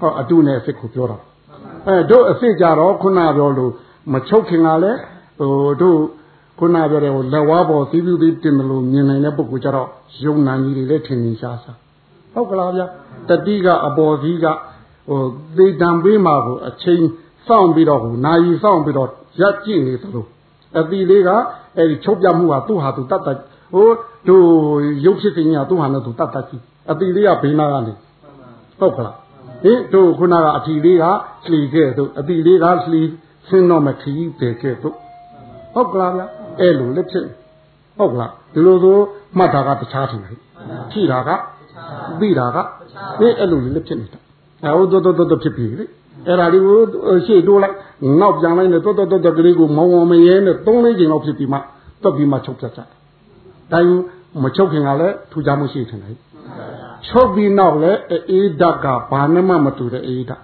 [0.00, 1.18] ဟောအတုနဲ့အစ်စ်ကိုပြောတာ
[1.86, 3.72] အဲတို့အစ်စ်ကြတော့ခုနပြောလို့
[4.12, 4.98] မချုပ်ခင်ကလည်း
[5.38, 5.98] ဟိုတို့
[6.58, 9.88] ခုနပြောတဲ့ဟိုလက်ဝါးပေါ်သီးသီးတင်တယ်လို့မြင်နိုင်တဲ့ပုဂ္ဂိုလ်ကြတော့
[10.24, 11.78] ယုံနာကြီးတွေလည်းထင်ထင်ရှားရှား
[12.32, 12.82] ဟုတ်ကလားဗျ
[13.28, 14.46] တတိကအပေါ်သီးက
[15.08, 15.20] ဟို
[15.56, 17.02] သေတံပေးမှာကိုအချိန်
[17.46, 19.08] စောင့်ပြီးတော့ဟိုနာယီစောင့်ပြီးတော့
[19.40, 20.24] ရက်ကြည့်နေသလို
[20.78, 21.30] အတိလေးက
[21.76, 23.38] အဲဒီချုပ်ပြမှုကသူ့ဟာသူတတ်တတ်
[23.74, 23.88] ဟို
[24.28, 24.46] တို့
[25.04, 27.92] ရုပ်ဖြစ်ခြင်းကသူ့ဟာနဲ့သူတတ်တတ်ကြည့်အတိလေးကဘေးနာကနေ
[28.80, 29.16] ဟုတ်ကလား
[29.64, 31.04] ဟင်တို့ခုနကအထီလေးက
[31.50, 33.02] လှီခဲ့တို့အတိလေးကလှီ
[33.48, 34.96] ဆင်းတော့မခီးတယ်ခဲ့တို့
[35.74, 36.22] ဟုတ်ကလားဗျ
[36.60, 37.26] အဲ့လိုလက်ဖြစ်
[37.98, 38.96] ဟုတ်ကလားဒီလိုဆို
[39.38, 40.38] မှတ်တာကတခြားထင်တယ်
[40.90, 41.30] ဖြိတာက
[42.20, 42.56] သိတာက
[43.20, 44.20] ဒီအဲ့လိုလက်ဖြစ်နေတာ
[44.62, 45.84] အဲဟိုတော်တော်တော်ဖြစ်ပြီလေ
[46.26, 46.78] အဲ့ဒါလေးကို
[47.26, 47.76] ရှေ့တိုးလိုက်
[48.20, 51.58] နောက်ပြန်လိုက်နဲ့တော်တော်တော်ကလေးကိုမောင်းဝမရဲနဲ့သုံးလေးချိန်လောက်ဖြစ်ပြီးမှ
[52.02, 52.88] တွက်ပြီးမှချုပ်ပြတ်ကြတယ်
[53.72, 53.92] တိုင်း
[54.42, 56.16] မချုပ်ခင်ကလည်းထူကြမှုရှိထင်တယ်
[57.06, 60.42] ချုပ်ပြီးနောက်လည်းအေးဓာတ်ကဘာနဲ့မှမတူတဲ့အေးဓာတ်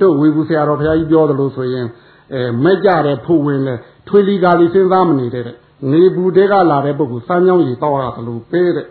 [0.00, 1.86] တို့ဝေဘူးဆရာတော်ဘုရားကြီးပြောသလိုဆိုရင်
[2.34, 3.74] အဲမဲ့ကြတဲ့ဖူဝင်လေ
[4.08, 5.44] ထွေလီကာလီစဉ်းစားမနေတဲ့
[5.92, 8.86] နေဘူးတဲကလာတဲ့ပုဂ္ဂိုလ်စမ်းကြောင်းကြီးတောက်ရသလိုပေးတဲ့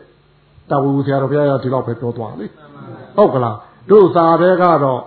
[0.69, 2.45] တဝေဘူးဆရာတော်ဘုရားကဒီလောက်ပဲပြောသွားလေ
[3.17, 3.57] ဟုတ်ကလား
[3.89, 5.01] တို့စာတဲ့ကတော့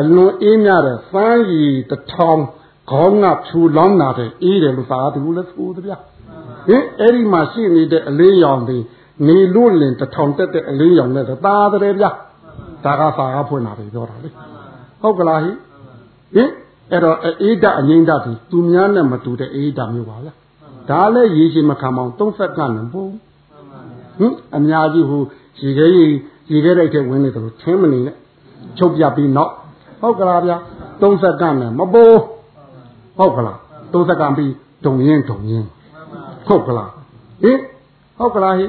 [0.00, 2.42] အလွန်အေးမြတဲ့စမ်းရည်တထောင်
[2.90, 5.96] ခေါင်းကဖြူလောင်းလာတဲ့အေးတယ်လို့စာတူလဲဆိုတဗျာ
[6.68, 8.78] ဟင်အဲ့ဒီမှာရှိနေတဲ့အလေးရောင်တွေ
[9.26, 12.10] နေလို့လင်တထောင်တက်တဲ့အလေးရောင်နဲ့သာတယ်ဗျာ
[12.84, 14.28] ဒါကစာကဖွင့်တာပဲပြောတာလေ
[15.02, 15.50] ဟုတ်ကလားဟိ
[16.34, 16.50] ဟင်
[16.90, 20.32] အဲ့တော့အေးဓာအငိမ့်ဓာဒီသူများနဲ့မတူတဲ့အေးဓာမျိုးပါဗျာ
[20.90, 23.10] ဒါလည်းရေရှိမခံအောင်သုံးဆက်ကနဲ့ပို့
[24.18, 25.22] ဟင်အများကြီးဟို
[25.60, 26.06] ရေခဲရေ
[26.50, 28.16] ရေခဲတိုက်တဲ့ဝင်နေတယ်လို့ထင်းမနေနဲ့
[28.78, 29.50] ချုပ်ပြပြီးတော့
[30.00, 30.56] ဟုတ်ကလားဗျာ
[31.02, 32.20] သုံးဆက်ကနဲ့မပိုး
[33.18, 33.58] ဟုတ်ကလား
[33.92, 34.52] သုံးဆက်ကပြီး
[34.84, 35.64] ဒုံရင်ဒုံရင်
[36.46, 36.90] ဟုတ်ကလား
[37.42, 37.58] ဟင်
[38.18, 38.66] ဟုတ်ကလားဟိ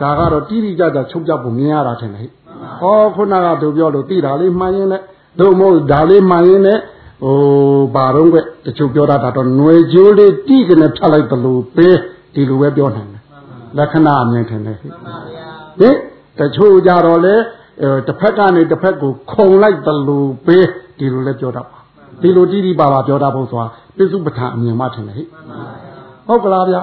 [0.00, 2.28] ဒါကတော့တိတိကျကျချုပ်ပြဖို့မြင်ရတာထင်တယ်ဟိ
[2.80, 5.04] ဟောခုနကတို့ပြောလို့တိတာလေးမှန်ရင်လည်း
[5.40, 6.80] တို့မို့ဒါလေးမှန်ရင်လည်း
[7.22, 7.36] ဟို
[7.94, 8.36] ဘာတော့က
[8.66, 11.88] တချို့ပြောတာတော့ຫນွေကျိုးလေးတိကနေဖြတ်လိုက်သလိုပဲ
[12.34, 13.22] ဒီလိုပဲပြောနိုင်တယ်
[13.78, 14.88] လက္ခဏာအမြင်ထင်တယ်ဟိ
[15.80, 15.96] ဟင်
[16.38, 17.34] တချို့ကြတော့လေ
[18.06, 20.58] တစ်ဖက်ကနေတစ်ဖက်ကိုခုံလိုက်သလိုပဲ
[20.98, 21.78] ဒီလိုလဲပြောတတ်ပါ
[22.22, 25.24] ဒီလိုတိတိပါပါပြောတတ်ဖို့ဆိုတာပိစုပဋ္ဌာန်အမြင်မှထင်တယ်ဟိ
[26.26, 26.80] ဟုတ်ကလားဗျာ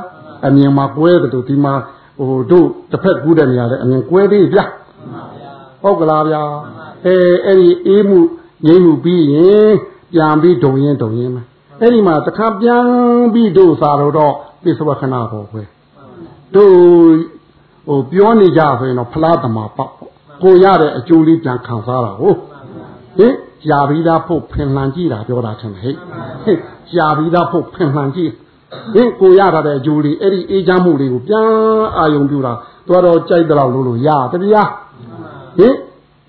[0.47, 1.73] အမြင်မှာကွဲတယ်လို့ဒီမှာ
[2.19, 4.65] ဟိုတို့တစ်ဖက်ကူးတဲ့နေရာလဲအမြင်ကွဲသေးဗျာ
[5.83, 6.41] ဟုတ်ကလားဗျာ
[7.05, 7.15] အဲ
[7.45, 8.19] အဲ့ဒီအေးမှု
[8.65, 9.71] ငြိမ့်မှုပြီးရင်
[10.13, 11.45] ပြန်ပြီးဒုံရင်ဒုံရင်မယ်
[11.81, 12.83] အဲ့ဒီမှာတခါပြန်
[13.33, 15.61] ပြီးတို့စာတော့ပိစဝခဏပေါ်ခွဲ
[16.55, 16.73] တို့
[17.87, 19.91] ဟိုပြောနေကြဆိုရင်တော့ဖလားတမာပေါ့
[20.43, 22.37] ကိုရတဲ့အကျိုးလေးပြန်ခံစားတာဟုတ်
[23.17, 23.33] ဟင်
[23.67, 25.95] ကြာပြီးသားဖို့ဖင်လှန်ကြည့်တာပြောတာထင်တယ်ဟဲ့
[26.43, 26.59] ဟင်
[26.93, 28.31] ကြာပြီးသားဖို့ဖင်လှန်ကြည့်
[28.93, 31.47] ဟင်ကိုရတာတဲ့အကျိုးလေးအဲ့ဒီအေးချမ်းမှုလေးကိုပြန်
[31.97, 32.53] အာယုံပြူတာ
[32.87, 34.69] တော်တော်ကြိုက်တော့လို့လို့ရတပြား
[35.59, 35.75] ဟင်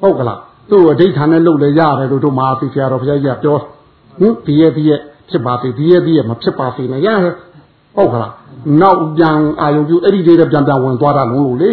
[0.01, 0.39] ဟုတ်ကလား
[0.71, 3.57] သူ့အဋိဌာနဲ့လုပ်လေရတယ်လို့တို့မဟာသီဆရာတော်ဘုရားကြီးကပြော
[4.21, 7.35] ဟင်ဒီရဲ့ဒီရဲ့ဖြစ်ပါသေးဒီရဲ့ဒီရဲ့မဖြစ်ပါသေးနဲ့ရတယ်
[7.97, 8.33] ဟုတ်ကလား
[8.81, 11.71] နောက်ပြန်အာယုံပြူအဲ့ဒီလေးပြန်ပြန်ဝင်သွားတာလုံးလို့လေ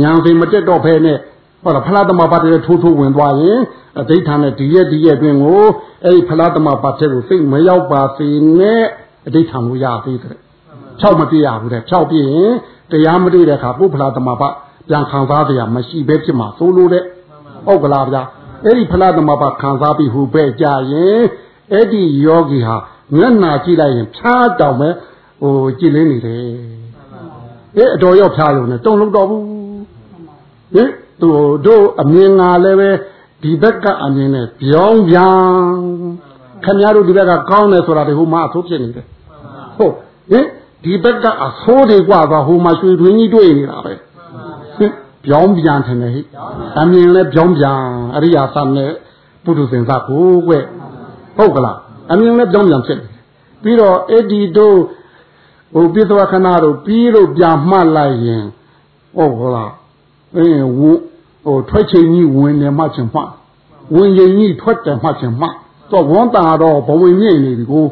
[0.00, 1.16] ညာစိမတက်တော့ဖဲနဲ့
[1.62, 3.58] ဟုတ်လားဖလားသမဘာတဲ့ထိုးထိုးဝင်သွားရင်
[4.00, 5.64] အဋိဌာနဲ့ဒီရဲ့ဒီရဲ့အတွင်းကို
[6.04, 8.82] အဲ့ဒီဖလားသမဘာတဲ့ကိုစိတ်မရောက်ပါစေနဲ့
[9.26, 10.36] အဋိဌာကိုရသေးတယ်
[11.00, 12.52] ဖြောက်မပြရဘူးတဲ့ဖြောက်ပြရင်
[12.90, 14.48] တရားမတွေ့တဲ့အခါပုဖလားသမဘာ
[14.88, 17.04] ပြန်ခံစားတရားမရှိပဲဖြစ်မှာသို့လို့တဲ့
[17.66, 18.22] ဟုတ်ကလားဗျာ
[18.64, 21.20] အဲ့ဒီဖလားသမဘာခံစားပြီးဟူပဲကြရင်
[21.72, 22.76] အဲ့ဒီယောဂီဟာ
[23.16, 24.88] မျက်နာကြည့်လိုက်ရင်ဖြားတောင်ပဲ
[25.42, 26.44] ဟိုကြည်လင်းနေတယ်
[27.76, 29.44] အဲအတော်ရောက်ဖြားရုံနဲ့တုံလုံးတော့ဘူး
[30.74, 31.28] ဟင်သူ
[31.66, 32.90] တို့အမြင်ငါလည်းပဲ
[33.42, 35.36] ဒီဘက်ကအမြင်နဲ့ပြောင်းပြန်
[36.64, 39.06] ခင်ဗျားတို့ဒီဘက်ကကောင်းတယ်ဆိုတာဒီဟိုမှာအဆိုးဖြစ်နေတယ်
[39.76, 39.94] ဟုတ်
[40.30, 40.46] ဟင်
[40.84, 43.92] ဒီဘက်ကအဆိုးတွေကသွားဟိုမှာရွှေတွင်းကြီးတွေ့နေတာပဲ
[44.76, 44.92] ဟင်
[45.24, 46.22] ပြောင်းပြန်တယ်ဟိ
[46.80, 47.78] အမြင်လည်းပြောင်းပြန်
[48.16, 48.90] အရိယာသနဲ့
[49.44, 50.52] ပုထုဇဉ်သားကိုကွ
[51.36, 51.78] ဟုတ်ကလား
[52.10, 53.10] အမြင်လည်းပြောင်းပြန်ဖြစ်တယ်
[53.62, 54.78] ပြီးတော့အဲ့ဒီတို့
[55.74, 58.44] ဟိုပိသဝခဏတို့ပြီးလို့ပြန်မှတ်လိုက်ရင်
[59.16, 59.72] ဟုတ်လား
[60.36, 60.80] အင်းဝ
[61.44, 63.20] ဟိုထွက်ချိန်ကြီးဝင်တယ်မှချင်မှ
[63.94, 65.46] ဝင်ရင်ကြီးထွက်တယ်မှချင်မှ
[65.90, 67.84] တော့ဝန်တာတော့ဘဝင်မြင့်နေပြီကို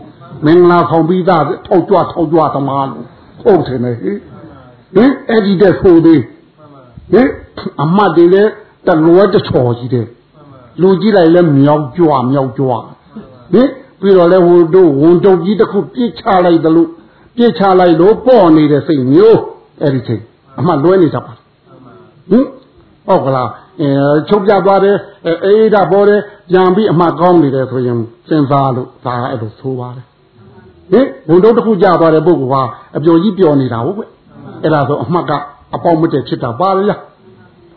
[0.45, 3.05] မင်္ဂလာဆောင်ပြီးသားထောက်ကြွထောက်ကြွသမားလို့
[3.43, 4.19] ဟုတ်တယ်လေဟင်
[5.29, 6.23] အဲ့ဒီတဲ့ဆိုသေး
[7.13, 7.29] ဟင်
[7.83, 8.51] အမတ်တွေလည်း
[8.87, 10.07] တလွဲတချော်ကြီးတယ်
[10.81, 12.69] လူကြည့်လိုက်လဲမြောက်ကြွမြောက်ကြွ
[13.53, 13.69] ဟင်
[14.01, 16.89] ပြီးတော့လဲဟိုတို့ဝန်တုပ်ကြီးတစ်ခုပြစ်ချလိုက်တယ်လို့
[17.37, 19.41] ပြစ်ချလိုက်လို့ပေါ့နေတဲ့စိတ်မျိုး
[19.83, 20.23] အဲ့ဒီချိန်
[20.59, 22.47] အမှလွဲနေတတ်ပါဟင်
[23.07, 23.49] ဟုတ်ကလား
[23.81, 23.91] အဲ
[24.29, 24.97] ချုပ်ပြသွားတယ်
[25.45, 26.21] အေးဒါပေါ်တယ်
[26.51, 30.10] ပြန်ပြီးအမှကောင်းနေတယ်ဆိုရင်စဉ်းစားလို့ဒါအဲ့လိုဆိုပါတယ်
[30.93, 32.63] ဟင်ဝန်တုပ်တစ်ခုကြာသွားတဲ့ပုဂ္ဂိုလ်ဟာ
[32.97, 34.03] အပျော်ကြီးပျော်နေတာဟုတ်ကွ
[34.63, 35.33] အဲ့ဒါဆိုအမှတ်က
[35.75, 36.85] အပေါက်မတည့်ဖြစ်တာပါလေ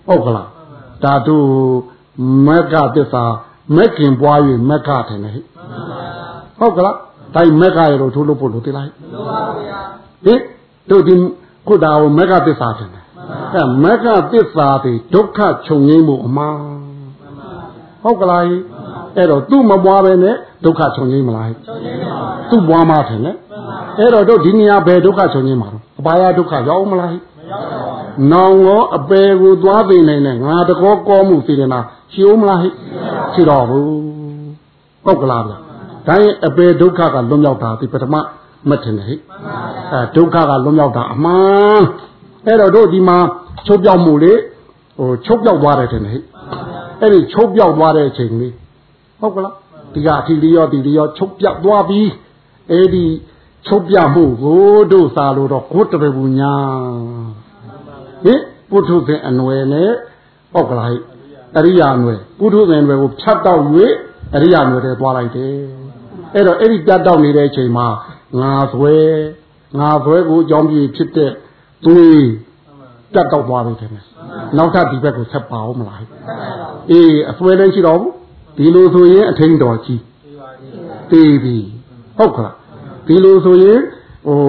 [0.08, 0.48] ဟုတ်ကလား
[1.04, 1.48] ဒါတို့
[2.48, 3.24] မက်ကသစ္စာ
[3.76, 4.40] မက်ကင်ပွား၍
[4.70, 5.34] မက်ကတယ်ဟဲ့
[6.60, 6.98] ဟုတ်ကလား
[7.36, 9.80] တိုင်းမက်ကရတော့ထိုးလို့ပို့လို့တိလိုက်မှန်ပါဗျာ
[10.26, 10.40] ဟင်
[10.90, 11.16] တို့ဒီ
[11.68, 12.90] ခုဒါကိုမက်ကသစ္စာတယ်
[13.54, 16.58] အဲမက်ကသစ္စာတွေဒုက္ခချုပ်ငိမ့်မှုအမှန်
[18.04, 18.44] ဟုတ်ကလား
[19.16, 20.36] အဲ့တော့သူ့မပွားပဲနဲ့
[20.66, 23.36] ဒုက္ခချုပ်ငိမ့်မလားချုပ်ငိမ့်ပါဘူးသူ့ပွားမှတယ်နဲ့
[24.00, 27.16] အဲ့တော့တို့ဒီနေရာဘယ်ဒုက္ခချုပ်ငိမ့်မှာတော့အပါယဒုက္ခရောက်မလားမ
[27.52, 31.80] ရောက်ပါဘူးနောင်ရောအပေကိုသွားသိနေနဲ့ငါတကောကောမှုစေတနာ
[32.14, 32.70] ရှိဦးမလားဟိ
[33.34, 33.88] ရှိတော့ဘူး
[35.06, 35.54] ဟုတ်ကလားဗျ
[36.08, 38.16] ဒါရင်အပေဒုက္ခကလွန်မြောက်တာဒီပထမ
[38.70, 39.16] မထင်နဲ့ဟိ
[39.94, 41.84] အဲဒုက္ခကလွန်မြောက်တာအမှန်
[42.46, 43.18] အဲ့တော့တို့ဒီမှာ
[43.68, 44.34] ချုပ်ပြောက်မှုလေ
[44.98, 46.20] ဟိုချုပ်ပြောက်သွားတယ်ထင်တယ်ဟိ
[47.00, 48.54] အဲ့ဒီချုပ်ပြောက်သွားတဲ့အချိန်လေး
[49.22, 49.54] ဟုတ်ကလား
[49.94, 52.10] ဒီကအထီလီရောဒီလီရောချုပ်ပြောက်သွားပြီး
[52.72, 53.06] အဲ့ဒီ
[53.68, 56.54] ချုပ်ပြမှုကိုတို့စာလို့တော့ကိုတရဘူးညာ
[58.24, 59.92] ဟင်ပုထုဇဉ်အနွယ်နဲ့
[60.54, 60.98] ဟုတ်ကလားဟိ
[61.58, 63.62] အရိယာနွယ်ပုထုဇဉ်နွယ်ကိုဖြတ်တော့၍
[64.36, 65.56] အရိယာနွယ်တွေသွားလိုက်တယ်
[66.34, 67.88] အဲ့တော့အဲ့ဒီပြတ်တော့နေတဲ့အချိန်မှာ
[68.42, 68.96] ငါဆွဲ
[69.80, 71.32] ငါဆွဲကိုအကြောင်းပြဖြစ်တဲ့
[71.86, 72.24] သွေး
[73.14, 73.90] ပြတ်တော့သွားပြီတဲ့
[74.58, 76.00] နောက်ထပ်ဒီဘက်ကိုဆက်ပါအောင်မလား
[76.92, 78.14] အေးအဆွဲလည်းရှိတော့ဘူး
[78.58, 80.02] ဒီလိုဆိုရင်အထင်းတော်ကြီး
[81.12, 81.56] တေးပြီ
[82.18, 82.56] ဟုတ်ကလား
[83.08, 83.80] ဒီလိုဆိုရင်
[84.26, 84.40] ဟို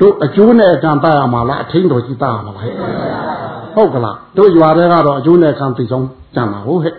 [0.00, 2.64] တို့အကျိုးနဲ့အကံတတ်ရမှာလားအထင်းတော်ကြီးတတ်ရမှာလား
[3.74, 6.94] ဟုတ်ကလားတို့ရွာတွေကတော့အကျိုးနဲ့အကံသိဆုံးကြံတာဟုတ်ဟဲ့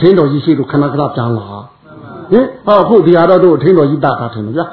[0.00, 1.46] ထင်းတော်ကြီးရှိလို့ခဏခဏပြန်လာ
[2.32, 4.66] ဟင်ဟောအခုဒီဟာတော့တို့အထင်းတော်ကြီးတတ်တာထင်တယ်ဗျာ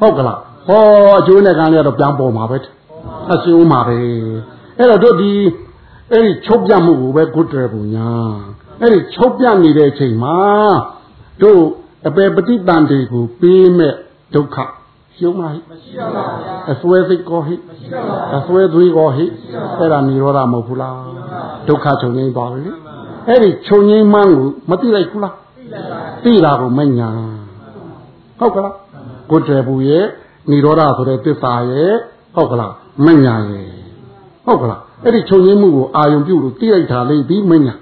[0.00, 0.82] ဟုတ်ကလားဟော
[1.18, 2.56] အကျိုးနဲ့ကံလည်းတော့ပြန်ပေါ်မှာပဲ
[3.32, 3.96] အကျိုးမှာပဲ
[4.78, 5.30] အဲ့တော့တို့ဒီ
[6.12, 8.08] အဲ့ဒီချုပ်ပြမှုကိုပဲဂုတ္တရပုံညာ
[8.83, 10.37] အဲ့ဒီချုပ်ပြနေတဲ့အချိန်မှာ
[11.41, 11.61] တို့
[12.07, 13.93] အပေပฏิတန်တွေကိုပေးမဲ့
[14.35, 14.57] ဒုက္ခ
[15.17, 19.25] ရှုံးလားမရှိပါဘူးဗျာအစွဲစိတ်ကောဟိမရှိပါဘူးအစွဲသွေးကောဟိ
[19.77, 20.95] အဲ့ဒါនិရောဓမဟုတ်ဘူးလား
[21.67, 22.61] ဒုက္ခချုပ်ငိမ့်ပါပြီ
[23.27, 25.35] အဲ့ဒီချုပ်ငိမ့်မှန်းကိုမသိလိုက်ဘူးလား
[26.23, 27.09] သိတာကိုမညာ
[28.39, 28.75] ဟုတ်ကလား
[29.29, 30.05] ကိုယ်တည်းဘူးရဲ့
[30.51, 31.93] និရောဓဆိုတဲ့သစ္စာရဲ့
[32.35, 32.73] ဟုတ်ကလား
[33.05, 33.67] မညာရဲ့
[34.45, 37.75] ဟုတ်ကလားအဲ့ဒီချုပ်ငိမ့်မှုကိုအာယုံပြုလို့သိလိုက်တာလေးပြီးမညာ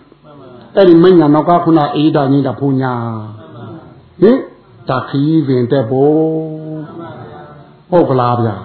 [0.76, 2.92] အဲ့ဒီမညာနောက်ကခုနအေးတာညင်းတာဖူညာ
[4.22, 4.38] ဟင်
[4.88, 6.16] ဒါခီးပင်တက်ဖို့
[7.90, 8.56] ဟုတ်ကလားဗျာ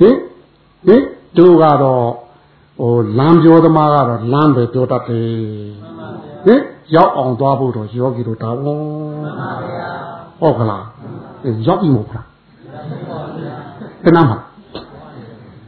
[0.00, 0.16] ဟင်
[0.86, 1.02] ဟင်
[1.36, 2.06] တို့ကတော့
[2.80, 5.28] ဟိုလမ်းပြောသမားကတော့လမ်းပဲပြောတတ်တယ်
[6.46, 6.60] ဟင်
[6.94, 8.82] ရောက်အောင်သွားဖို့တော့ယောဂီတို့တာဝန်
[10.40, 10.84] ဟုတ်ကလား
[11.66, 12.26] ရောက်ပြီမဟုတ်လား
[14.04, 14.38] တနာမှာ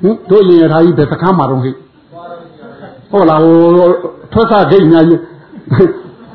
[0.03, 1.70] ဟင်တို့ရင်ရထားကြီးဘယ်စခန်းမှာတော့ဟိ
[3.11, 3.57] ဟုတ်လားဟို
[4.32, 5.20] ထွက်စားဂိတ်ညာကြီး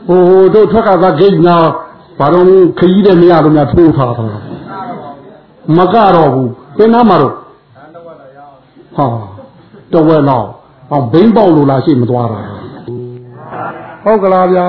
[0.08, 0.22] ဟို
[0.54, 1.58] တို့ထွက်ကစားဂိတ်ညာ
[2.20, 2.46] ဘာတော့
[2.80, 4.26] ခကြီးတဲ့မရတော့များထိုးထားတာ
[5.78, 7.34] မကတော့ဘူးသင်နာမှာတော့
[8.96, 9.06] ဟာ
[9.94, 10.46] တော့ဝဲတော့
[10.90, 12.42] ဟောဘိန်းပေါက်လို့လားရှိမသွားတာ
[14.04, 14.66] ဟုတ်ကလားဗျာ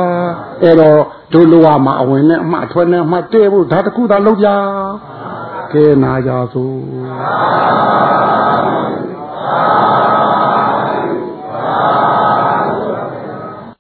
[0.62, 0.98] အဲ့တော့
[1.32, 4.48] တို့လိုရမှာအဝင်နဲ့အမှအထွက်နဲ့အမှတဲဖို့ဒါတခုသာလုပ်ကြ
[5.72, 6.76] ကဲနာကြသို့